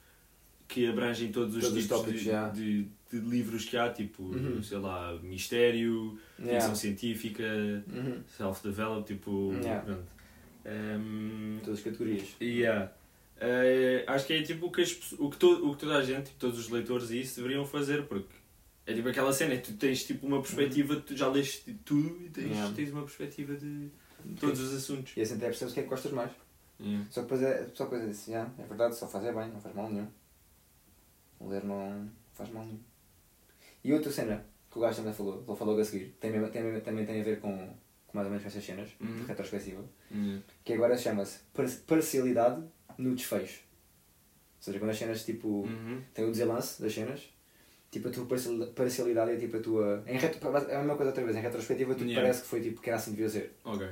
que 0.67 0.87
abrangem 0.89 1.31
todos 1.31 1.55
os 1.55 1.63
Todos 1.63 1.77
os 1.77 1.85
tipos 1.85 1.99
tópicos, 1.99 2.23
de, 2.55 2.83
de, 2.83 2.89
de 3.11 3.19
livros 3.21 3.65
que 3.65 3.77
há, 3.77 3.91
tipo, 3.93 4.23
Uhum. 4.25 4.63
sei 4.63 4.79
lá, 4.79 5.15
mistério, 5.23 6.19
Yeah. 6.39 6.61
ficção 6.61 6.75
científica, 6.75 7.45
Uhum. 7.93 8.23
self-develop, 8.37 9.07
tipo, 9.07 9.53
Yeah. 9.63 9.99
Um, 10.67 11.59
Todas 11.65 11.79
as 11.79 11.85
categorias. 11.85 12.29
Yeah. 12.41 12.93
Eh, 13.41 14.05
acho 14.07 14.27
que 14.27 14.33
é 14.35 14.43
tipo 14.43 14.67
o 14.67 14.71
que, 14.71 14.83
as 14.83 15.13
o, 15.19 15.31
que 15.31 15.37
to- 15.39 15.69
o 15.71 15.75
que 15.75 15.81
toda 15.81 15.97
a 15.97 16.03
gente, 16.03 16.27
tipo, 16.27 16.39
todos 16.39 16.59
os 16.59 16.69
leitores 16.69 17.11
e 17.11 17.21
isso 17.21 17.37
deveriam 17.37 17.65
fazer, 17.65 18.05
porque 18.07 18.29
é 18.87 18.93
tipo 18.93 19.09
aquela 19.09 19.33
cena, 19.33 19.57
tu 19.59 19.73
tens 19.75 20.05
tipo 20.05 20.27
uma 20.27 20.43
perspectiva, 20.43 20.97
tu 20.97 21.17
já 21.17 21.29
leste 21.29 21.73
tudo 21.85 22.21
e 22.25 22.29
tens, 22.29 22.51
Yeah. 22.51 22.75
tens 22.75 22.91
uma 22.93 23.03
perspectiva 23.03 23.55
de 23.55 23.89
todos 24.41 24.61
os 24.61 24.75
assuntos. 24.75 25.17
E 25.17 25.21
assim 25.23 25.35
até 25.37 25.47
percebes 25.47 25.73
o 25.73 25.75
que 25.75 25.81
é 25.81 25.83
que 25.85 25.89
gostas 25.89 26.13
mais. 26.13 26.31
Yeah. 26.81 27.07
Só 27.11 27.23
que 27.23 27.29
depois 27.29 27.43
é, 27.43 27.69
só 27.75 27.87
coisa 27.87 28.07
disso, 28.07 28.31
yeah, 28.31 28.53
é 28.59 28.67
verdade, 28.67 28.97
só 28.97 29.07
fazer 29.09 29.33
bem, 29.35 29.49
não 29.51 29.61
faz 29.61 29.75
mal 29.75 29.89
nenhum. 29.89 30.09
Ler 31.41 31.65
não 31.65 32.11
faz 32.35 32.51
mal 32.51 32.65
nenhum. 32.67 32.81
E 33.85 33.93
outra 33.93 34.11
cena 34.11 34.45
que 34.71 34.79
o 34.79 34.81
gajo 34.81 34.97
também 34.99 35.13
falou, 35.15 35.45
ele 35.47 35.57
falou 35.57 35.79
a 35.79 35.85
seguir, 35.85 36.17
tem, 36.21 36.31
tem, 36.51 36.81
também 36.81 37.07
tem 37.07 37.21
a 37.21 37.25
ver 37.25 37.41
com, 37.41 37.57
com 38.07 38.13
mais 38.19 38.27
ou 38.27 38.31
menos 38.31 38.43
com 38.43 38.49
essas 38.49 38.65
cenas, 38.65 38.91
Uhum. 39.01 39.25
retrospectiva, 39.27 39.83
Yeah. 40.11 40.43
que 40.65 40.73
agora 40.75 40.97
chama-se 40.97 41.39
par- 41.55 41.67
parcialidade 41.87 42.63
no 42.99 43.15
desfecho. 43.15 43.61
Ou 44.59 44.63
seja, 44.63 44.79
quando 44.79 44.91
as 44.91 44.99
cenas 44.99 45.25
tipo. 45.25 45.49
Uhum. 45.49 46.03
tem 46.13 46.25
o 46.25 46.31
desenlace 46.31 46.83
das 46.83 46.93
cenas, 46.93 47.33
tipo 47.91 48.09
a 48.09 48.11
tua 48.11 48.27
parcial- 48.27 48.67
parcialidade 48.75 49.31
é 49.33 49.37
tipo 49.37 49.57
a 49.57 49.61
tua. 49.61 50.03
Em 50.07 50.19
retro, 50.19 50.41
é 50.69 50.75
a 50.75 50.79
mesma 50.81 50.97
coisa 50.97 51.11
outra 51.11 51.25
vez, 51.25 51.37
em 51.37 51.41
retrospectiva 51.41 51.95
tu 51.95 52.03
Yeah. 52.05 52.21
parece 52.21 52.43
que 52.43 52.49
foi 52.49 52.61
tipo 52.61 52.81
que 52.83 52.91
era 52.91 52.97
assim 52.99 53.13
devia 53.13 53.29
ser. 53.31 53.55
Ok. 53.65 53.87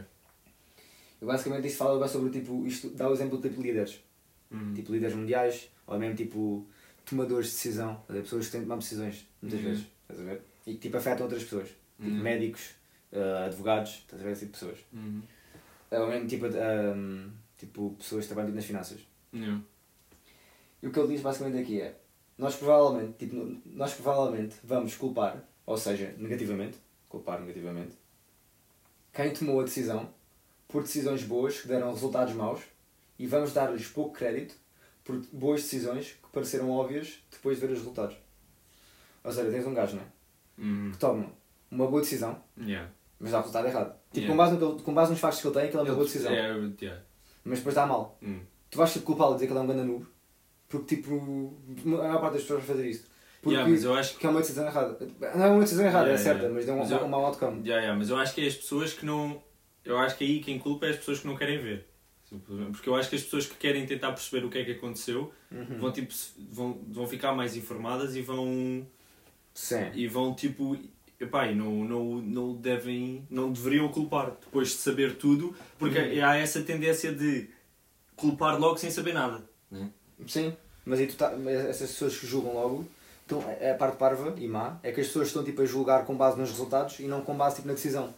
E 1.23 1.25
basicamente 1.25 1.69
isso 1.69 1.79
fala 1.79 2.07
sobre 2.09 2.31
tipo, 2.31 2.67
isto 2.67 2.91
dá 2.91 3.09
o 3.09 3.13
exemplo 3.15 3.41
de 3.41 3.49
tipo 3.49 3.63
líderes. 3.63 4.01
Uhum. 4.51 4.75
Tipo 4.75 4.93
líderes 4.93 5.17
mundiais, 5.17 5.71
ou 5.87 5.99
mesmo 5.99 6.15
tipo 6.17 6.67
tomadores 7.07 7.47
de 7.47 7.53
decisão, 7.53 7.93
estás 7.93 8.11
a 8.11 8.13
ver? 8.15 8.23
pessoas 8.23 8.47
que 8.47 8.53
têm 8.53 8.61
de 8.61 8.67
tomar 8.67 8.79
decisões, 8.79 9.27
muitas 9.41 9.61
Uhum. 9.61 9.67
vezes, 9.67 9.87
estás 10.03 10.21
a 10.21 10.25
ver? 10.25 10.43
E 10.67 10.73
que 10.75 10.79
tipo 10.79 10.97
afetam 10.97 11.23
outras 11.25 11.43
pessoas, 11.45 11.69
tipo 11.69 12.11
Uhum. 12.11 12.21
médicos, 12.23 12.71
ah, 13.13 13.45
advogados, 13.47 13.91
estás 13.91 14.21
a 14.21 14.25
ver? 14.25 14.33
Esse 14.33 14.47
tipo 14.47 14.53
de 14.53 14.59
pessoas. 14.61 14.79
Uhum. 14.93 15.23
Ou 15.93 16.07
mesmo 16.09 16.27
tipo, 16.29 16.47
ah, 16.47 17.31
tipo 17.57 17.95
pessoas 17.99 18.23
que 18.25 18.29
trabalham 18.29 18.49
tipo, 18.49 18.57
nas 18.57 18.65
finanças. 18.67 19.01
Yeah. 19.33 19.63
E 20.83 20.87
o 20.89 20.93
que 20.93 20.99
ele 20.99 21.09
diz 21.09 21.21
basicamente 21.23 21.63
aqui 21.63 21.81
é: 21.81 21.97
nós 22.37 22.55
provavelmente, 22.57 23.15
tipo, 23.19 23.61
nós 23.67 23.95
provavelmente 23.95 24.57
vamos 24.65 24.95
culpar, 24.97 25.43
ou 25.65 25.77
seja, 25.79 26.15
negativamente, 26.19 26.77
culpar 27.09 27.41
negativamente, 27.41 27.97
quem 29.13 29.33
tomou 29.33 29.61
a 29.61 29.65
decisão 29.65 30.13
por 30.69 30.83
decisões 30.83 31.23
boas 31.23 31.61
que 31.61 31.69
deram 31.69 31.93
resultados 31.93 32.35
maus 32.35 32.61
e 33.19 33.27
vamos 33.27 33.53
dar-lhes 33.53 33.87
pouco 33.89 34.13
crédito 34.15 34.55
por 35.07 35.17
boas 35.33 35.63
decisões 35.63 36.09
que 36.23 36.29
pareceram 36.33 36.71
óbvias 36.71 37.19
depois 37.31 37.59
de 37.61 37.67
ver 37.67 37.73
os 37.73 37.79
resultados. 37.79 38.17
Ou 39.25 39.33
seja, 39.33 39.51
tens 39.51 39.67
um 39.67 39.75
gajo, 39.75 39.97
não 39.97 40.03
é? 40.03 40.07
Uhum. 40.59 40.91
Que 40.93 40.99
toma 40.99 41.27
uma 41.71 41.87
boa 41.87 42.01
decisão, 42.01 42.43
Yeah. 42.59 42.91
mas 43.19 43.31
dá 43.33 43.39
o 43.39 43.41
resultado 43.41 43.67
errado. 43.69 43.95
Tipo, 44.13 44.19
Yeah. 44.27 44.31
com, 44.33 44.37
base 44.37 44.57
no 44.57 44.83
com 44.83 44.95
base 44.95 45.11
nos 45.11 45.21
factos 45.21 45.41
que 45.43 45.47
ele 45.49 45.55
tem, 45.55 45.65
aquilo 45.65 45.81
é 45.81 45.85
uma 45.85 45.95
boa 45.95 46.05
decisão. 46.07 46.33
é, 46.33 46.49
yeah. 46.81 47.03
Mas 47.45 47.59
depois 47.59 47.75
dá 47.75 47.87
mal. 47.87 48.19
Hum. 48.23 48.41
Tu 48.71 48.79
vais 48.79 48.93
tipo, 48.93 49.05
culpá-lo 49.07 49.33
e 49.33 49.35
dizer 49.35 49.47
que 49.47 49.53
ele 49.53 49.61
é 49.61 49.63
um 49.63 49.67
grande 49.67 49.85
noob, 49.85 50.07
porque 50.69 50.97
tipo, 50.97 51.57
a 51.85 51.89
maior 51.89 52.21
parte 52.21 52.35
das 52.35 52.43
pessoas 52.43 52.65
vai 52.65 52.77
fazer 52.77 52.89
isso. 52.89 53.07
Porque 53.43 53.55
Yeah, 53.55 53.71
mas 53.71 53.85
eu 53.85 53.95
acho 53.95 54.17
que 54.17 54.27
é 54.27 54.31
uma 54.31 54.41
decisão 54.41 54.67
errada. 54.67 54.99
Não 55.35 55.45
é 55.45 55.49
uma 55.51 55.61
decisão 55.61 55.87
errada, 55.87 56.11
é 56.11 56.17
certa, 56.17 56.49
mas 56.49 56.65
deu 56.67 56.75
um, 56.75 56.79
Mas 56.79 56.91
eu- 56.91 57.05
um 57.05 57.09
mau 57.09 57.25
outcome. 57.27 57.63
Mas 57.99 58.09
eu 58.11 58.17
acho 58.17 58.35
que 58.35 58.41
é 58.41 58.47
as 58.47 58.55
pessoas 58.57 58.93
que 58.93 59.05
não. 59.07 59.41
Eu 59.85 59.99
acho 59.99 60.17
que 60.17 60.25
aí 60.25 60.41
quem 60.41 60.59
culpa 60.59 60.87
é 60.87 60.91
as 60.91 60.97
pessoas 60.97 61.21
que 61.21 61.27
não 61.29 61.37
querem 61.37 61.59
ver. 61.63 61.87
Porque 62.73 62.89
eu 62.89 62.97
acho 62.97 63.09
que 63.09 63.17
as 63.17 63.23
pessoas 63.23 63.47
que 63.47 63.55
querem 63.57 63.87
tentar 63.87 64.13
perceber 64.13 64.45
o 64.45 64.51
que 64.51 64.59
é 64.59 64.65
que 64.65 64.73
aconteceu 64.73 65.33
Uhum. 65.51 65.79
vão, 65.79 65.93
tipo, 65.93 66.13
vão, 66.51 66.81
vão 66.89 67.07
ficar 67.07 67.33
mais 67.35 67.57
informadas 67.57 68.17
e 68.17 68.23
vão. 68.23 68.87
Sim. 69.55 69.91
E 69.95 70.07
vão 70.09 70.35
tipo. 70.35 70.77
Epá, 71.19 71.47
e 71.47 71.55
não, 71.55 71.73
não, 71.85 72.05
não 72.17 72.55
devem. 72.55 73.27
Não 73.31 73.51
deveriam 73.53 73.89
culpar 73.89 74.33
depois 74.41 74.69
de 74.69 74.75
saber 74.75 75.17
tudo, 75.17 75.55
porque 75.79 75.99
Uhum. 75.99 76.25
há 76.25 76.37
essa 76.37 76.61
tendência 76.63 77.13
de 77.13 77.49
culpar 78.17 78.59
logo 78.61 78.77
sem 78.77 78.91
saber 78.91 79.15
nada. 79.15 79.43
Né? 79.71 79.91
Sim, 80.27 80.55
mas 80.85 80.99
aí 81.01 81.07
tu 81.07 81.17
tá, 81.17 81.33
essas 81.69 81.91
pessoas 81.91 82.19
que 82.19 82.27
julgam 82.27 82.55
logo, 82.55 82.87
então, 83.25 83.41
a 83.41 83.75
parte 83.75 83.97
parva 83.97 84.35
e 84.39 84.47
má, 84.47 84.79
é 84.83 84.93
que 84.93 85.01
as 85.01 85.07
pessoas 85.09 85.29
estão 85.29 85.43
tipo, 85.45 85.61
a 85.63 85.67
julgar 85.67 86.05
com 86.05 86.15
base 86.17 86.39
nos 86.39 86.51
resultados 86.51 87.01
e 87.01 87.05
não 87.05 87.23
com 87.23 87.35
base 87.37 87.57
tipo, 87.57 87.69
na 87.69 87.75
decisão. 87.75 88.13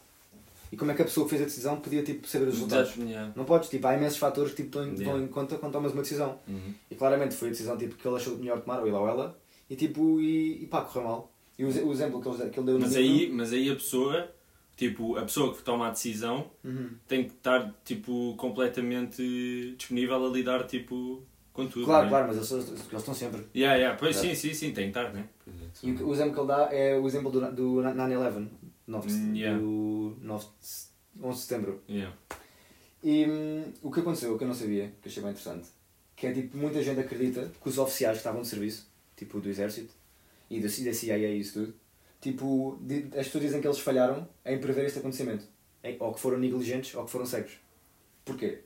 E 0.71 0.77
como 0.77 0.91
é 0.91 0.95
que 0.95 1.03
a 1.03 1.05
pessoa 1.05 1.25
que 1.25 1.31
fez 1.31 1.43
a 1.43 1.45
decisão 1.47 1.77
podia 1.81 2.03
tipo, 2.03 2.27
saber 2.27 2.47
os 2.49 2.55
resultados? 2.55 2.97
Yeah. 2.97 3.33
Não 3.35 3.45
podes, 3.45 3.69
tipo, 3.69 3.87
há 3.87 3.95
imensos 3.97 4.19
fatores 4.19 4.53
que 4.53 4.63
tipo, 4.65 4.79
estão, 4.79 4.85
em- 4.85 4.95
Yeah. 4.99 5.13
vão 5.13 5.23
em 5.25 5.29
conta 5.29 5.57
quando 5.57 5.73
tomas 5.73 5.93
uma 5.93 6.03
decisão. 6.03 6.39
Uhum. 6.47 6.75
E 6.91 6.95
claramente 6.95 7.35
foi 7.35 7.49
a 7.49 7.51
decisão 7.53 7.77
tipo, 7.77 7.95
que 7.97 8.07
ele 8.07 8.17
achou 8.17 8.37
melhor 8.37 8.61
tomar, 8.61 8.81
ou 8.81 8.87
ele 8.87 8.97
ou 8.97 9.09
ela, 9.09 9.39
e 9.71 9.77
tipo, 9.77 10.21
e, 10.21 10.63
e 10.63 10.67
pá, 10.67 10.83
correu 10.83 11.09
mal. 11.09 11.33
E 11.59 11.65
o, 11.65 11.69
o 11.89 11.93
exemplo 11.93 12.21
que 12.21 12.29
ele, 12.29 12.51
que 12.51 12.59
ele 12.61 12.67
deu 12.67 12.75
no 12.75 12.81
Mas 12.81 12.95
livro- 12.95 13.13
aí, 13.25 13.33
mas 13.33 13.53
aí 13.53 13.71
a 13.71 13.75
pessoa, 13.75 14.31
tipo, 14.77 15.17
a 15.17 15.23
pessoa 15.23 15.55
que 15.55 15.63
toma 15.63 15.89
a 15.89 15.91
decisão 15.91 16.51
Uhum. 16.65 16.91
tem 17.09 17.25
que 17.25 17.33
estar 17.35 17.75
tipo 17.85 18.35
completamente 18.37 19.75
disponível 19.77 20.25
a 20.27 20.29
lidar 20.29 20.67
tipo 20.67 21.23
com 21.53 21.67
tudo. 21.67 21.87
Claro, 21.87 22.05
né? 22.05 22.11
claro, 22.11 22.27
mas 22.29 22.37
eles, 22.37 22.69
eles 22.69 22.93
estão 22.93 23.13
sempre. 23.15 23.45
Yeah, 23.55 23.77
yeah. 23.77 23.99
Pois 23.99 24.15
Claro. 24.17 24.29
sim, 24.29 24.35
sim, 24.37 24.55
sim, 24.55 24.73
tem 24.73 24.93
que 24.93 24.99
estar, 24.99 25.13
né? 25.13 25.25
É. 25.49 25.51
E 25.83 25.91
o, 25.93 26.09
o 26.09 26.13
exemplo 26.13 26.33
que 26.35 26.39
ele 26.41 26.47
dá 26.47 26.69
é 26.73 26.97
o 26.97 27.05
exemplo 27.07 27.31
do, 27.33 27.41
do 27.53 27.65
9-11, 27.83 28.47
9 28.89 29.07
de- 29.09 29.15
Mm, 29.15 29.37
yeah. 29.37 29.59
do 29.61 30.17
9 30.21 30.47
de 30.61 30.67
se- 30.67 30.89
11 31.23 31.39
de 31.41 31.45
setembro. 31.47 31.83
Yeah. 31.89 32.17
E 33.05 33.27
hum, 33.29 33.73
o 33.83 33.91
que 33.93 34.01
aconteceu, 34.01 34.35
o 34.35 34.39
que 34.39 34.45
eu 34.45 34.49
não 34.49 34.55
sabia, 34.55 34.93
que 35.01 35.09
achei 35.09 35.23
bem 35.23 35.31
interessante, 35.33 35.69
que 36.17 36.27
é 36.27 36.33
tipo, 36.33 36.57
muita 36.57 36.83
gente 36.83 36.99
acredita 36.99 37.51
que 37.63 37.69
os 37.69 37.79
oficiais 37.79 38.15
que 38.17 38.21
estavam 38.21 38.43
de 38.43 38.49
serviço, 38.49 38.91
tipo 39.17 39.39
do 39.41 39.49
exército 39.49 39.95
e 40.51 40.61
da, 40.61 40.69
CIA 40.69 41.17
e 41.19 41.39
isso 41.41 41.53
tudo, 41.61 41.75
tipo, 42.21 42.81
as 43.17 43.27
pessoas 43.27 43.45
dizem 43.45 43.61
que 43.61 43.67
eles 43.69 43.79
falharam 43.79 44.29
em 44.45 44.59
prever 44.59 44.87
este 44.87 44.99
acontecimento. 44.99 45.45
Em- 45.85 45.97
ou 46.01 46.13
que 46.13 46.19
foram 46.21 46.39
negligentes 46.39 46.93
ou 46.97 47.05
que 47.05 47.11
foram 47.11 47.25
cegos. 47.27 47.53
Porquê? 48.25 48.61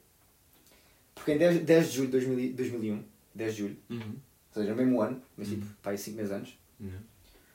Porque 1.14 1.32
em 1.32 1.38
10, 1.38 1.62
10 1.64 1.90
de 1.90 1.96
julho 1.96 2.06
de 2.11 2.12
2000 2.12 2.54
2001, 2.54 3.04
10 3.35 3.52
de 3.54 3.58
julho, 3.62 3.76
Uhum. 3.90 3.98
ou 4.54 4.62
seja, 4.62 4.70
no 4.70 4.76
mesmo 4.76 5.00
ano, 5.02 5.22
mas 5.37 5.48
tipo, 5.48 5.64
Uhum. 5.66 5.72
pá, 5.82 5.90
aí 5.90 5.98
5 5.98 6.16
meses 6.16 6.32
antes, 6.32 6.58
Yeah. 6.80 7.00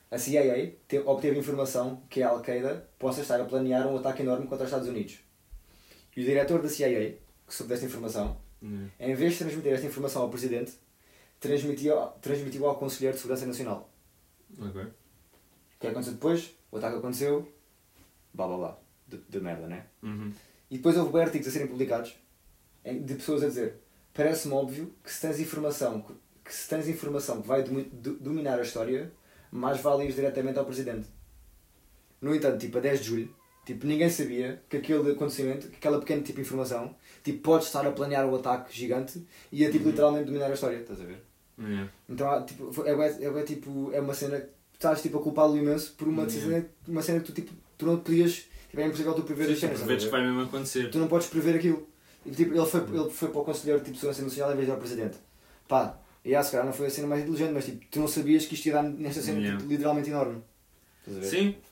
A 0.10 0.18
CIA 0.18 0.76
te- 0.88 1.00
obteve 1.00 1.38
informação 1.40 2.02
que 2.10 2.22
a 2.24 2.30
Al-Qaeda 2.30 2.90
possa 2.98 3.22
estar 3.22 3.40
a 3.42 3.46
planear 3.46 3.88
um 3.88 3.98
ataque 3.98 4.22
enorme 4.22 4.48
contra 4.48 4.64
os 4.66 4.70
Estados 4.72 4.88
Unidos. 4.88 5.20
E 6.16 6.22
o 6.22 6.26
diretor 6.26 6.62
da 6.62 6.70
CIA, 6.70 7.18
que 7.46 7.54
soube 7.54 7.70
desta 7.70 7.86
informação, 7.86 8.38
Yeah. 8.60 8.90
em 9.00 9.14
vez 9.14 9.34
de 9.34 9.40
transmitir 9.40 9.72
esta 9.72 9.86
informação 9.86 10.24
ao 10.24 10.30
Presidente, 10.30 10.74
transmitiu, 11.40 11.96
transmitiu 12.22 12.66
ao 12.66 12.76
Conselheiro 12.76 13.16
de 13.16 13.22
Segurança 13.22 13.46
Nacional. 13.46 13.88
Ok. 14.60 14.82
O 14.82 15.80
que 15.80 15.88
aconteceu 15.88 16.14
depois? 16.14 16.56
O 16.72 16.78
ataque 16.78 16.98
aconteceu, 16.98 17.48
blá 18.34 18.48
blá 18.48 18.58
blá, 18.58 18.78
de, 19.08 19.18
de 19.30 19.40
merda, 19.40 19.68
né? 19.68 19.86
Uhum. 20.02 20.34
E 20.72 20.78
depois 20.78 20.98
houve 20.98 21.20
artigos 21.22 21.48
a 21.48 21.52
serem 21.52 21.68
publicados 21.68 22.16
de 22.84 23.14
pessoas 23.16 23.44
a 23.44 23.48
dizer 23.48 23.76
parece-me 24.14 24.54
óbvio 24.56 24.92
que 25.04 25.12
se 25.14 25.22
tens 25.22 25.40
informação 25.40 26.02
que, 26.44 26.52
se 26.54 26.68
tens 26.68 26.88
informação 26.88 27.42
que 27.42 27.48
vai 27.48 27.62
domi- 27.62 27.84
do- 27.94 28.16
dominar 28.18 28.58
a 28.58 28.64
história, 28.64 29.12
mais 29.58 29.80
vale 29.82 30.06
ir 30.06 30.14
diretamente 30.14 30.58
ao 30.60 30.66
Presidente. 30.66 31.08
No 32.22 32.34
entanto, 32.36 32.58
tipo, 32.60 32.78
a 32.78 32.82
10 32.82 33.00
de 33.00 33.06
julho, 33.06 33.36
tipo, 33.66 33.86
ninguém 33.86 34.10
sabia 34.10 34.62
que 34.70 34.78
aquele 34.78 35.12
acontecimento, 35.12 35.68
que 35.70 35.76
aquela 35.76 36.00
pequena 36.00 36.22
tipo 36.24 36.42
informação, 36.42 36.96
tipo, 37.24 37.40
pode 37.42 37.66
estar 37.66 37.86
a 37.86 37.92
planear 37.92 38.26
um 38.28 38.36
ataque 38.36 38.76
gigante 38.76 39.22
e 39.52 39.66
a 39.66 39.72
tipo, 39.72 39.86
Uhum. 39.86 39.92
literalmente 39.92 40.26
dominar 40.26 40.48
a 40.48 40.54
história, 40.54 40.78
estás 40.78 41.00
a 41.02 41.04
ver? 41.06 41.22
Então, 42.08 42.30
há, 42.30 42.42
tipo, 42.44 42.72
é, 42.86 42.92
é, 42.92 43.30
bué, 43.32 43.44
tipo, 43.44 43.92
é 43.92 44.00
uma 44.00 44.14
cena 44.14 44.40
que 44.40 44.48
estás 44.76 45.02
tipo, 45.02 45.18
a 45.18 45.22
culpá-lo 45.22 45.58
imenso 45.58 45.94
por 45.98 46.08
uma, 46.08 46.28
uma 46.88 47.02
cena 47.02 47.20
que 47.20 47.26
tu, 47.26 47.32
tipo, 47.34 47.52
tu 47.78 47.86
não 47.86 47.98
podias, 47.98 48.46
tipo, 48.70 48.80
é 48.80 48.86
impossível 48.86 49.14
tu 49.14 49.24
prever 49.24 49.44
as 49.46 49.50
Sim, 49.56 49.62
cenas, 49.62 49.78
sim, 49.80 49.84
estás 49.84 49.84
a 49.84 49.86
vedes 49.88 50.04
ver? 50.04 50.10
que 50.12 50.16
vai 50.18 50.26
mesmo 50.26 50.42
acontecer. 50.42 50.90
tu 50.92 50.98
não 51.00 51.08
podes 51.08 51.28
prever 51.28 51.56
aquilo. 51.56 51.88
E, 52.26 52.32
tipo, 52.32 52.54
ele, 52.54 52.66
foi, 52.66 52.82
ele 52.82 53.10
foi 53.10 53.30
para 53.30 53.42
o 53.42 53.44
Conselheiro 53.44 53.80
tipo, 53.80 53.94
de 53.94 54.00
Segurança 54.00 54.22
Nacional 54.22 54.52
em 54.54 54.56
vez 54.56 54.66
de 54.68 54.72
ao 54.72 54.78
Presidente. 54.78 55.18
Pá, 55.68 55.98
e 56.28 56.36
ah, 56.36 56.44
se 56.44 56.52
calhar 56.52 56.66
não 56.66 56.74
foi 56.74 56.88
a 56.88 56.90
cena 56.90 57.08
mais 57.08 57.22
inteligente, 57.22 57.52
mas 57.54 57.66
tipo, 57.66 57.86
tu 57.90 58.00
não 58.00 58.08
sabias 58.08 58.46
que 58.46 58.54
isto 58.56 58.66
ia 58.68 58.74
dar 58.74 58.84
nesta 58.84 59.22
cena 59.22 59.40
Yeah. 59.40 59.58
tipo, 59.58 59.72
literalmente 59.72 60.10
enorme. 60.10 60.42
Estás 61.00 61.18
a 61.18 61.22
ver? 61.22 61.28
Sim. 61.28 61.52
Tipo, 61.52 61.68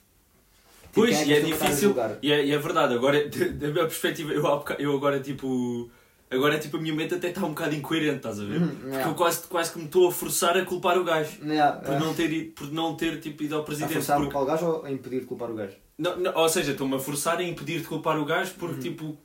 Pois, 0.92 1.16
quem 1.18 1.28
e 1.28 1.32
é 1.34 1.36
a 1.36 1.40
difícil. 1.40 1.94
E 2.22 2.32
é, 2.32 2.46
e 2.46 2.52
é 2.52 2.58
verdade, 2.58 2.94
agora, 2.94 3.18
da 3.28 3.68
minha 3.68 3.84
perspectiva, 3.84 4.32
eu, 4.32 4.42
eu 4.78 4.96
agora 4.96 5.20
tipo. 5.20 5.90
Agora 6.28 6.58
tipo 6.58 6.76
a 6.76 6.80
minha 6.80 6.92
mente 6.92 7.14
até 7.14 7.28
está 7.28 7.44
um 7.44 7.50
bocado 7.50 7.72
incoerente, 7.76 8.16
estás 8.16 8.40
a 8.40 8.44
ver? 8.44 8.60
Uhum, 8.60 8.66
Porque 8.68 8.86
yeah. 8.88 9.08
eu 9.10 9.14
quase, 9.14 9.42
quase 9.46 9.72
que 9.72 9.78
me 9.78 9.84
estou 9.84 10.08
a 10.08 10.12
forçar 10.12 10.56
a 10.56 10.64
culpar 10.64 10.98
o 10.98 11.04
gajo. 11.04 11.38
Yeah, 11.44 11.76
Por 11.78 11.90
yeah. 11.90 12.04
não 12.04 12.14
ter, 12.14 12.32
ido- 12.32 12.52
por 12.52 12.72
não 12.72 12.96
ter 12.96 13.20
tipo, 13.20 13.44
ido 13.44 13.54
ao 13.54 13.60
A 13.60 13.64
presidente. 13.64 13.92
forçar 13.92 14.16
porque- 14.16 14.32
para 14.32 14.42
o 14.42 14.44
gajo 14.44 14.66
ou 14.66 14.84
a 14.84 14.90
impedir 14.90 15.20
de 15.20 15.26
culpar 15.26 15.48
o 15.52 15.54
gajo? 15.54 15.74
Não, 15.96 16.16
não, 16.18 16.34
ou 16.34 16.48
seja, 16.48 16.72
estou-me 16.72 16.96
a 16.96 16.98
forçar 16.98 17.38
a 17.38 17.44
impedir 17.44 17.78
de 17.80 17.86
culpar 17.86 18.18
o 18.18 18.24
gajo 18.24 18.54
porque 18.58 18.74
Uhum. 18.74 18.80
tipo 18.80 19.18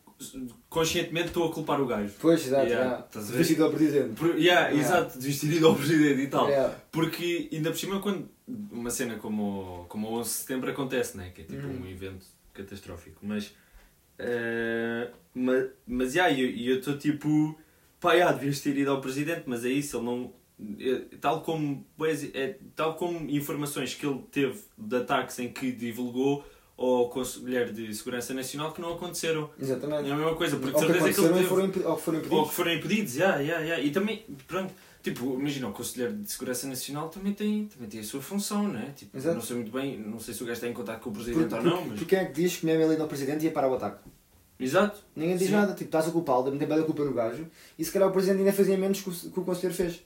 conscientemente 0.70 1.28
estou 1.28 1.48
a 1.50 1.54
culpar 1.54 1.82
o 1.82 1.86
gajo. 1.86 2.14
Pois, 2.20 2.46
exato. 2.46 2.66
Yeah, 2.68 3.08
Yeah? 3.14 3.38
Vestido 3.38 3.64
ao 3.66 3.72
Presidente. 3.72 4.16
Por, 4.16 4.30
yeah, 4.38 4.70
Yeah. 4.70 4.78
Exato, 4.80 5.20
ir 5.20 5.64
ao 5.64 5.76
presidente 5.76 6.22
e 6.22 6.28
tal. 6.28 6.48
Yeah. 6.48 6.76
Porque 6.92 7.50
ainda 7.52 7.72
por 7.72 7.78
cima 7.78 8.00
quando 8.02 8.30
uma 8.72 8.90
cena 8.90 9.16
como, 9.18 9.86
como 9.90 10.08
o 10.10 10.14
11 10.20 10.30
de 10.30 10.36
setembro 10.36 10.70
acontece, 10.72 11.18
né? 11.18 11.32
que 11.34 11.42
é 11.42 11.44
tipo 11.46 11.66
Uhum. 11.68 11.82
um 11.84 11.88
evento 11.88 12.26
catastrófico. 12.54 13.20
Mas 13.24 13.54
eh, 14.20 15.10
ma- 15.34 15.68
mas 15.88 16.14
já, 16.14 16.30
e 16.30 16.68
eu 16.68 16.78
estou 16.80 16.98
tipo 16.98 17.58
pá, 18.00 18.18
já, 18.18 18.32
devias 18.32 18.60
ter 18.60 18.78
ido 18.78 18.92
ao 18.92 19.02
presidente, 19.02 19.44
mas 19.46 19.64
é 19.66 19.70
isso, 19.70 19.98
ele 19.98 20.06
não. 20.06 20.34
é, 20.80 21.16
tal 21.20 21.42
como 21.42 21.86
pois, 21.98 22.24
é, 22.36 22.58
tal 22.76 22.96
como 22.96 23.30
informações 23.30 23.94
que 23.96 24.06
ele 24.06 24.20
teve 24.32 24.60
de 24.78 24.96
ataques 24.98 25.40
em 25.40 25.50
que 25.52 25.72
divulgou 25.72 26.46
ao 26.82 27.10
Conselheiro 27.10 27.72
de 27.72 27.94
Segurança 27.94 28.34
Nacional 28.34 28.72
que 28.72 28.82
não 28.82 28.94
aconteceram. 28.94 29.50
Exatamente. 29.60 30.10
É 30.10 30.12
a 30.12 30.16
mesma 30.16 30.36
coisa, 30.36 30.58
porque 30.58 30.72
de 30.72 30.76
Ou 30.76 30.82
que 30.82 30.94
certeza 31.00 31.14
que 31.14 31.28
ele 31.28 31.30
e 31.30 31.34
teve 31.34 31.48
foram 31.48 31.64
ou 31.64 31.70
que 31.72 32.04
foram 32.04 32.18
ou 32.18 32.24
impedidos. 32.24 32.50
que 32.50 32.56
foram 32.56 32.74
impedidos, 32.74 33.16
yeah, 33.16 33.38
yeah, 33.40 33.64
yeah. 33.64 33.84
e 33.84 33.92
também, 33.92 34.26
pronto, 34.48 34.74
tipo, 35.04 35.40
imagina, 35.40 35.68
o 35.68 35.72
Conselheiro 35.72 36.16
de 36.16 36.32
Segurança 36.32 36.68
Nacional 36.68 37.10
também 37.10 37.34
tem, 37.34 37.66
também 37.66 37.90
tem 37.90 38.00
a 38.00 38.04
sua 38.04 38.22
função, 38.22 38.68
né? 38.68 38.94
Tipo, 38.96 39.18
Exato. 39.18 39.36
não 39.36 39.42
sei 39.42 39.56
muito 39.56 39.72
bem, 39.72 40.00
não 40.00 40.20
sei 40.20 40.34
se 40.34 40.44
o 40.44 40.46
gajo 40.46 40.56
está 40.56 40.68
em 40.68 40.74
contato 40.74 41.02
com 41.02 41.10
o 41.10 41.14
Presidente 41.14 41.50
Porque, 41.50 41.56
ou 41.56 41.64
não, 41.64 41.72
porque, 41.72 41.90
mas... 41.90 42.00
porque 42.00 42.16
quem 42.16 42.20
é 42.20 42.26
que 42.26 42.34
diz 42.34 42.58
que 42.58 42.66
mesmo 42.66 42.84
ele 42.84 42.94
indo 42.94 43.04
ao 43.04 43.08
Presidente 43.08 43.46
ia 43.46 43.52
parar 43.52 43.70
o 43.70 43.76
ataque? 43.76 44.00
Exato. 44.60 45.04
Ninguém 45.16 45.38
diz 45.38 45.48
Sim. 45.48 45.54
nada, 45.54 45.74
tipo, 45.74 45.86
estás 45.86 46.08
a 46.08 46.12
culpá-lo, 46.12 46.44
de 46.46 46.52
meter 46.52 46.68
bem 46.68 46.80
a 46.80 46.84
culpa 46.84 47.04
no 47.04 47.14
gajo, 47.14 47.48
e 47.78 47.84
se 47.84 47.92
calhar 47.92 48.08
o 48.08 48.12
Presidente 48.12 48.40
ainda 48.40 48.54
fazia 48.54 48.78
menos 48.78 49.02
que 49.02 49.10
o, 49.10 49.14
que 49.32 49.40
o 49.40 49.44
Conselheiro 49.44 49.76
fez. 49.76 50.04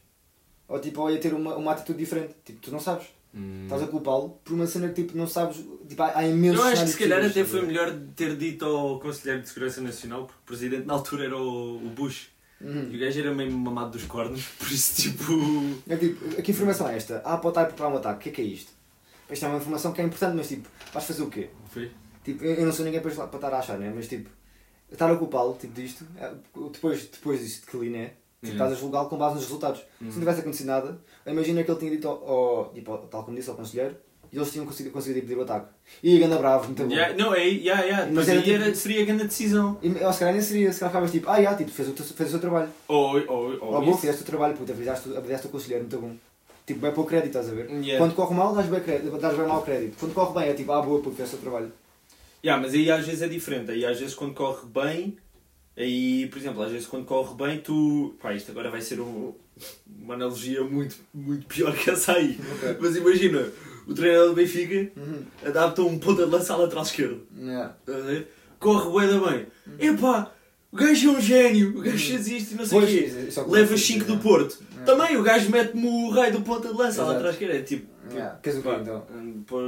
Ou 0.68 0.80
tipo, 0.80 1.02
ou 1.02 1.12
ia 1.12 1.20
ter 1.20 1.34
uma, 1.34 1.56
uma 1.56 1.74
atitude 1.74 2.00
diferente. 2.00 2.34
Tipo, 2.44 2.60
tu 2.60 2.72
não 2.72 2.80
sabes. 2.80 3.08
Hum. 3.36 3.63
Estás 3.63 3.84
a 3.84 3.88
culpá-lo 3.88 4.39
por 4.43 4.54
uma 4.54 4.65
cena 4.65 4.88
que 4.88 5.04
tipo, 5.04 5.17
não 5.17 5.28
sabes. 5.28 5.58
Tipo, 5.89 6.04
há, 6.04 6.19
há 6.19 6.28
imensos 6.28 6.60
Eu 6.60 6.65
acho 6.65 6.84
que 6.86 6.91
se 6.91 6.98
calhar 6.98 7.26
até 7.26 7.43
foi 7.43 7.62
melhor 7.63 7.93
ter 8.15 8.36
dito 8.38 8.63
ao 8.65 9.00
Conselheiro 9.00 9.41
de 9.41 9.50
Segurança 9.50 9.82
Nacional, 9.82 10.26
porque 10.26 10.39
o 10.39 10.45
Presidente 10.45 10.86
na 10.86 10.93
altura 10.93 11.26
era 11.26 11.38
o, 11.38 11.76
o 11.76 11.89
Bush. 11.89 12.30
Uhum. 12.62 12.89
E 12.89 12.95
o 12.95 13.00
gajo 13.00 13.19
era 13.19 13.34
meio 13.34 13.52
mamado 13.52 13.91
dos 13.91 14.06
cornos, 14.06 14.45
por 14.58 14.71
isso 14.71 15.02
tipo... 15.02 15.34
É 15.89 15.98
tipo, 15.98 16.41
que 16.41 16.52
informação 16.52 16.88
é 16.88 16.95
esta? 16.95 17.21
Ah, 17.26 17.38
pode 17.38 17.52
estar 17.52 17.63
a 17.63 17.65
preparar 17.65 17.91
um 17.91 17.98
ataque, 17.98 18.17
o 18.17 18.24
que 18.24 18.30
é 18.30 18.32
que 18.32 18.41
é 18.41 18.45
isto? 18.45 18.71
Isto 19.30 19.45
é 19.45 19.50
uma 19.50 19.58
informação 19.58 19.91
que 19.91 20.02
é 20.02 20.06
importante, 20.06 20.38
mas 20.38 20.48
tipo, 20.48 20.69
vais 20.93 21.06
fazer 21.06 21.24
o 21.24 21.30
quê? 21.30 21.50
Foi? 21.69 21.91
Tipo, 22.24 22.43
eu 22.45 22.65
não 22.65 22.71
sou 22.71 22.86
ninguém 22.86 23.02
para, 23.02 23.12
para 23.12 23.36
estar 23.36 23.54
a 23.54 23.60
achar, 23.60 23.78
né? 23.78 23.91
Mas 23.93 24.08
tipo, 24.08 24.30
estar 24.89 25.12
a 25.12 25.15
culpá-lo 25.17 25.58
tipo, 25.60 25.74
disto, 25.74 26.08
é, 26.17 26.32
depois, 26.71 27.06
depois 27.08 27.41
disto 27.41 27.67
que 27.67 27.78
li, 27.78 27.89
né? 27.89 28.12
Tipo, 28.45 28.55
Yeah. 28.58 28.65
estás 28.65 28.73
a 28.73 28.75
julgá-lo 28.81 29.10
com 29.10 29.17
base 29.17 29.36
nos 29.36 29.43
resultados. 29.43 29.79
Se 29.79 29.86
Uhum. 30.03 30.10
não 30.12 30.19
tivesse 30.19 30.39
acontecido 30.41 30.67
nada, 30.67 30.97
imagina 31.25 31.63
que 31.63 31.71
ele 31.71 31.79
tinha 31.79 31.91
dito 31.91 32.08
ao, 32.08 32.71
tipo, 32.73 32.97
tal 33.10 33.23
como 33.23 33.36
disse 33.36 33.49
ao 33.49 33.55
conselheiro, 33.55 33.95
e 34.31 34.38
eles 34.38 34.51
tinham 34.51 34.65
conseguido, 34.65 34.91
conseguido 34.93 35.19
impedir 35.19 35.38
o 35.38 35.43
ataque. 35.43 35.67
E 36.03 36.17
ganda 36.19 36.38
bravo, 36.38 36.65
muito 36.65 36.84
bom. 36.84 36.91
Yeah, 36.91 37.15
não, 37.15 37.34
é, 37.34 37.43
yeah, 37.47 37.84
yeah. 37.84 38.12
Mas 38.12 38.27
aí 38.29 38.41
tipo- 38.41 38.55
era, 38.63 38.75
seria 38.75 39.01
a 39.03 39.05
grande 39.05 39.23
decisão. 39.25 39.77
E, 39.81 39.88
ou 40.03 40.12
se 40.13 40.19
calhar 40.19 40.34
nem 40.34 40.41
seria, 40.41 40.73
se 40.73 40.79
calhar 40.79 40.91
ficavas 40.91 41.12
tipo, 41.12 41.29
ah, 41.29 41.41
já, 41.41 41.55
tipo, 41.55 41.71
fez 41.71 41.88
o, 41.89 41.91
teu- 41.93 42.05
fez 42.05 42.29
o 42.29 42.31
seu 42.31 42.39
trabalho. 42.39 42.69
Ou, 42.88 43.17
ou, 43.19 43.53
ou, 43.62 43.73
Ou 43.75 43.86
bom, 43.86 43.97
fizeste 43.97 44.21
o 44.23 44.25
trabalho, 44.25 44.55
puta, 44.58 44.73
avisaste, 44.73 45.15
avisaste 45.15 45.47
o 45.47 45.49
conselheiro, 45.49 45.84
muito 45.84 45.97
bom. 45.99 46.15
Tipo, 46.65 46.79
bem 46.79 46.91
para 46.91 47.01
o 47.01 47.05
crédito, 47.05 47.27
estás 47.27 47.49
a 47.49 47.51
ver? 47.53 47.69
Yeah. 47.69 47.97
Quando 47.99 48.15
corre 48.15 48.34
mal, 48.36 48.53
dás 48.55 48.65
bem, 48.65 48.79
crédito, 48.81 49.17
dás 49.17 49.38
bem 49.38 49.47
mau 49.47 49.62
crédito. 49.62 49.95
Quando 49.99 50.13
corre 50.13 50.39
bem, 50.39 50.49
é 50.49 50.53
tipo, 50.53 50.71
ah, 50.71 50.81
boa, 50.81 50.99
porque 50.99 51.15
fizeste 51.17 51.36
o 51.36 51.39
trabalho. 51.39 51.71
Yeah, 52.43 52.62
mas 52.62 52.73
aí 52.73 52.89
às 52.91 53.05
vezes 53.05 53.21
é 53.21 53.27
diferente. 53.27 53.71
Aí 53.71 53.86
às 53.86 53.99
vezes 53.99 54.13
quando 54.15 54.34
corre 54.34 54.65
bem, 54.67 55.17
aí, 55.78 56.28
por 56.28 56.38
exemplo, 56.38 56.62
às 56.64 56.72
vezes 56.72 56.88
quando 56.88 57.06
corre 57.06 57.34
bem, 57.36 57.60
tu. 57.60 58.16
Pá, 58.22 58.34
isto 58.34 58.52
agora 58.52 58.70
vai 58.72 58.82
ser 58.82 59.00
um- 59.00 59.34
uma 60.02 60.14
analogia 60.16 60.64
muito, 60.64 60.96
muito 61.14 61.46
pior 61.48 61.76
que 61.76 61.90
essa 61.90 62.14
aí. 62.14 62.38
Ok. 62.56 62.78
Mas 62.80 62.96
imagina, 62.96 63.48
o 63.88 63.94
treinador 63.94 64.30
do 64.30 64.36
Benfica 64.36 64.92
Uhum. 65.00 65.24
adapta 65.46 65.82
um 65.82 65.98
ponta 66.00 66.26
de 66.26 66.32
lança 66.32 66.54
à 66.54 66.58
lateral 66.58 66.84
esquerda. 66.84 67.18
Yeah. 67.38 67.76
Corre 68.60 68.90
bué 68.90 69.08
da 69.08 69.20
bem. 69.30 69.46
Epá, 69.80 70.32
o 70.72 70.76
gajo 70.78 71.10
é 71.10 71.12
um 71.18 71.22
gênio, 71.22 71.78
o 71.78 71.82
gajo 71.82 71.98
fez 72.08 72.28
isto 72.28 72.54
e 72.54 72.56
não 72.58 72.66
sei 72.66 72.78
o 72.80 72.86
quê. 72.88 73.10
é 73.38 73.42
Leva 73.50 73.74
eu 73.74 73.78
5 73.78 74.06
fiz, 74.06 74.08
do 74.08 74.18
Porto. 74.22 74.58
Yeah. 74.72 74.86
Também 74.86 75.18
o 75.18 75.24
gajo 75.24 75.50
mete-me 75.52 75.88
o 75.88 76.10
rei 76.12 76.32
do 76.32 76.42
ponta 76.42 76.68
de 76.70 76.74
lança 76.74 77.02
à 77.02 77.06
lateral 77.06 77.32
esquerda. 77.32 77.56
É 77.58 77.62
tipo. 77.62 77.88
Yeah. 78.12 78.36
Queres 78.42 78.60
o 78.60 78.62
quê, 78.62 78.70
então? 78.82 79.06
pôr- 79.48 79.64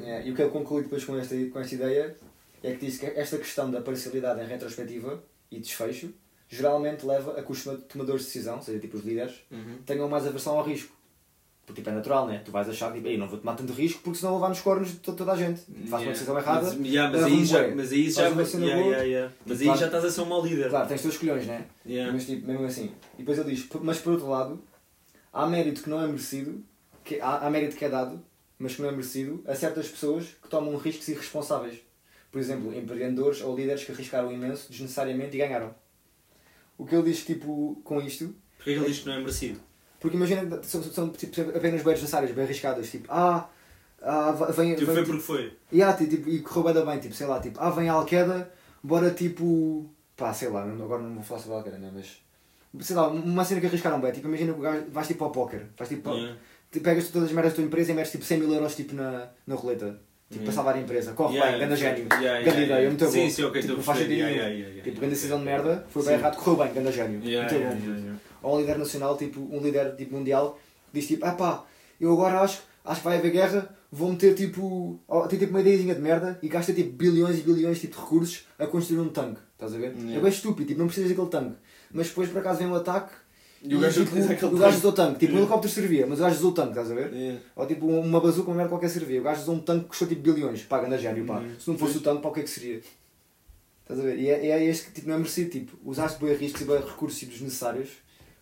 Yeah. 0.00 0.26
E 0.26 0.30
o 0.32 0.34
que 0.34 0.42
ele 0.42 0.50
conclui 0.50 0.82
depois 0.82 1.04
com 1.04 1.16
esta, 1.16 1.34
com 1.46 1.58
esta 1.60 1.74
ideia 1.74 2.16
é 2.62 2.72
que 2.72 2.86
diz 2.86 2.98
que 2.98 3.06
esta 3.06 3.36
questão 3.38 3.70
da 3.70 3.80
parcialidade 3.80 4.40
em 4.42 4.46
retrospectiva 4.46 5.22
e 5.50 5.58
desfecho 5.60 6.12
geralmente 6.48 7.04
leva 7.04 7.38
a 7.38 7.42
que 7.42 7.50
os 7.50 7.64
toma- 7.64 7.78
tomadores 7.78 8.22
de 8.22 8.26
decisão, 8.28 8.56
ou 8.56 8.62
seja, 8.62 8.78
tipo 8.78 8.96
os 8.96 9.04
líderes, 9.04 9.34
Uhum. 9.50 9.78
tenham 9.84 10.08
mais 10.08 10.26
aversão 10.26 10.56
ao 10.58 10.64
risco. 10.64 10.94
Porque 11.66 11.80
tipo, 11.80 11.90
é 11.90 11.94
natural, 11.94 12.28
né? 12.28 12.40
Tu 12.44 12.52
vais 12.52 12.68
achar, 12.68 12.92
tipo, 12.92 13.08
ei, 13.08 13.18
não 13.18 13.26
vou 13.28 13.38
tomar 13.40 13.56
tanto 13.56 13.72
risco 13.72 14.00
porque 14.04 14.20
senão 14.20 14.30
vou 14.34 14.38
levar 14.40 14.50
nos 14.50 14.60
cornos 14.60 14.90
de 14.92 14.98
to- 14.98 15.14
toda 15.14 15.32
a 15.32 15.36
gente. 15.36 15.62
Faz 15.88 16.04
uma 16.04 16.12
decisão 16.12 16.38
errada. 16.38 16.66
Mas, 16.78 16.86
yeah, 16.88 17.10
mas 17.12 17.24
aí 17.24 17.44
já, 17.44 17.68
mas 17.74 17.90
aí 17.92 18.08
já, 18.10 18.22
yeah, 18.28 18.80
yeah, 18.80 19.02
yeah. 19.02 19.34
mas 19.44 19.58
aí 19.60 19.64
Claro. 19.66 19.80
já 19.80 19.86
estás 19.86 20.04
a 20.04 20.10
ser 20.12 20.20
um 20.20 20.26
mau 20.26 20.46
líder. 20.46 20.70
Claro, 20.70 20.86
tens 20.88 21.02
teus 21.02 21.18
colhões, 21.18 21.44
né? 21.44 21.66
Yeah. 21.84 22.12
Mas 22.12 22.24
tipo, 22.24 22.46
mesmo 22.46 22.64
assim. 22.64 22.92
E 23.14 23.18
depois 23.18 23.36
ele 23.40 23.52
diz, 23.52 23.66
mas 23.82 23.98
por 23.98 24.12
outro 24.12 24.28
lado, 24.28 24.62
há 25.32 25.44
mérito 25.48 25.82
que 25.82 25.90
não 25.90 26.00
é 26.00 26.06
merecido, 26.06 26.62
que, 27.02 27.20
há, 27.20 27.38
há 27.38 27.50
mérito 27.50 27.74
que 27.74 27.84
é 27.84 27.88
dado, 27.88 28.22
mas 28.60 28.76
que 28.76 28.82
não 28.82 28.88
é 28.88 28.92
merecido 28.92 29.42
a 29.48 29.54
certas 29.56 29.88
pessoas 29.88 30.24
que 30.40 30.48
tomam 30.48 30.76
riscos 30.76 31.08
irresponsáveis. 31.08 31.80
Por 32.36 32.40
exemplo, 32.40 32.74
empreendedores 32.78 33.40
ou 33.40 33.56
líderes 33.56 33.82
que 33.82 33.92
arriscaram 33.92 34.30
imenso, 34.30 34.70
desnecessariamente, 34.70 35.34
e 35.34 35.38
ganharam. 35.38 35.74
O 36.76 36.84
que 36.84 36.94
ele 36.94 37.04
diz, 37.10 37.24
tipo, 37.24 37.80
com 37.82 37.98
isto, 37.98 38.26
Porquê 38.58 38.74
que 38.74 38.78
ele 38.78 38.84
diz 38.88 38.98
que 38.98 39.06
não 39.06 39.14
é 39.14 39.18
merecido? 39.20 39.58
porque 39.98 40.18
imagina, 40.18 40.62
são, 40.62 40.82
são 40.82 41.08
tipo, 41.08 41.40
apenas 41.40 41.82
bem 41.82 41.94
desnecessárias, 41.94 42.32
bem 42.32 42.44
arriscadas, 42.44 42.90
tipo, 42.90 43.06
ah, 43.10 43.48
ah 44.02 44.32
vem, 44.54 44.74
Tipo, 44.74 44.92
vem, 44.92 44.96
foi 44.96 45.04
porque 45.06 45.22
foi. 45.22 45.56
e, 45.72 45.82
ah, 45.82 45.94
tipo, 45.94 46.28
e 46.28 46.40
correu 46.42 46.74
bem, 46.74 46.84
bem, 46.84 46.98
tipo, 47.00 47.14
sei 47.14 47.26
lá, 47.26 47.40
tipo, 47.40 47.58
ah, 47.58 47.70
vem 47.70 47.88
a 47.88 47.94
Al-Qaeda, 47.94 48.52
bora 48.82 49.10
tipo. 49.12 49.88
pá, 50.14 50.34
sei 50.34 50.50
lá, 50.50 50.62
agora 50.62 51.00
não 51.02 51.14
vou 51.14 51.24
falar 51.24 51.40
sobre 51.40 51.54
a 51.54 51.56
Al-Qaeda, 51.60 51.78
né? 51.78 51.90
Mas. 51.94 52.18
sei 52.84 52.94
lá, 52.96 53.08
uma 53.08 53.46
cena 53.46 53.62
que 53.62 53.66
arriscaram 53.66 53.98
bem, 53.98 54.12
tipo, 54.12 54.28
imagina 54.28 54.52
que 54.52 54.58
o 54.58 54.62
gajo- 54.62 54.84
vais 54.90 55.08
tipo 55.08 55.24
ao 55.24 55.30
póquer, 55.32 55.68
vais 55.74 55.88
tipo, 55.88 56.10
Yeah. 56.10 56.36
tu 56.70 56.80
pegas 56.82 57.08
todas 57.08 57.28
as 57.30 57.34
merdas 57.34 57.52
da 57.52 57.56
tua 57.56 57.64
empresa 57.64 57.92
e 57.92 57.94
metes 57.94 58.12
tipo 58.12 58.24
100 58.26 58.40
mil 58.40 58.52
euros 58.52 58.76
tipo 58.76 58.94
na, 58.94 59.30
na 59.46 59.54
roleta, 59.54 59.98
tipo, 60.28 60.34
Yeah. 60.40 60.44
para 60.44 60.52
salvar 60.54 60.74
a 60.74 60.80
empresa, 60.80 61.12
corre 61.12 61.34
Yeah, 61.34 61.50
bem, 61.50 61.60
grande 61.66 61.80
gênio, 61.80 61.98
yeah, 62.10 62.20
grande 62.20 62.48
yeah, 62.48 62.62
ideia, 62.64 62.78
yeah. 62.80 62.88
muito 62.90 63.06
Sim, 63.10 63.22
bom, 63.24 63.30
sim, 63.30 63.44
ok, 63.44 63.62
tipo, 63.62 63.82
faz 63.82 63.98
sentido 63.98 64.12
Yeah, 64.14 64.30
nenhum. 64.32 64.42
yeah, 64.42 64.58
yeah, 64.58 64.74
Tipo, 64.74 64.86
yeah. 64.88 65.00
grande 65.00 65.14
decisão 65.14 65.38
de 65.38 65.44
merda, 65.44 65.86
foi 65.88 66.02
bem 66.02 66.12
Sim. 66.14 66.18
errado, 66.20 66.36
correu 66.36 66.56
bem, 66.64 66.72
grande 66.74 66.92
gênio, 66.92 67.20
Yeah, 67.24 67.40
muito 67.42 67.54
yeah, 67.54 67.74
bom. 67.76 67.86
yeah, 67.86 68.00
yeah. 68.04 68.20
Ou 68.42 68.56
um 68.56 68.60
líder 68.60 68.78
nacional, 68.78 69.16
tipo, 69.16 69.40
um 69.40 69.60
líder 69.60 69.96
tipo, 69.96 70.14
mundial, 70.16 70.58
diz 70.92 71.06
tipo, 71.06 71.24
ah 71.26 71.32
pá, 71.32 71.64
eu 72.00 72.12
agora 72.12 72.40
acho, 72.40 72.62
acho 72.84 73.00
que 73.00 73.04
vai 73.06 73.18
haver 73.18 73.30
guerra, 73.30 73.68
vou 73.90 74.10
meter 74.10 74.34
tipo, 74.34 75.00
tem 75.28 75.38
tipo 75.38 75.50
uma 75.52 75.60
ideiazinha 75.60 75.94
de 75.94 76.00
merda 76.00 76.38
e 76.42 76.48
gasta 76.48 76.72
tipo 76.72 76.92
bilhões 76.96 77.38
e 77.38 77.42
bilhões 77.42 77.80
tipo, 77.80 77.94
de 77.96 78.00
recursos 78.02 78.46
a 78.58 78.66
construir 78.66 79.00
um 79.00 79.08
tanque, 79.08 79.40
estás 79.54 79.74
a 79.74 79.78
ver? 79.78 79.92
Yeah. 79.96 80.16
É 80.16 80.20
bem 80.20 80.28
estúpido, 80.30 80.66
tipo, 80.68 80.80
não 80.80 80.86
precisas 80.86 81.10
daquele 81.10 81.28
tanque. 81.30 81.56
Mas 81.92 82.08
depois 82.08 82.28
por 82.28 82.38
acaso 82.40 82.58
vem 82.58 82.66
um 82.68 82.74
ataque 82.74 83.12
E 83.68 83.74
o 83.74 83.80
gajo 83.80 84.04
tipo, 84.04 84.32
aquele 84.32 84.54
o 84.54 84.58
gajo 84.58 84.78
usou 84.78 84.92
tanque. 84.92 85.18
Tipo, 85.20 85.34
um 85.34 85.38
helicóptero 85.38 85.72
servia, 85.72 86.06
mas 86.06 86.18
o 86.18 86.22
gajo 86.22 86.36
usou 86.36 86.50
o 86.50 86.54
tanque, 86.54 86.70
estás 86.70 86.90
a 86.90 86.94
ver? 86.94 87.12
Yeah. 87.12 87.40
Ou 87.56 87.66
tipo 87.66 87.86
uma 87.86 88.20
bazuca, 88.20 88.48
uma 88.48 88.56
merda 88.56 88.70
qualquer 88.70 88.88
servia. 88.88 89.20
O 89.20 89.24
gajo 89.24 89.42
usou 89.42 89.54
um 89.54 89.60
tanque 89.60 89.84
que 89.84 89.88
custou 89.88 90.08
tipo 90.08 90.22
bilhões. 90.22 90.62
Pá, 90.62 90.80
ganda 90.80 90.98
gênio, 90.98 91.24
pá. 91.24 91.42
Se 91.58 91.68
não 91.68 91.76
fosse 91.76 91.98
o 91.98 92.00
tanque, 92.00 92.20
para 92.20 92.30
o 92.30 92.32
que 92.32 92.40
é 92.40 92.42
que 92.42 92.50
seria? 92.50 92.80
Estás 93.82 94.00
a 94.00 94.02
ver? 94.02 94.18
E 94.18 94.28
é, 94.28 94.46
é 94.46 94.64
este 94.64 94.86
que 94.86 94.92
tipo, 94.92 95.08
não 95.08 95.14
é 95.14 95.18
merecido, 95.18 95.50
tipo, 95.50 95.78
usaste 95.84 96.22
bem 96.22 96.34
riscos 96.34 96.60
e 96.60 96.64
bem 96.64 96.76
recursos 96.76 97.18
tipo, 97.18 97.32
desnecessários 97.32 97.90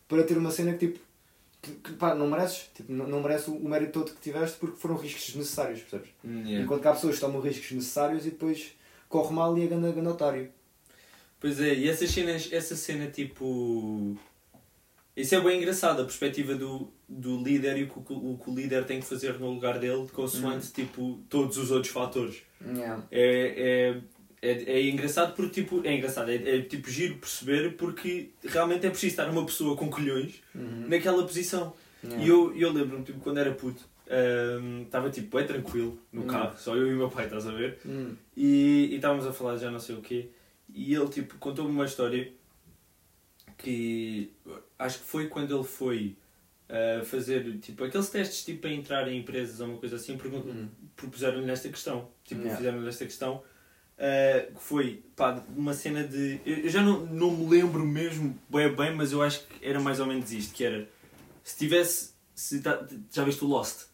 para 0.08 0.22
ter 0.22 0.38
uma 0.38 0.50
cena 0.50 0.72
que 0.72 0.86
tipo, 0.86 0.98
que, 1.60 1.70
que, 1.72 1.92
pá, 1.92 2.14
não 2.14 2.28
mereces. 2.28 2.70
Tipo, 2.74 2.92
não, 2.92 3.06
não 3.06 3.22
merece 3.22 3.50
o, 3.50 3.54
o 3.54 3.68
mérito 3.68 3.92
todo 3.92 4.12
que 4.12 4.20
tiveste 4.20 4.58
porque 4.58 4.76
foram 4.76 4.96
riscos 4.96 5.26
desnecessários, 5.26 5.80
percebes? 5.80 6.10
Yeah. 6.24 6.64
Enquanto 6.64 6.82
que 6.82 6.88
há 6.88 6.92
pessoas 6.92 7.14
que 7.14 7.20
tomam 7.20 7.40
riscos 7.40 7.70
necessários 7.72 8.26
e 8.26 8.30
depois 8.30 8.72
corre 9.08 9.34
mal 9.34 9.56
e 9.56 9.64
é 9.64 9.66
ganda, 9.66 9.92
ganda 9.92 10.10
otário. 10.10 10.50
Pois 11.40 11.60
é, 11.60 11.74
e 11.74 11.88
essas 11.88 12.10
cenas, 12.10 12.48
essa 12.50 12.74
cena 12.74 13.06
tipo. 13.06 14.16
Isso 15.16 15.34
é 15.34 15.40
bem 15.40 15.58
engraçado, 15.58 16.00
a 16.02 16.04
perspectiva 16.04 16.54
do, 16.56 16.92
do 17.08 17.40
líder 17.42 17.78
e 17.78 17.82
o 17.84 17.88
que, 17.88 18.12
o, 18.12 18.32
o 18.32 18.38
que 18.38 18.50
o 18.50 18.54
líder 18.54 18.84
tem 18.84 18.98
que 19.00 19.06
fazer 19.06 19.38
no 19.38 19.50
lugar 19.52 19.78
dele, 19.78 20.08
consoante 20.12 20.72
tipo, 20.72 21.20
todos 21.28 21.56
os 21.56 21.70
outros 21.70 21.92
fatores. 21.92 22.42
Yeah. 22.66 23.00
É, 23.12 24.00
é, 24.42 24.48
é, 24.50 24.62
é 24.72 24.88
engraçado 24.88 25.34
porque 25.36 25.62
tipo. 25.62 25.82
É 25.86 25.94
engraçado, 25.96 26.30
é, 26.30 26.56
é 26.56 26.62
tipo 26.62 26.90
giro 26.90 27.16
perceber 27.16 27.76
porque 27.76 28.30
realmente 28.42 28.86
é 28.86 28.90
preciso 28.90 29.12
estar 29.12 29.28
uma 29.30 29.46
pessoa 29.46 29.76
com 29.76 29.88
colhões 29.88 30.42
Uhum. 30.54 30.88
naquela 30.88 31.22
posição. 31.22 31.72
Yeah. 32.02 32.24
E 32.24 32.28
eu, 32.28 32.54
eu 32.56 32.72
lembro-me, 32.72 33.04
tipo, 33.04 33.20
quando 33.20 33.38
era 33.38 33.52
puto, 33.52 33.82
hum, 34.60 34.82
estava 34.82 35.10
tipo 35.10 35.36
bem 35.36 35.46
tranquilo 35.46 35.96
no 36.12 36.22
Hum. 36.24 36.26
carro, 36.26 36.56
só 36.58 36.74
eu 36.74 36.88
e 36.90 36.94
o 36.94 36.98
meu 36.98 37.08
pai, 37.10 37.24
estás 37.26 37.46
a 37.46 37.52
ver? 37.52 37.78
Hum. 37.86 38.14
E, 38.36 38.88
e 38.90 38.96
estávamos 38.96 39.26
a 39.26 39.32
falar 39.32 39.56
já 39.58 39.70
não 39.70 39.78
sei 39.80 39.94
o 39.94 40.00
quê. 40.02 40.28
E 40.74 40.92
ele 40.92 41.08
tipo 41.08 41.36
contou-me 41.38 41.70
uma 41.70 41.84
história 41.84 42.32
que 43.56 44.30
acho 44.84 44.98
que 44.98 45.04
foi 45.04 45.28
quando 45.28 45.54
ele 45.54 45.64
foi 45.64 46.16
uh, 46.68 47.04
fazer 47.04 47.58
tipo 47.58 47.84
aqueles 47.84 48.08
testes 48.10 48.44
tipo 48.44 48.60
para 48.62 48.70
entrar 48.70 49.08
em 49.08 49.18
empresas 49.20 49.60
ou 49.60 49.68
uma 49.68 49.78
coisa 49.78 49.96
assim, 49.96 50.14
Hum. 50.14 50.68
propuseram-lhe 50.96 51.50
esta 51.50 51.68
questão. 51.68 52.08
Tipo, 52.24 52.40
Yeah. 52.42 52.56
fizeram-lhe 52.56 52.88
esta 52.88 53.04
questão. 53.04 53.42
uh, 53.96 54.52
que 54.54 54.60
foi 54.60 55.04
pá, 55.14 55.42
uma 55.56 55.72
cena 55.72 56.02
de. 56.02 56.40
Eu 56.44 56.68
já 56.68 56.82
não, 56.82 57.06
não 57.06 57.30
me 57.30 57.46
lembro 57.48 57.86
mesmo 57.86 58.36
bem, 58.50 58.74
bem, 58.74 58.94
mas 58.94 59.12
eu 59.12 59.22
acho 59.22 59.46
que 59.46 59.64
era 59.64 59.78
mais 59.80 60.00
ou 60.00 60.06
menos 60.06 60.32
isto: 60.32 60.52
que 60.54 60.64
era 60.64 60.88
se 61.44 61.56
tivesse. 61.56 62.12
Se 62.34 62.60
tá- 62.60 62.84
já 63.12 63.22
viste 63.22 63.44
o 63.44 63.46
Lost? 63.46 63.86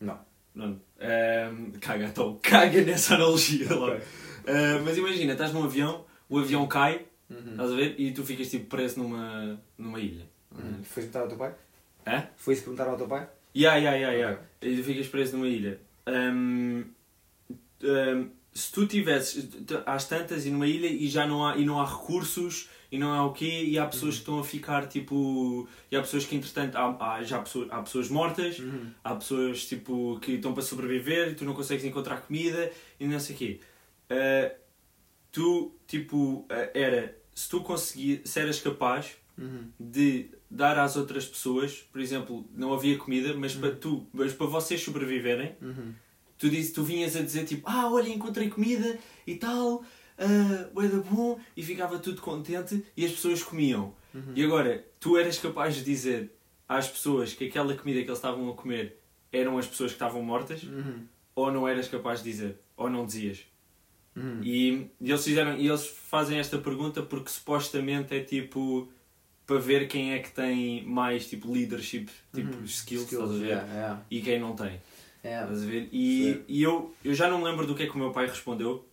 Não. 0.00 0.18
Não. 0.52 0.80
Um, 1.00 1.70
caga, 1.80 2.06
então, 2.06 2.36
caga 2.42 2.82
nessa 2.82 3.14
analogia 3.14 3.72
lá. 3.72 3.92
Ok. 3.94 3.98
Uh, 3.98 4.84
mas 4.84 4.96
imagina, 4.98 5.32
estás 5.34 5.52
num 5.52 5.62
avião, 5.62 6.04
o 6.28 6.38
avião 6.40 6.66
cai, 6.66 7.06
Uhum. 7.30 7.50
estás 7.52 7.72
a 7.72 7.74
ver? 7.76 7.94
E 7.98 8.12
tu 8.12 8.24
ficas 8.24 8.50
tipo 8.50 8.66
preso 8.66 9.00
numa, 9.00 9.60
numa 9.76 10.00
ilha. 10.00 10.24
Uhum. 10.52 10.82
Foi 10.82 11.02
perguntar 11.02 11.20
ao 11.20 11.28
teu 11.28 11.36
pai? 11.38 11.54
Hã? 12.06 12.26
Foi-se 12.36 12.62
perguntar 12.62 12.86
ao 12.88 12.96
teu 12.96 13.06
pai? 13.06 13.28
Ya, 13.54 13.76
ya, 13.76 13.92
ya, 13.96 14.10
ya. 14.12 14.38
E 14.62 14.76
tu 14.76 14.82
ficas 14.84 15.06
preso 15.08 15.36
numa 15.36 15.48
ilha. 15.48 15.78
Hum, 16.06 16.84
hum, 17.82 18.30
se 18.54 18.72
tu 18.72 18.86
tivesses 18.86 19.48
às 19.86 20.06
tantas 20.08 20.46
e 20.46 20.50
numa 20.50 20.66
ilha 20.66 20.86
e 20.86 21.06
já 21.08 21.26
não 21.26 21.46
há, 21.46 21.56
e 21.56 21.64
não 21.64 21.80
há 21.80 21.84
recursos 21.84 22.68
e 22.90 22.98
não 22.98 23.12
há 23.12 23.24
o 23.26 23.32
quê 23.32 23.64
e 23.64 23.78
há 23.78 23.86
pessoas 23.86 24.14
que 24.14 24.20
estão 24.20 24.38
a 24.40 24.44
ficar 24.44 24.86
tipo 24.88 25.68
e 25.92 25.96
há 25.96 26.00
pessoas 26.00 26.24
que 26.24 26.34
entretanto 26.34 26.74
há, 26.76 27.14
há 27.16 27.22
já 27.22 27.38
pessoas, 27.40 27.68
há 27.70 27.82
pessoas 27.82 28.08
mortas 28.08 28.58
Uhum. 28.58 28.90
há 29.04 29.14
pessoas 29.14 29.66
tipo 29.66 30.18
que 30.20 30.32
estão 30.32 30.54
para 30.54 30.62
sobreviver 30.62 31.28
e 31.28 31.34
tu 31.34 31.44
não 31.44 31.54
consegues 31.54 31.84
encontrar 31.84 32.22
comida 32.22 32.72
e 32.98 33.06
não 33.06 33.20
sei 33.20 33.36
o 33.36 33.38
quê 33.38 33.60
Ah, 34.10 34.50
tu 35.38 35.72
tipo 35.86 36.44
ah, 36.50 36.70
era 36.74 37.16
se 37.34 37.48
tu 37.48 37.60
conseguir 37.60 38.22
se 38.24 38.40
eras 38.40 38.60
capaz 38.60 39.16
Uhum. 39.38 39.68
de 39.78 40.30
dar 40.50 40.76
às 40.80 40.96
outras 40.96 41.24
pessoas, 41.24 41.86
por 41.92 42.00
exemplo, 42.00 42.44
não 42.52 42.72
havia 42.74 42.98
comida, 42.98 43.34
mas 43.34 43.54
Uhum. 43.54 43.60
para 43.60 43.70
tu, 43.76 44.06
mas 44.12 44.32
para 44.32 44.48
vocês 44.48 44.80
sobreviverem, 44.82 45.54
Uhum. 45.62 45.92
tu, 46.36 46.50
diz, 46.50 46.72
tu 46.72 46.82
vinhas 46.82 47.14
a 47.14 47.22
dizer 47.22 47.44
tipo, 47.44 47.62
ah, 47.70 47.88
olha, 47.88 48.08
encontrei 48.08 48.48
comida 48.50 48.98
e 49.24 49.36
tal, 49.36 49.84
ah, 50.18 50.68
bué 50.74 50.88
da 50.88 50.98
bom, 50.98 51.38
e 51.56 51.62
ficava 51.62 52.00
tudo 52.00 52.20
contente 52.20 52.84
e 52.96 53.04
as 53.06 53.12
pessoas 53.12 53.40
comiam. 53.40 53.94
Uhum. 54.12 54.32
E 54.34 54.42
agora, 54.44 54.84
tu 54.98 55.16
eras 55.16 55.38
capaz 55.38 55.76
de 55.76 55.84
dizer 55.84 56.32
às 56.68 56.88
pessoas 56.88 57.32
que 57.32 57.44
aquela 57.46 57.74
comida 57.76 58.00
que 58.02 58.08
eles 58.08 58.18
estavam 58.18 58.48
a 58.50 58.54
comer 58.54 58.98
eram 59.32 59.56
as 59.56 59.68
pessoas 59.68 59.92
que 59.92 59.96
estavam 59.96 60.20
mortas, 60.22 60.64
Uhum. 60.64 61.06
ou 61.36 61.52
não 61.52 61.68
eras 61.68 61.86
capaz 61.86 62.24
de 62.24 62.30
dizer, 62.32 62.56
ou 62.76 62.90
não 62.90 63.06
dizias. 63.06 63.46
Uhum. 64.18 64.40
E, 64.42 64.90
e 65.00 65.10
eles 65.10 65.24
fizeram, 65.24 65.56
e 65.56 65.66
eles 65.68 65.86
fazem 65.86 66.38
esta 66.38 66.58
pergunta 66.58 67.02
porque 67.02 67.30
supostamente 67.30 68.14
é 68.14 68.20
tipo 68.20 68.88
para 69.46 69.58
ver 69.58 69.88
quem 69.88 70.12
é 70.12 70.18
que 70.18 70.30
tem 70.30 70.84
mais 70.84 71.26
tipo 71.28 71.50
leadership, 71.52 72.06
tipo 72.34 72.56
Uhum. 72.56 72.64
skills, 72.64 73.10
ver? 73.38 73.46
yeah, 73.46 73.72
yeah. 73.72 74.02
E 74.10 74.20
quem 74.20 74.38
não 74.38 74.54
tem. 74.54 74.80
Yeah. 75.24 75.50
Ver? 75.54 75.88
E, 75.92 76.42
e 76.46 76.62
eu, 76.62 76.94
eu 77.04 77.14
já 77.14 77.28
não 77.30 77.38
me 77.38 77.44
lembro 77.44 77.66
do 77.66 77.74
que 77.74 77.82
é 77.84 77.86
que 77.86 77.94
o 77.94 77.98
meu 77.98 78.10
pai 78.12 78.26
respondeu, 78.26 78.86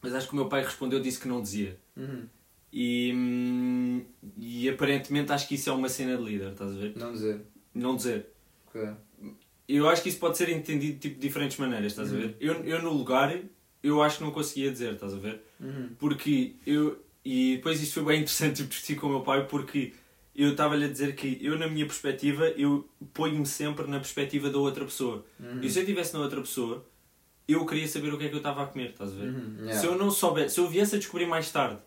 mas 0.00 0.14
acho 0.14 0.28
que 0.28 0.32
o 0.32 0.36
meu 0.36 0.48
pai 0.48 0.62
respondeu 0.62 1.00
disse 1.00 1.18
que 1.20 1.26
não 1.28 1.42
dizia. 1.42 1.76
Uhum. 1.96 2.24
E, 2.72 3.12
hum, 3.14 4.04
e 4.38 4.68
aparentemente 4.68 5.32
acho 5.32 5.48
que 5.48 5.54
isso 5.56 5.68
é 5.70 5.72
uma 5.72 5.88
cena 5.88 6.16
de 6.16 6.22
líder, 6.22 6.52
estás 6.52 6.70
a 6.70 6.74
ver? 6.74 6.92
Não 6.96 7.12
dizer. 7.12 7.40
Não 7.74 7.96
dizer. 7.96 8.26
Ok. 8.68 8.88
Eu 9.68 9.88
acho 9.88 10.02
que 10.02 10.08
isso 10.08 10.18
pode 10.18 10.36
ser 10.38 10.48
entendido 10.50 10.98
tipo, 10.98 11.16
de 11.16 11.20
diferentes 11.20 11.56
maneiras, 11.58 11.92
estás 11.92 12.10
a 12.12 12.14
Uhum. 12.14 12.20
ver? 12.20 12.36
Eu, 12.40 12.54
eu 12.64 12.82
no 12.82 12.92
lugar, 12.92 13.36
eu 13.82 14.02
acho 14.02 14.18
que 14.18 14.24
não 14.24 14.30
conseguia 14.30 14.70
dizer, 14.70 14.94
estás 14.94 15.14
a 15.14 15.18
ver? 15.18 15.40
Uhum. 15.60 15.90
Porque 15.98 16.54
eu. 16.66 16.98
E 17.24 17.56
depois 17.56 17.80
isto 17.82 17.94
foi 17.94 18.04
bem 18.04 18.16
interessante 18.22 18.56
tipo, 18.56 18.68
discutir 18.70 18.96
com 18.96 19.06
o 19.06 19.10
meu 19.10 19.20
pai, 19.20 19.46
porque 19.46 19.92
eu 20.34 20.52
estava-lhe 20.52 20.84
a 20.84 20.88
dizer 20.88 21.14
que 21.14 21.38
eu, 21.42 21.58
na 21.58 21.66
minha 21.68 21.84
perspectiva, 21.84 22.46
eu 22.50 22.88
ponho-me 23.12 23.44
sempre 23.44 23.86
na 23.86 23.98
perspectiva 23.98 24.48
da 24.50 24.58
outra 24.58 24.84
pessoa. 24.84 25.24
Uhum. 25.38 25.60
E 25.60 25.68
se 25.68 25.78
eu 25.78 25.82
estivesse 25.82 26.14
na 26.14 26.20
outra 26.20 26.40
pessoa, 26.40 26.84
eu 27.46 27.66
queria 27.66 27.86
saber 27.88 28.14
o 28.14 28.18
que 28.18 28.24
é 28.26 28.28
que 28.28 28.34
eu 28.34 28.38
estava 28.38 28.62
a 28.62 28.66
comer, 28.66 28.90
estás 28.90 29.10
a 29.12 29.14
ver? 29.16 29.28
Uhum. 29.28 29.56
Yeah. 29.58 29.78
Se 29.80 29.86
eu 29.86 29.96
não 29.98 30.10
soubesse, 30.10 30.54
se 30.54 30.60
eu 30.60 30.68
viesse 30.68 30.94
a 30.94 30.98
descobrir 30.98 31.26
mais 31.26 31.50
tarde 31.50 31.78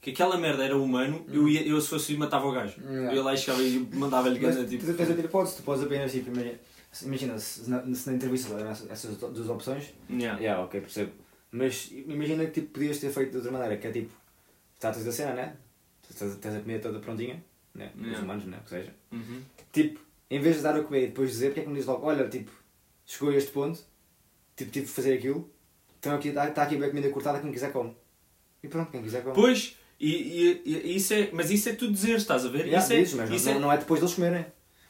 que 0.00 0.10
aquela 0.10 0.36
merda 0.36 0.62
era 0.64 0.76
humano, 0.76 1.24
eu, 1.32 1.48
ia, 1.48 1.66
eu 1.66 1.80
se 1.80 1.88
fosse 1.88 2.14
matava 2.16 2.46
o 2.46 2.52
gajo. 2.52 2.74
Uhum. 2.80 2.90
Yeah. 2.92 3.10
Eu 3.12 3.16
ia 3.16 3.22
lá 3.24 3.34
e 3.34 3.38
chegava 3.38 3.62
e 3.62 3.88
mandava-lhe 3.94 4.38
gana, 4.38 4.62
tipo. 4.64 4.84
tu 4.86 4.94
tens 4.94 5.08
outra 5.08 5.24
hipótese, 5.24 5.56
tu 5.56 5.62
podes 5.62 5.82
apenas 5.82 6.12
tipo, 6.12 6.30
imagina, 7.02 7.38
se- 7.38 7.68
na, 7.68 7.82
se 7.94 8.08
na 8.10 8.16
entrevista 8.16 8.54
essas 8.90 9.16
duas 9.16 9.48
opções, 9.48 9.92
Yeah. 10.08 10.38
yeah, 10.38 10.62
ok, 10.62 10.80
percebo. 10.80 11.10
Mas 11.56 11.90
imagina 11.92 12.44
que 12.46 12.52
tipo, 12.60 12.72
podias 12.74 12.98
ter 12.98 13.10
feito 13.10 13.30
de 13.30 13.36
outra 13.38 13.50
maneira, 13.52 13.76
que 13.76 13.86
é 13.86 13.92
tipo, 13.92 14.12
tratas 14.78 15.04
da 15.04 15.12
cena, 15.12 15.32
né? 15.34 15.56
Tens, 16.18 16.36
tens 16.36 16.54
a 16.54 16.60
comida 16.60 16.78
toda 16.80 16.98
prontinha, 17.00 17.42
né? 17.74 17.90
Os 17.96 18.02
Yeah. 18.02 18.22
humanos, 18.22 18.44
né? 18.44 18.58
O 18.60 18.64
que 18.64 18.70
seja. 18.70 18.94
Uhum. 19.12 19.42
Tipo, 19.72 20.00
em 20.30 20.40
vez 20.40 20.56
de 20.56 20.62
dar 20.62 20.76
a 20.76 20.82
comer 20.82 21.04
e 21.04 21.06
depois 21.08 21.30
dizer, 21.30 21.46
porque 21.48 21.60
é 21.60 21.62
que 21.62 21.68
não 21.68 21.76
diz 21.76 21.86
logo, 21.86 22.06
olha, 22.06 22.28
tipo, 22.28 22.50
chegou 23.04 23.30
a 23.30 23.36
este 23.36 23.50
ponto, 23.50 23.80
tipo, 24.56 24.70
tive 24.70 24.86
de 24.86 24.92
fazer 24.92 25.14
aquilo, 25.14 25.50
então 25.98 26.14
aqui, 26.14 26.28
está 26.28 26.50
tá 26.50 26.62
aqui 26.64 26.76
a 26.82 26.88
comida 26.88 27.08
cortada, 27.10 27.40
quem 27.40 27.50
quiser 27.52 27.72
come. 27.72 27.96
E 28.62 28.68
pronto, 28.68 28.90
quem 28.90 29.02
quiser 29.02 29.22
come. 29.22 29.34
Pois, 29.34 29.76
e, 29.98 30.12
e- 30.14 30.62
e 30.66 30.96
isso 30.96 31.14
é, 31.14 31.30
mas 31.32 31.50
isso 31.50 31.68
é 31.68 31.72
tu 31.74 31.90
dizer, 31.90 32.16
estás 32.16 32.44
a 32.44 32.48
ver? 32.48 32.66
Yeah, 32.66 32.78
isso 32.78 32.92
é, 32.92 33.00
isso 33.02 33.16
não, 33.48 33.56
é- 33.56 33.58
não 33.60 33.72
é 33.72 33.78
depois 33.78 34.00
deles 34.00 34.14
comerem. 34.14 34.46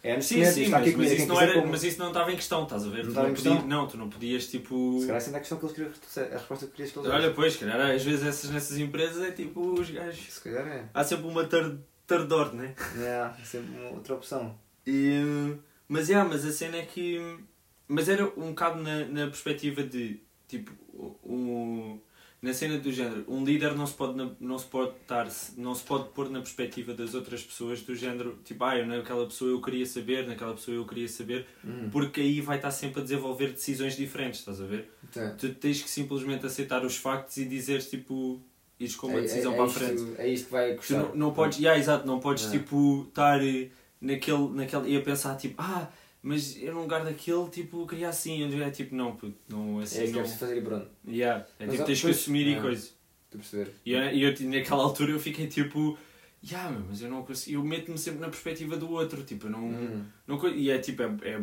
É 0.09 0.21
Sim, 0.21 0.45
sim, 0.45 0.69
mas, 0.69 0.83
mas, 0.85 0.93
comida, 0.95 1.15
isso 1.15 1.27
não 1.27 1.41
era, 1.41 1.67
mas 1.67 1.83
isso 1.85 1.99
não 1.99 2.09
estava 2.09 2.33
em 2.33 2.37
questão, 2.37 2.63
estás 2.63 2.87
a 2.87 2.89
ver? 2.89 3.05
Não 3.07 3.13
Tu 3.13 3.21
em 3.31 3.35
podias- 3.35 3.65
não, 3.65 3.87
tu 3.89 3.97
não 3.97 4.09
podias 4.09 4.47
tipo. 4.47 4.99
Se 5.01 5.07
calhar 5.07 5.17
essa 5.17 5.31
é 5.31 5.37
a 5.37 5.39
questão 5.41 5.59
que 5.59 5.65
eles 5.65 5.75
queriam 5.77 5.93
a 6.31 6.39
resposta 6.39 6.67
que 6.67 6.73
querias 6.73 6.93
que 6.93 6.99
eles 7.01 7.11
Olha, 7.11 7.31
pois, 7.33 7.57
cara, 7.57 7.95
às 7.95 8.03
vezes 8.05 8.25
essas, 8.25 8.51
nessas 8.51 8.79
empresas 8.79 9.23
é 9.25 9.33
tipo 9.33 9.61
os 9.81 9.91
gajos. 9.91 10.33
Se 10.33 10.41
calhar 10.41 10.67
é. 10.69 10.85
Há 10.95 11.03
sempre 11.03 11.27
uma 11.27 11.45
tar- 11.45 11.77
tardor, 12.07 12.55
né? 12.55 12.75
É, 12.99 13.45
sempre 13.45 13.77
uma 13.81 13.91
outra 13.91 14.15
opção. 14.15 14.57
E, 14.87 15.57
mas, 15.89 16.09
yeah, 16.09 16.29
mas 16.29 16.45
a 16.45 16.53
cena 16.53 16.77
é 16.77 16.83
que. 16.83 17.21
Mas 17.89 18.09
era 18.09 18.25
um 18.37 18.51
bocado 18.51 18.81
na, 18.83 19.05
na 19.07 19.27
perspectiva 19.27 19.83
de. 19.83 20.21
Tipo, 20.47 20.71
um, 21.25 21.99
na 22.47 22.55
cena 22.55 22.79
do 22.79 22.93
género, 22.93 23.25
um 23.29 23.45
líder 23.45 23.75
não 23.75 23.87
se 23.87 23.95
pode, 23.95 24.31
não 24.41 24.59
se 24.59 24.65
pode 24.67 24.93
estar, 25.03 25.27
não 25.57 25.75
se 25.75 25.83
pode 25.83 26.09
pôr 26.11 26.31
na 26.31 26.39
perspectiva 26.41 26.95
das 26.95 27.15
outras 27.15 27.43
pessoas 27.43 27.83
do 27.83 27.95
género, 27.95 28.39
tipo, 28.45 28.63
ah, 28.65 28.77
eu 28.79 28.87
naquela 28.87 29.27
pessoa 29.27 29.51
eu 29.51 29.61
queria 29.61 29.85
saber, 29.85 30.27
naquela 30.27 30.55
pessoa 30.55 30.75
eu 30.77 30.85
queria 30.87 31.09
saber, 31.09 31.47
Uhum. 31.65 31.91
porque 31.91 32.21
aí 32.21 32.41
vai 32.41 32.57
estar 32.57 32.71
sempre 32.71 33.01
a 33.01 33.03
desenvolver 33.03 33.53
decisões 33.53 33.97
diferentes, 33.97 34.41
estás 34.41 34.61
a 34.61 34.65
ver? 34.67 34.91
Então, 35.11 35.37
Tu 35.37 35.49
tens 35.55 35.83
que 35.83 35.91
simplesmente 35.91 36.47
aceitar 36.47 36.85
os 36.85 36.97
factos 36.97 37.37
e 37.39 37.45
dizeres, 37.45 37.91
tipo, 37.91 38.41
ires 38.79 38.95
com 38.95 39.09
uma 39.09 39.19
é- 39.19 39.23
decisão 39.23 39.53
é, 39.53 39.57
para 39.57 39.65
é 39.65 39.69
a 39.69 39.71
frente. 39.71 40.05
é 40.19 40.29
isto 40.29 40.47
que 40.47 40.53
vai 40.53 40.71
Tu 40.75 40.77
custar. 40.79 40.99
não, 41.03 41.15
não 41.17 41.33
podes, 41.35 41.59
yeah, 41.59 41.79
exato, 41.81 42.07
não 42.07 42.21
podes 42.21 42.47
É. 42.47 42.51
tipo 42.51 43.07
estar 43.09 43.43
eh, 43.43 43.69
naquele, 44.01 44.49
naquele 44.51 44.91
e 44.93 44.97
a 44.97 45.01
pensar 45.03 45.35
tipo, 45.37 45.55
ah, 45.63 45.89
mas 46.29 46.61
eu 46.61 46.75
no 46.75 46.81
lugar 46.83 47.05
daquele 47.05 47.49
tipo 47.51 47.87
queria 47.87 48.09
assim, 48.09 48.45
onde 48.45 48.61
é 48.61 48.71
tipo, 48.71 48.95
não, 48.95 49.15
puto, 49.17 49.37
não 49.49 49.81
É 49.81 49.85
assim 49.85 50.03
isso 50.05 50.05
que 50.05 50.09
é 50.11 50.13
não. 50.13 50.21
preciso 50.23 50.39
fazer 50.41 50.59
e 50.59 50.63
pronto. 50.63 50.91
Yeah, 51.07 51.47
é 51.59 51.65
Mas, 51.67 51.71
tipo, 51.73 51.83
ah, 51.83 51.87
tens 51.87 52.01
que 52.01 52.07
pois, 52.07 52.17
assumir 52.17 52.47
é. 52.49 52.59
e 52.59 52.61
coisa. 52.61 52.83
Estou 52.83 52.95
a 53.35 53.39
perceber. 53.39 53.73
E 53.85 53.93
eu, 53.93 54.01
eu 54.03 54.51
naquela 54.51 54.83
altura 54.83 55.13
eu 55.13 55.21
fiquei 55.21 55.47
tipo, 55.47 55.97
yeah, 56.45 56.71
mas 56.89 57.01
eu 57.03 57.09
não 57.09 57.23
consigo, 57.25 57.61
eu 57.61 57.65
meto-me 57.65 57.97
sempre 57.99 58.21
na 58.21 58.29
perspectiva 58.29 58.77
do 58.77 58.91
outro, 58.91 59.23
tipo, 59.25 59.47
eu 59.47 59.51
não, 59.51 59.69
Uhum. 59.69 60.05
não 60.27 60.49
e 60.49 60.69
é 60.71 60.79
tipo, 60.79 61.03
é, 61.03 61.07
é, 61.23 61.41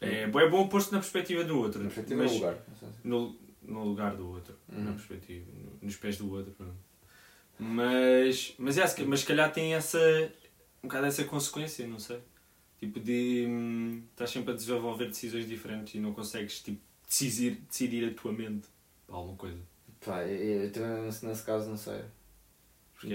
é, 0.00 0.22
é 0.22 0.48
bom 0.48 0.68
pôr-se 0.68 0.90
na 0.92 0.98
perspectiva 1.00 1.44
do 1.44 1.58
outro, 1.58 1.80
Na 1.80 1.86
perspectiva 1.90 2.22
mas 2.22 2.30
do 2.32 2.36
lugar. 2.38 2.56
no, 3.04 3.36
no 3.62 3.84
lugar 3.84 4.16
do 4.16 4.26
outro, 4.30 4.54
na 4.68 4.78
Uhum. 4.90 4.94
perspectiva, 4.94 5.44
no- 5.52 5.78
nos 5.82 5.96
pés 5.96 6.16
do 6.16 6.32
outro. 6.32 6.52
pronto. 6.52 6.76
Mas, 7.58 8.54
mas, 8.58 8.78
é, 8.78 8.86
ca- 8.86 9.04
mas 9.04 9.20
se 9.20 9.26
calhar 9.26 9.52
tem 9.52 9.74
essa, 9.74 9.98
um 10.82 10.86
bocado 10.88 11.06
essa 11.06 11.24
consequência, 11.24 11.86
não 11.86 11.98
sei. 11.98 12.18
Tipo 12.78 13.00
de 13.00 13.44
hum, 13.48 14.02
estás 14.10 14.30
sempre 14.30 14.52
a 14.52 14.56
desenvolver 14.56 15.06
decisões 15.06 15.48
diferentes 15.48 15.94
e 15.94 15.98
não 15.98 16.12
consegues 16.12 16.62
tipo, 16.62 16.80
decidir, 17.08 17.62
decidir 17.68 18.08
a 18.08 18.14
tua 18.14 18.32
mente 18.32 18.68
para 19.06 19.16
alguma 19.16 19.36
coisa. 19.36 19.58
Pá, 20.04 20.22
eu, 20.22 20.62
eu 20.62 20.72
também 20.72 21.02
nesse, 21.02 21.42
caso 21.42 21.68
não 21.68 21.76
sei. 21.76 22.02
Porque 22.94 23.14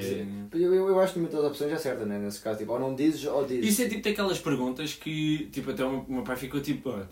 Eu, 0.53 0.73
eu, 0.73 0.87
eu 0.89 0.99
acho 0.99 1.13
que 1.13 1.19
nenhuma 1.19 1.37
das 1.37 1.49
opções 1.49 1.71
é 1.71 1.77
certa, 1.77 2.05
né? 2.05 2.19
Nesse 2.19 2.41
caso, 2.41 2.59
tipo, 2.59 2.73
ou 2.73 2.79
não 2.79 2.93
dizes 2.95 3.25
ou 3.25 3.45
dizes. 3.45 3.71
Isso 3.71 3.81
é 3.83 3.89
tipo 3.89 4.03
daquelas 4.03 4.39
perguntas 4.39 4.93
que 4.93 5.47
tipo, 5.51 5.71
até 5.71 5.83
o 5.85 6.05
meu, 6.09 6.23
pai 6.23 6.35
ficou 6.35 6.61
tipo, 6.61 6.89
ah, 6.89 7.07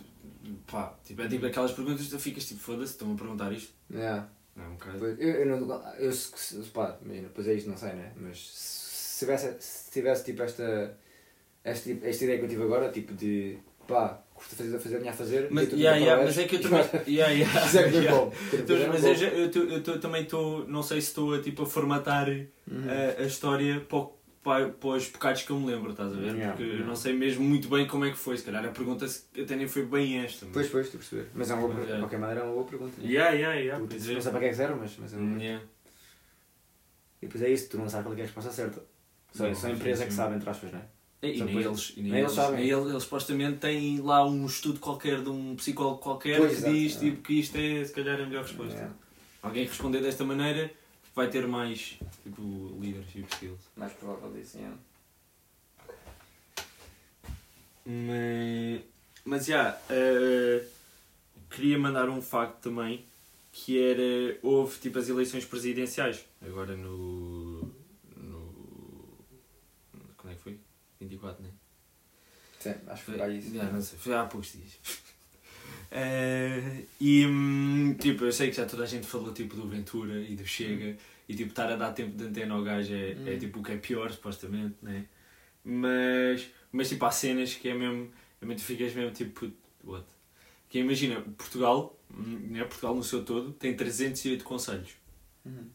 pá, 0.68 0.98
tipo, 1.06 1.22
é 1.22 1.28
tipo 1.30 1.46
aquelas 1.46 1.72
perguntas 1.72 2.06
que 2.06 2.12
tu 2.12 2.20
ficas 2.20 2.46
tipo, 2.46 2.60
foda-se, 2.60 2.94
estão 2.94 3.14
a 3.14 3.16
perguntar 3.16 3.52
isto. 3.54 3.74
Yeah. 3.90 4.30
É 4.58 4.62
um 4.62 4.74
bocado. 4.74 5.00
Pois, 5.00 5.20
Eu, 5.20 5.30
eu 5.30 5.46
não. 5.46 5.84
Eu, 5.98 6.12
pá, 6.74 6.98
imagina, 7.02 7.28
depois 7.28 7.48
é 7.48 7.54
isto, 7.54 7.70
não 7.70 7.78
sei, 7.78 7.94
né? 7.94 8.12
Mas 8.18 8.38
se 8.40 9.20
tivesse, 9.20 9.56
se 9.62 9.92
tivesse 9.92 10.26
tipo 10.26 10.42
esta, 10.42 10.98
esta, 11.64 11.90
esta 12.04 12.24
ideia 12.24 12.40
que 12.40 12.46
eu 12.46 12.50
tive 12.50 12.64
agora, 12.64 12.90
tipo 12.90 13.14
de. 13.14 13.58
pá, 13.88 14.22
curto 14.34 14.56
fazer, 14.56 14.80
fazer, 14.80 14.98
vinha 15.00 15.12
a 15.12 15.14
fazer. 15.14 15.48
Mas, 15.52 15.70
tu 15.70 15.76
yeah, 15.78 15.98
yeah, 15.98 16.24
mas 16.24 16.38
é 16.38 16.46
que 16.46 16.56
eu 16.56 16.62
também. 16.62 16.80
Yeah, 17.08 17.32
yeah, 17.34 17.62
Quiser 17.62 17.84
comer 17.92 18.04
yeah. 18.04 18.18
bom. 18.18 18.34
Então, 18.54 18.76
mas 18.90 19.02
bom. 19.02 19.08
eu, 19.08 19.52
eu, 19.52 19.70
eu 19.72 19.84
tô- 19.84 20.00
também 20.00 20.24
estou, 20.24 20.68
não 20.68 20.82
sei 20.84 21.00
se 21.02 21.08
estou 21.10 21.34
a, 21.36 21.42
tipo, 21.42 21.64
a 21.64 21.66
formatar 21.66 22.28
Uhum. 22.30 22.84
a, 22.90 23.22
a 23.22 23.26
história 23.26 23.80
para, 23.82 23.98
o- 23.98 24.14
para, 24.44 24.70
para 24.70 24.90
os 24.92 25.08
pecados 25.08 25.42
que 25.44 25.52
eu 25.52 25.60
me 25.60 25.68
lembro, 25.68 25.92
estás 25.92 26.12
a 26.14 26.16
ver? 26.16 26.28
Yeah, 26.34 26.48
Porque 26.52 26.64
eu 26.64 26.68
yeah. 26.68 26.86
não 26.88 26.96
sei 26.96 27.14
mesmo 27.14 27.44
muito 27.44 27.68
bem 27.68 27.86
como 27.86 28.06
é 28.06 28.12
que 28.12 28.18
foi, 28.18 28.38
se 28.38 28.44
calhar 28.44 28.64
a 28.66 28.70
pergunta 28.70 29.06
até 29.40 29.56
nem 29.56 29.68
foi 29.68 29.86
bem 29.86 30.20
esta. 30.20 30.46
Mas... 30.46 30.54
Pois, 30.54 30.70
pois, 30.70 30.86
estou 30.88 30.98
a 30.98 31.02
perceber. 31.02 31.30
Mas 31.36 31.52
é 31.52 31.54
uma 31.54 31.68
boa, 31.68 31.84
é. 31.84 31.94
de 31.94 32.00
qualquer 32.00 32.18
maneira 32.20 32.42
é 32.42 32.44
uma 32.46 32.54
boa 32.54 32.66
pergunta. 32.66 32.94
Yeah, 33.02 33.32
yeah, 33.36 33.54
yeah, 33.60 33.86
Tu- 33.88 33.98
tu 34.04 34.10
é. 34.12 34.14
não 34.16 34.22
sei 34.22 34.32
para 34.32 34.40
que 34.40 34.46
é 34.46 34.50
que 34.50 34.56
zero, 34.56 34.78
mas, 34.80 34.98
mas 35.00 35.14
é 35.14 35.18
uma- 35.18 35.40
Yeah. 35.40 35.64
E 37.22 37.28
depois 37.28 37.44
é 37.44 37.50
isso, 37.50 37.70
tu 37.70 37.78
não 37.78 37.88
sabes 37.88 38.08
qual 38.08 38.16
é 38.16 38.20
é 38.20 38.24
a 38.24 38.26
resposta 38.26 38.52
certa. 38.52 38.82
Só, 39.32 39.48
Não, 39.48 39.54
só 39.56 39.68
a 39.68 39.72
empresa 39.72 40.04
é 40.04 40.06
que 40.08 40.12
sim. 40.12 40.18
sabe, 40.18 40.36
entre 40.36 40.50
aspas, 40.50 40.72
não 40.72 40.80
é? 40.80 40.84
E, 41.24 41.38
Só 41.38 41.46
nem 41.46 41.58
eles, 41.60 41.94
e 41.96 42.02
nem 42.02 42.12
nem 42.14 42.22
eles 42.22 42.32
sabem. 42.34 42.60
nem 42.62 42.70
eles, 42.70 42.90
eles 42.90 43.04
supostamente 43.04 43.58
têm 43.60 44.00
lá 44.02 44.26
um 44.26 44.46
estudo 44.46 44.80
qualquer 44.80 45.22
de 45.22 45.30
um 45.30 45.56
psicólogo 45.56 46.00
qualquer 46.00 46.38
Pois, 46.40 46.52
que 46.52 46.58
exato, 46.58 46.74
diz 46.74 46.96
é. 46.96 47.00
tipo, 47.00 47.22
que 47.22 47.34
isto 47.40 47.58
é 47.58 47.86
se 47.86 47.94
calhar 47.94 48.20
a 48.20 48.26
melhor 48.26 48.44
resposta. 48.44 48.80
É, 48.80 48.90
Alguém 49.44 49.66
responder 49.68 50.02
desta 50.02 50.24
maneira 50.24 50.72
vai 51.16 51.30
ter 51.30 51.46
mais 51.48 52.00
tipo, 52.24 52.76
leadership 52.80 53.26
skills. 53.34 53.60
mais 53.78 53.94
provável 53.94 54.32
disso, 54.34 54.58
é. 54.58 54.72
Mas, 57.86 58.82
mas 59.26 59.46
já, 59.46 59.80
eh, 59.90 60.64
queria 61.50 61.78
mandar 61.78 62.10
um 62.10 62.22
facto 62.22 62.62
também 62.62 63.06
que 63.52 63.80
era 63.82 64.38
houve 64.42 64.80
tipo 64.80 64.98
as 65.00 65.10
eleições 65.10 65.44
presidenciais 65.46 66.24
agora 66.42 66.76
no 66.78 67.70
quando 70.18 70.32
é 70.34 70.36
que 70.36 70.42
foi? 70.42 70.60
24, 71.22 71.44
não 71.44 71.50
é? 71.50 71.54
Sim, 72.60 72.76
acho 72.88 73.00
que 73.00 73.06
foi 73.12 73.16
para 73.18 73.30
isso. 73.30 73.54
Já, 73.54 73.64
não 73.64 73.82
sei, 73.82 73.98
foi 74.00 74.14
há 74.16 74.26
poucos 74.26 74.54
dias. 74.54 74.78
Eh, 75.94 76.86
e 77.02 77.26
hum, 77.26 77.94
tipo, 78.00 78.24
eu 78.24 78.32
sei 78.32 78.50
que 78.50 78.56
já 78.56 78.66
toda 78.66 78.84
a 78.84 78.86
gente 78.86 79.06
falou 79.06 79.34
tipo 79.34 79.58
do 79.58 79.68
Ventura 79.68 80.22
e 80.22 80.38
do 80.38 80.46
Chega 80.48 80.96
e 81.28 81.36
tipo 81.36 81.50
estar 81.50 81.70
a 81.70 81.76
dar 81.76 81.92
tempo 81.92 82.16
de 82.16 82.24
antena 82.24 82.54
ao 82.56 82.64
gajo 82.64 82.94
é, 82.94 83.12
é 83.12 83.36
Hum. 83.36 83.40
tipo 83.40 83.60
o 83.60 83.64
que 83.64 83.74
é 83.74 83.78
pior, 83.78 84.10
supostamente, 84.10 84.76
né? 84.82 85.06
Mas, 85.66 86.48
mas 86.72 86.88
tipo 86.88 87.04
há 87.06 87.12
cenas 87.12 87.56
que 87.56 87.68
é 87.68 87.74
mesmo, 87.74 88.10
é 88.42 88.46
mesmo 88.46 88.62
tu 88.62 88.66
ficas 88.66 88.94
mesmo 88.94 89.12
tipo, 89.12 89.52
what? 89.84 90.06
Que 90.70 90.80
imagina, 90.80 91.20
Portugal, 91.38 92.00
hum, 92.10 92.40
né, 92.52 92.64
Portugal 92.64 92.96
no 92.96 93.04
seu 93.04 93.26
todo, 93.26 93.52
tem 93.52 93.76
308 93.76 94.46
conselhos. 94.46 94.92
Uhum. 95.46 95.68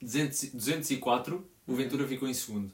200, 0.00 0.46
204, 0.52 1.48
o 1.64 1.74
Ventura 1.76 2.08
ficou 2.08 2.28
em 2.28 2.34
segundo. 2.34 2.72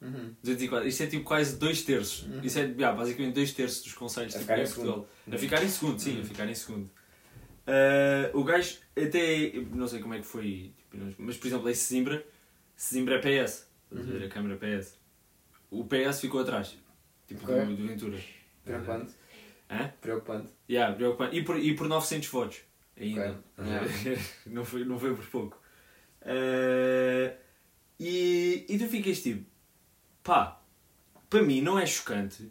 Uhum. 0.00 0.34
204. 0.42 0.88
Isto 0.88 1.02
é 1.02 1.06
tipo 1.06 1.24
quase 1.24 1.56
dois 1.58 1.82
terços. 1.82 2.22
Uhum. 2.26 2.40
Isso 2.42 2.58
é 2.58 2.66
basicamente 2.68 3.34
dois 3.34 3.52
terços 3.52 3.82
dos 3.82 3.92
conselhos 3.92 4.32
tipo, 4.34 4.50
em 4.50 4.54
em 4.54 4.64
Portugal. 4.64 5.08
segundo. 5.26 5.34
A 5.34 5.38
ficar 5.38 5.62
em 5.62 5.68
segundo, 5.68 5.98
sim, 5.98 6.14
Uhum. 6.16 6.20
a 6.22 6.24
ficar 6.24 6.48
em 6.48 6.54
segundo. 6.54 6.90
Ah, 7.66 8.30
o 8.34 8.42
gajo 8.42 8.78
até. 8.96 9.52
Não 9.72 9.86
sei 9.86 10.00
como 10.00 10.14
é 10.14 10.18
que 10.20 10.26
foi, 10.26 10.72
tipo, 10.76 11.14
mas 11.18 11.36
por 11.36 11.46
exemplo, 11.46 11.68
esse 11.68 11.88
Zimbra, 11.94 12.26
Zimbra 12.78 13.16
é 13.16 13.18
PS. 13.18 13.68
Estás 13.92 14.08
a 14.08 14.12
ver? 14.12 14.20
Uhum. 14.20 14.26
A 14.26 14.28
Câmara 14.28 14.56
PS. 14.56 14.98
O 15.70 15.84
PS 15.84 16.20
ficou 16.20 16.40
atrás. 16.40 16.76
Tipo, 17.28 17.44
Ok. 17.44 17.64
do, 17.66 17.76
do 17.76 17.86
Ventura. 17.86 18.18
Preocupante. 18.64 19.12
Hã? 19.70 19.92
Preocupante. 20.00 20.48
Yeah, 20.68 20.94
preocupante. 20.96 21.36
E 21.36 21.44
por, 21.44 21.58
e 21.58 21.74
por 21.76 21.86
900 21.88 22.28
votos. 22.28 22.60
Ainda. 22.98 23.40
Ok. 23.56 23.72
Estás 23.72 24.06
a 24.06 24.10
ver? 24.10 24.20
não, 24.46 24.64
foi, 24.64 24.84
não 24.84 24.98
foi 24.98 25.14
por 25.14 25.26
pouco. 25.26 25.62
Ah, 26.22 27.32
e, 27.98 28.64
e 28.68 28.78
tu 28.78 28.86
ficas 28.88 29.20
tipo, 29.22 29.44
pá, 30.22 30.60
para 31.28 31.42
mim 31.42 31.60
não 31.60 31.78
é 31.78 31.86
chocante 31.86 32.50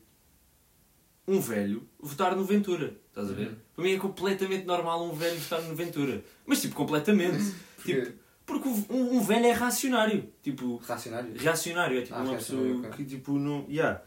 um 1.27 1.39
velho 1.39 1.87
votar 1.99 2.35
no 2.35 2.43
Ventura. 2.43 2.95
Estás 3.09 3.29
a 3.29 3.33
ver? 3.33 3.49
Uhum. 3.49 3.55
Para 3.75 3.83
mim 3.83 3.91
é 3.93 3.99
completamente 3.99 4.65
normal 4.65 5.05
um 5.05 5.13
velho 5.13 5.37
votar 5.39 5.61
no 5.61 5.75
Ventura. 5.75 6.23
Mas 6.45 6.61
tipo, 6.61 6.73
completamente. 6.75 7.53
Porquê? 7.75 8.01
tipo, 8.01 8.19
porque 8.45 8.67
um, 8.67 9.17
um 9.17 9.21
velho 9.21 9.45
é 9.45 9.51
racionário. 9.51 10.27
Tipo, 10.41 10.77
Racionário. 10.77 11.33
reacionário. 11.37 11.99
É 11.99 12.01
tipo 12.01 12.15
Ah, 12.15 12.21
uma 12.21 12.31
reacionário, 12.31 12.71
pessoa 12.75 12.93
ok. 12.93 13.05
que 13.05 13.15
tipo 13.15 13.37
não. 13.37 13.65
Yeah. 13.69 14.01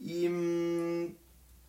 E. 0.00 0.28
hum, 0.28 1.14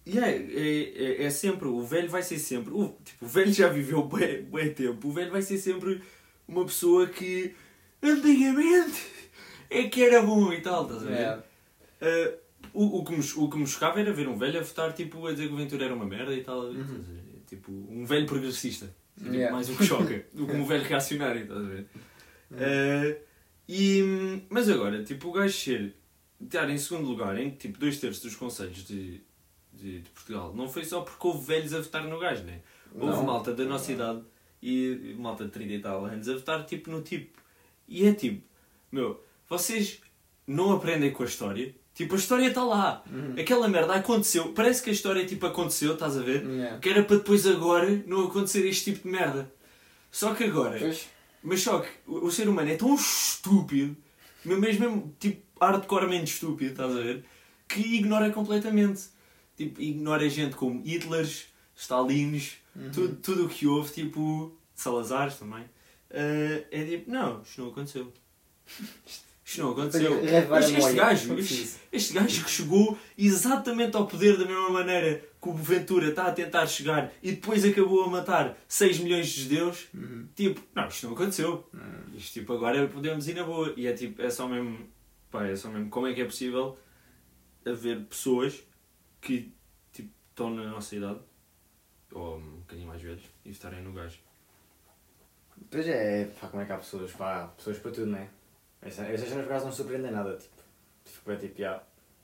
yeah, 0.07 0.27
é, 0.27 1.21
é, 1.21 1.23
é 1.25 1.29
sempre. 1.29 1.67
O 1.67 1.83
velho 1.83 2.09
vai 2.09 2.23
ser 2.23 2.39
sempre. 2.39 2.73
O, 2.73 2.97
tipo, 3.03 3.25
o 3.25 3.27
velho 3.27 3.53
já 3.53 3.67
viveu 3.67 4.01
bué, 4.03 4.41
bué 4.41 4.69
tempo. 4.69 5.07
O 5.07 5.11
velho 5.11 5.31
vai 5.31 5.43
ser 5.43 5.59
sempre 5.59 6.01
uma 6.47 6.65
pessoa 6.65 7.05
que. 7.05 7.53
Antigamente 8.01 9.24
é 9.69 9.83
que 9.83 10.03
era 10.03 10.21
bom 10.21 10.51
e 10.53 10.61
tal, 10.61 10.83
estás 10.83 11.03
a 11.03 11.05
ver? 11.05 11.19
É. 11.19 11.39
Uh, 12.01 12.45
o, 12.73 12.99
o, 12.99 13.05
que 13.05 13.11
me, 13.13 13.23
o 13.37 13.49
que 13.49 13.57
me 13.57 13.67
chocava 13.67 13.99
era 13.99 14.11
ver 14.11 14.27
um 14.27 14.37
velho 14.37 14.59
a 14.59 14.63
votar 14.63 14.93
tipo, 14.93 15.25
a 15.25 15.31
dizer 15.31 15.47
que 15.47 15.53
o 15.53 15.57
Ventura 15.57 15.85
era 15.85 15.93
uma 15.93 16.05
merda 16.05 16.33
e 16.33 16.43
tal. 16.43 16.61
Uhum. 16.61 16.81
estás 16.81 16.91
a 16.91 17.11
ver? 17.11 17.43
Tipo, 17.47 17.71
um 17.71 18.05
velho 18.05 18.25
progressista. 18.25 18.85
Tipo, 18.85 18.95
Yeah. 19.17 19.55
Mais 19.55 19.69
o 19.69 19.77
que 19.77 19.85
choca 19.85 20.25
do 20.33 20.45
que 20.45 20.53
um 20.53 20.65
velho 20.65 20.83
reacionário, 20.83 21.43
estás 21.43 21.61
a 21.61 21.69
ver? 21.69 21.87
Uh, 22.51 23.17
e, 23.67 24.41
mas 24.49 24.69
agora, 24.69 25.03
tipo, 25.03 25.29
o 25.29 25.31
gajo 25.31 25.53
ser, 25.53 25.95
estar 26.43 26.69
em 26.69 26.77
segundo 26.77 27.07
lugar 27.07 27.37
em 27.39 27.51
tipo 27.51 27.79
dois 27.79 27.97
terços 27.99 28.21
dos 28.21 28.35
conselhos 28.35 28.85
de, 28.85 29.21
de, 29.73 30.01
de 30.01 30.09
Portugal, 30.09 30.53
não 30.53 30.67
foi 30.67 30.83
só 30.83 31.01
porque 31.01 31.27
houve 31.27 31.45
velhos 31.45 31.73
a 31.73 31.79
votar 31.79 32.03
no 32.03 32.19
gajo, 32.19 32.43
né? 32.43 32.59
Houve 32.93 33.15
Não. 33.15 33.23
malta 33.23 33.53
da 33.53 33.65
nossa 33.65 33.91
idade 33.91 34.21
e 34.61 35.15
malta 35.17 35.45
de 35.45 35.51
30 35.51 35.73
e 35.73 35.79
tal 35.79 36.05
anos 36.05 36.27
a 36.29 36.33
votar 36.33 36.65
tipo 36.65 36.91
no 36.91 37.01
tipo. 37.01 37.39
E 37.87 38.05
é 38.05 38.13
tipo, 38.13 38.41
meu, 38.91 39.23
vocês 39.49 39.99
não 40.47 40.71
aprendem 40.73 41.11
com 41.11 41.23
a 41.23 41.25
história. 41.25 41.73
Tipo, 41.93 42.15
a 42.15 42.17
história 42.17 42.47
está 42.47 42.63
lá. 42.63 43.03
Uhum. 43.09 43.35
Aquela 43.39 43.67
merda 43.69 43.93
aconteceu. 43.95 44.51
Parece 44.53 44.83
que 44.83 44.89
a 44.89 44.93
história 44.93 45.25
tipo 45.25 45.45
aconteceu, 45.45 45.93
estás 45.93 46.17
a 46.17 46.21
ver? 46.21 46.43
Yeah. 46.45 46.79
Que 46.79 46.89
era 46.89 47.03
para 47.03 47.17
depois 47.17 47.47
agora 47.47 48.03
não 48.05 48.25
acontecer 48.27 48.67
este 48.67 48.91
tipo 48.93 49.07
de 49.07 49.13
merda. 49.13 49.51
Só 50.11 50.33
que 50.33 50.43
agora, 50.43 50.77
Pois. 50.77 51.07
mas 51.43 51.61
só 51.61 51.79
que 51.79 51.89
o, 52.05 52.25
o 52.25 52.31
ser 52.31 52.47
humano 52.49 52.69
é 52.69 52.75
tão 52.75 52.93
estúpido, 52.95 53.95
mesmo, 54.43 54.61
mesmo 54.61 55.15
tipo 55.19 55.41
hardcoremente 55.59 56.33
estúpido, 56.33 56.71
estás 56.71 56.91
a 56.95 56.99
ver? 56.99 57.23
Que 57.67 57.79
ignora 57.79 58.29
completamente. 58.31 59.03
Tipo, 59.57 59.81
ignora 59.81 60.29
gente 60.29 60.55
como 60.55 60.81
Hitlers, 60.85 61.45
Stalins, 61.75 62.57
Uhum. 62.75 62.91
tudo, 62.91 63.15
tudo 63.15 63.45
o 63.45 63.49
que 63.49 63.65
houve, 63.65 63.89
tipo 63.93 64.53
Salazares 64.75 65.35
também. 65.35 65.63
Ah, 66.11 66.65
é 66.71 66.83
tipo, 66.83 67.09
não, 67.09 67.41
isto 67.41 67.61
não 67.61 67.69
aconteceu. 67.69 68.11
Isto 69.47 69.61
não 69.61 69.71
aconteceu. 69.73 70.25
Este 70.25 70.71
memória, 70.73 70.95
gajo, 70.95 71.37
este, 71.37 71.75
este 71.91 72.13
gajo 72.13 72.43
que 72.43 72.49
chegou 72.49 72.97
exatamente 73.15 73.95
ao 73.95 74.07
poder 74.07 74.37
da 74.39 74.45
mesma 74.45 74.71
maneira 74.71 75.23
que 75.39 75.49
o 75.49 75.53
Ventura 75.53 76.09
está 76.09 76.25
a 76.25 76.31
tentar 76.33 76.65
chegar 76.65 77.13
e 77.21 77.33
depois 77.33 77.63
acabou 77.63 78.03
a 78.05 78.09
matar 78.09 78.57
6 78.67 78.99
milhões 79.01 79.27
de 79.27 79.43
judeus, 79.43 79.85
Uhum. 79.93 80.27
tipo, 80.35 80.59
não, 80.73 80.87
isto 80.87 81.05
não 81.05 81.13
aconteceu. 81.13 81.69
Uhum. 81.71 82.15
Isto 82.17 82.33
tipo, 82.39 82.53
agora 82.53 82.87
podemos 82.87 83.27
ir 83.27 83.35
na 83.35 83.43
boa. 83.43 83.71
E 83.77 83.85
é 83.85 83.93
tipo, 83.93 84.19
é 84.19 84.31
só 84.31 84.47
mesmo, 84.47 84.79
pá, 85.29 85.45
é 85.45 85.55
só 85.55 85.69
mesmo 85.69 85.91
como 85.91 86.07
é 86.07 86.13
que 86.15 86.21
é 86.21 86.25
possível 86.25 86.75
haver 87.63 88.03
pessoas 88.05 88.63
que 89.21 89.53
tipo, 89.93 90.09
estão 90.31 90.49
na 90.49 90.63
nossa 90.65 90.95
idade, 90.95 91.19
ou 92.11 92.37
um 92.37 92.57
bocadinho 92.61 92.87
mais 92.87 93.01
velhos, 93.01 93.23
e 93.45 93.51
estarem 93.51 93.83
no 93.83 93.93
gajo. 93.93 94.17
Pois 95.69 95.87
é, 95.87 96.25
pá, 96.41 96.47
como 96.47 96.63
é 96.63 96.65
que 96.65 96.71
há 96.71 96.77
pessoas, 96.77 97.11
pá, 97.11 97.47
pessoas 97.55 97.77
para 97.77 97.91
tudo, 97.91 98.07
não 98.07 98.17
é? 98.17 98.27
Essas 98.85 99.27
cenas 99.29 99.31
por 99.45 99.51
acaso 99.51 99.65
não 99.65 99.71
surpreendem 99.73 100.11
nada, 100.11 100.37
tipo, 100.37 100.53
fico 101.05 101.29
bem 101.29 101.37
tipo, 101.37 101.57
já, 101.59 101.81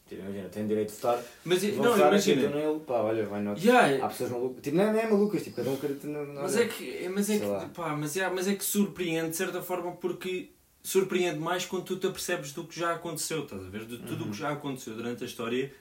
tipo, 0.07 0.21
imagina, 0.21 0.49
tenho 0.49 0.67
direito 0.67 0.89
de 0.89 0.95
votar, 0.95 1.23
Mas 1.43 1.63
vou 1.63 1.71
não, 1.83 1.91
votar, 1.93 2.07
imagina. 2.09 2.41
acreditam 2.47 2.51
nele, 2.73 2.79
pá, 2.85 2.93
olha, 3.01 3.25
vai 3.25 3.41
not. 3.41 3.65
Yeah, 3.67 4.05
Há 4.05 4.09
pessoas 4.09 4.29
malucas, 4.31 4.61
tipo, 4.63 4.77
não 4.77 4.83
é, 4.83 4.93
não 4.93 4.99
é 4.99 5.09
malucas, 5.09 5.43
tipo, 5.43 5.55
cada 5.55 5.69
um 5.69 5.73
acredita 5.73 6.07
no... 6.07 6.25
no- 6.27 6.41
Mas 6.41 6.55
é 6.55 6.67
que, 6.67 7.09
mas 7.09 7.29
é 7.29 7.45
lá. 7.45 7.59
que, 7.65 7.69
pá, 7.73 7.95
mas 7.95 8.15
é, 8.15 8.29
mas 8.29 8.47
é 8.47 8.55
que 8.55 8.63
surpreende 8.63 9.31
de 9.31 9.35
certa 9.35 9.61
forma 9.61 9.91
porque 9.93 10.51
surpreende 10.83 11.39
mais 11.39 11.65
quando 11.65 11.83
tu 11.85 11.95
te 11.97 12.07
apercebes 12.07 12.53
do 12.53 12.63
que 12.65 12.79
já 12.79 12.93
aconteceu, 12.93 13.43
estás 13.43 13.63
a 13.65 13.69
ver? 13.69 13.85
De 13.85 13.97
tudo 13.99 14.21
o 14.23 14.25
Uhum. 14.25 14.31
que 14.31 14.37
já 14.37 14.51
aconteceu 14.51 14.95
durante 14.95 15.23
a 15.23 15.27
história 15.27 15.71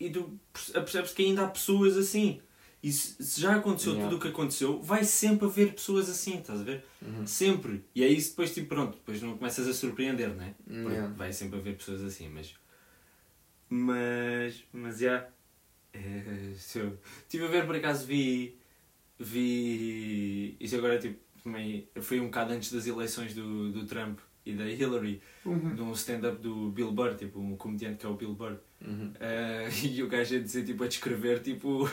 e 0.00 0.10
tu 0.10 0.38
perce- 0.52 0.76
apercebes 0.76 1.12
que 1.12 1.22
ainda 1.24 1.44
há 1.44 1.48
pessoas 1.48 1.96
assim. 1.96 2.40
E 2.88 2.92
se, 2.92 3.22
se 3.22 3.40
já 3.40 3.56
aconteceu 3.56 3.92
Yeah. 3.92 4.08
tudo 4.10 4.18
o 4.18 4.22
que 4.22 4.28
aconteceu, 4.28 4.80
vai 4.82 5.04
sempre 5.04 5.46
haver 5.46 5.74
pessoas 5.74 6.08
assim, 6.08 6.38
estás 6.38 6.60
a 6.60 6.64
ver? 6.64 6.84
Uhum. 7.02 7.26
Sempre. 7.26 7.84
E 7.94 8.02
é 8.02 8.08
isso 8.08 8.30
depois, 8.30 8.54
tipo, 8.54 8.68
pronto, 8.68 8.92
depois 8.96 9.20
não 9.20 9.36
começas 9.36 9.66
a 9.68 9.74
surpreender, 9.74 10.30
né? 10.30 10.54
Porque 10.64 10.78
Yeah. 10.92 11.14
vai 11.14 11.32
sempre 11.32 11.58
haver 11.58 11.76
pessoas 11.76 12.02
assim, 12.02 12.28
mas. 12.28 12.54
Mas. 13.68 14.64
Mas 14.72 14.98
já. 14.98 15.28
É, 15.92 16.52
se 16.56 16.78
eu- 16.78 16.98
Estive 17.22 17.44
a 17.44 17.48
ver 17.48 17.66
por 17.66 17.76
acaso, 17.76 18.06
vi. 18.06 18.56
Vi. 19.18 20.56
Isso 20.60 20.76
agora, 20.76 20.98
tipo, 20.98 21.18
também. 21.42 21.88
Foi 22.00 22.20
um 22.20 22.26
bocado 22.26 22.52
antes 22.52 22.72
das 22.72 22.86
eleições 22.86 23.34
do, 23.34 23.70
do 23.72 23.84
Trump 23.86 24.18
e 24.46 24.54
da 24.54 24.66
Hillary, 24.66 25.20
Uhum. 25.44 25.74
de 25.74 25.82
um 25.82 25.92
stand-up 25.92 26.40
do 26.40 26.70
Bill 26.70 26.90
Burr, 26.92 27.14
tipo, 27.16 27.38
um 27.38 27.56
comediante 27.56 27.98
que 27.98 28.06
é 28.06 28.08
o 28.08 28.14
Bill 28.14 28.32
Burr. 28.34 28.56
Uhum. 28.80 29.12
Eh, 29.20 29.68
e 29.84 30.02
o 30.02 30.08
gajo 30.08 30.36
a 30.36 30.38
dizer, 30.40 30.64
tipo, 30.64 30.84
a 30.84 30.88
descrever, 30.88 31.42
tipo. 31.42 31.90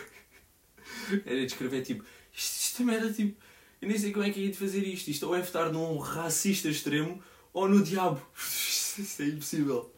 era 1.26 1.46
descrever, 1.46 1.82
tipo, 1.82 2.04
isto, 2.34 2.62
isto 2.62 2.78
também 2.78 2.96
era 2.96 3.12
tipo. 3.12 3.36
Eu 3.82 3.90
nem 3.90 3.98
sei 3.98 4.12
como 4.12 4.26
é 4.26 4.30
que 4.30 4.40
ia 4.40 4.50
de 4.52 4.58
fazer 4.58 4.82
isto. 4.84 5.10
Isto 5.10 5.28
ou 5.28 5.36
é 5.36 5.42
votar 5.42 5.72
num 5.72 5.98
racista 5.98 6.70
extremo 6.70 7.22
ou 7.54 7.68
no 7.68 7.84
diabo. 7.84 8.20
Isto 8.98 9.22
é 9.24 9.26
impossível. 9.28 9.92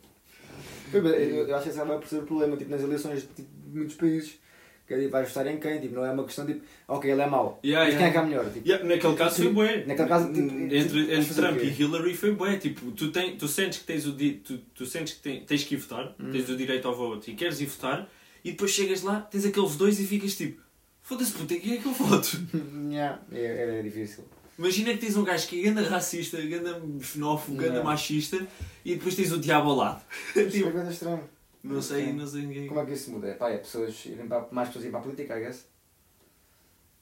Eu, 0.91 1.55
acho 1.55 1.63
que 1.63 1.69
esse 1.69 1.77
vai 1.77 2.05
ser 2.05 2.17
o 2.17 2.23
problema, 2.23 2.57
tipo, 2.57 2.71
nas 2.71 2.81
eleições 2.81 3.27
tipo, 3.35 3.49
de 3.69 3.77
muitos 3.77 3.95
países. 3.95 4.39
Que 4.87 4.93
é, 4.93 4.99
tipo, 4.99 5.11
vais 5.11 5.27
votar 5.27 5.45
em 5.47 5.59
quem? 5.59 5.79
Tipo, 5.81 5.95
não 5.95 6.05
é 6.05 6.11
uma 6.11 6.23
questão 6.23 6.45
tipo, 6.45 6.61
ok, 6.87 7.11
ele 7.11 7.21
é 7.21 7.27
mau. 7.27 7.59
Yeah, 7.63 7.85
mas 7.85 7.93
yeah. 7.93 7.97
quem 7.97 8.07
é 8.07 8.11
que 8.11 8.17
é 8.17 8.29
melhor? 8.29 8.53
Tipo, 8.53 8.67
Yeah, 8.67 8.85
naquele 8.87 9.15
caso 9.15 9.35
foi 9.43 9.51
bué. 9.53 9.85
Naquele 9.85 10.07
caso, 10.07 10.33
tipo, 10.33 10.39
entre, 10.39 10.79
tipo, 10.87 11.11
entre 11.11 11.33
Trump 11.35 11.61
e 11.61 11.81
Hillary 11.81 12.13
foi 12.15 12.31
bué. 12.31 12.57
Tipo, 12.57 12.91
tu, 12.91 13.11
tem, 13.11 13.37
tu 13.37 13.47
sentes 13.47 13.79
que 13.79 13.85
tens 13.85 14.05
o 14.07 14.13
di, 14.13 14.33
tu, 14.43 14.57
tu 14.73 14.85
sentes 14.85 15.13
que 15.15 15.21
tem- 15.21 15.45
tens 15.45 15.63
que 15.63 15.75
ir 15.75 15.77
votar, 15.77 16.15
Hum. 16.19 16.31
tens 16.31 16.49
o 16.49 16.55
direito 16.55 16.87
ao 16.87 16.95
voto 16.95 17.29
e 17.29 17.35
queres 17.35 17.59
ir 17.59 17.65
votar, 17.65 18.09
e 18.43 18.51
depois 18.51 18.71
chegas 18.71 19.01
lá, 19.03 19.19
tens 19.21 19.45
aqueles 19.45 19.75
dois 19.75 19.99
e 19.99 20.07
ficas 20.07 20.35
tipo, 20.35 20.61
foda-se 21.07 21.31
puta, 21.31 21.55
quem 21.57 21.73
é 21.75 21.77
que 21.77 21.85
eu 21.87 21.93
voto? 21.93 22.37
Yeah, 22.91 23.21
é, 23.31 23.43
era 23.61 23.83
difícil. 23.83 24.23
Imagina 24.57 24.91
que 24.93 24.97
tens 24.99 25.15
um 25.15 25.23
gajo 25.23 25.47
que 25.47 25.59
é 25.59 25.63
ganda 25.63 25.87
racista, 25.87 26.41
ganda 26.41 26.81
xenófobo, 27.01 27.57
ganda 27.57 27.83
machista 27.83 28.45
e 28.83 28.95
depois 28.95 29.15
tens 29.15 29.31
o 29.31 29.39
diabo 29.39 29.69
ao 29.69 29.75
lado. 29.75 30.01
É 30.35 30.45
tipo, 30.45 30.71
coisa 30.71 30.91
estranha. 30.91 31.23
não 31.63 31.81
sei, 31.81 32.11
não 32.13 32.25
sei 32.27 32.41
ninguém. 32.41 32.67
Como 32.67 32.79
é 32.79 32.85
que 32.85 32.93
isso 32.93 33.11
muda? 33.11 33.33
Pá, 33.35 33.49
é 33.51 33.57
pessoas 33.57 34.03
irem 34.05 34.27
para, 34.27 34.47
mais 34.51 34.67
pessoas 34.69 34.83
irem 34.85 34.91
para 34.91 34.99
a 35.01 35.03
política, 35.03 35.37
I 35.39 35.43
guess. 35.43 35.67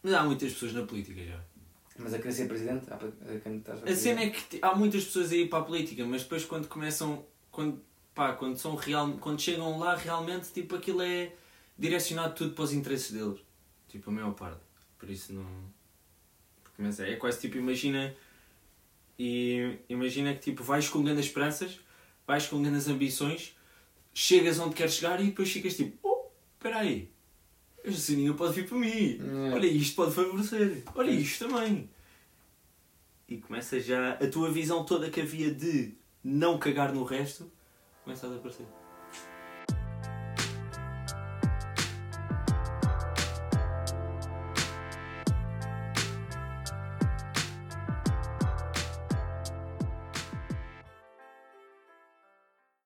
Mas 0.04 0.14
há 0.14 0.24
muitas 0.24 0.52
pessoas 0.54 0.74
na 0.74 0.84
política 0.86 1.24
já. 1.24 1.40
Mas 1.98 2.14
a 2.14 2.18
querer 2.18 2.34
ser 2.34 2.48
presidente, 2.48 2.86
há 2.92 2.98
para- 2.98 3.08
a 3.08 3.40
candidatar 3.40 3.90
A 3.90 3.96
cena 3.96 4.22
é 4.24 4.30
que 4.30 4.60
há 4.62 4.76
muitas 4.76 5.06
pessoas 5.06 5.32
a 5.32 5.36
ir 5.36 5.48
para 5.50 5.60
a 5.60 5.64
política, 5.64 6.06
mas 6.06 6.24
depois 6.24 6.44
quando 6.44 6.68
começam, 6.68 7.26
quando, 7.52 7.82
pá, 8.14 8.34
quando 8.34 8.58
são 8.58 8.76
real, 8.76 9.14
quando 9.22 9.40
chegam 9.40 9.80
lá 9.80 9.96
realmente, 9.96 10.52
tipo, 10.52 10.76
aquilo 10.76 11.02
é 11.02 11.32
direcionado 11.80 12.36
tudo 12.36 12.54
para 12.54 12.66
os 12.66 12.74
interesses 12.74 13.12
deles. 13.12 13.40
Tipo, 13.96 14.10
a 14.10 14.14
maior 14.14 14.34
parte. 14.34 14.60
Por 15.00 15.10
isso 15.10 15.32
não. 15.32 15.46
Porque, 16.62 16.82
mas 16.82 17.00
é, 17.00 17.14
é 17.14 17.16
quase 17.16 17.40
tipo, 17.40 17.58
imagina. 17.58 18.14
E 19.18 19.80
imagina 19.88 20.34
que 20.34 20.42
tipo, 20.42 20.64
vais 20.66 20.90
com 20.90 21.02
grandes 21.02 21.28
esperanças, 21.28 21.80
vais 22.28 22.46
com 22.48 22.62
grandes 22.62 22.90
ambições, 22.90 23.56
chegas 24.14 24.60
onde 24.60 24.76
queres 24.76 24.96
chegar 24.96 25.22
e 25.22 25.28
depois 25.28 25.50
ficas 25.50 25.78
tipo, 25.78 25.98
oh, 26.04 26.28
espera 26.58 26.80
aí, 26.80 27.10
este 27.86 28.02
sininho 28.02 28.36
pode 28.36 28.54
vir 28.54 28.68
para 28.68 28.78
mim. 28.78 29.18
Hum. 29.22 29.54
Olha, 29.54 29.66
isto 29.66 29.96
pode 29.96 30.14
favorecer. 30.14 30.84
Olha, 30.94 31.12
isto 31.12 31.48
também. 31.48 31.90
E 33.30 33.38
começa 33.38 33.80
já 33.80 34.16
a 34.16 34.28
tua 34.30 34.52
visão 34.52 34.84
toda 34.84 35.10
que 35.10 35.22
havia 35.22 35.54
de 35.54 35.94
não 36.22 36.58
cagar 36.58 36.94
no 36.94 37.06
resto, 37.06 37.50
começa 38.04 38.28
a 38.28 38.30
desaparecer. 38.30 38.66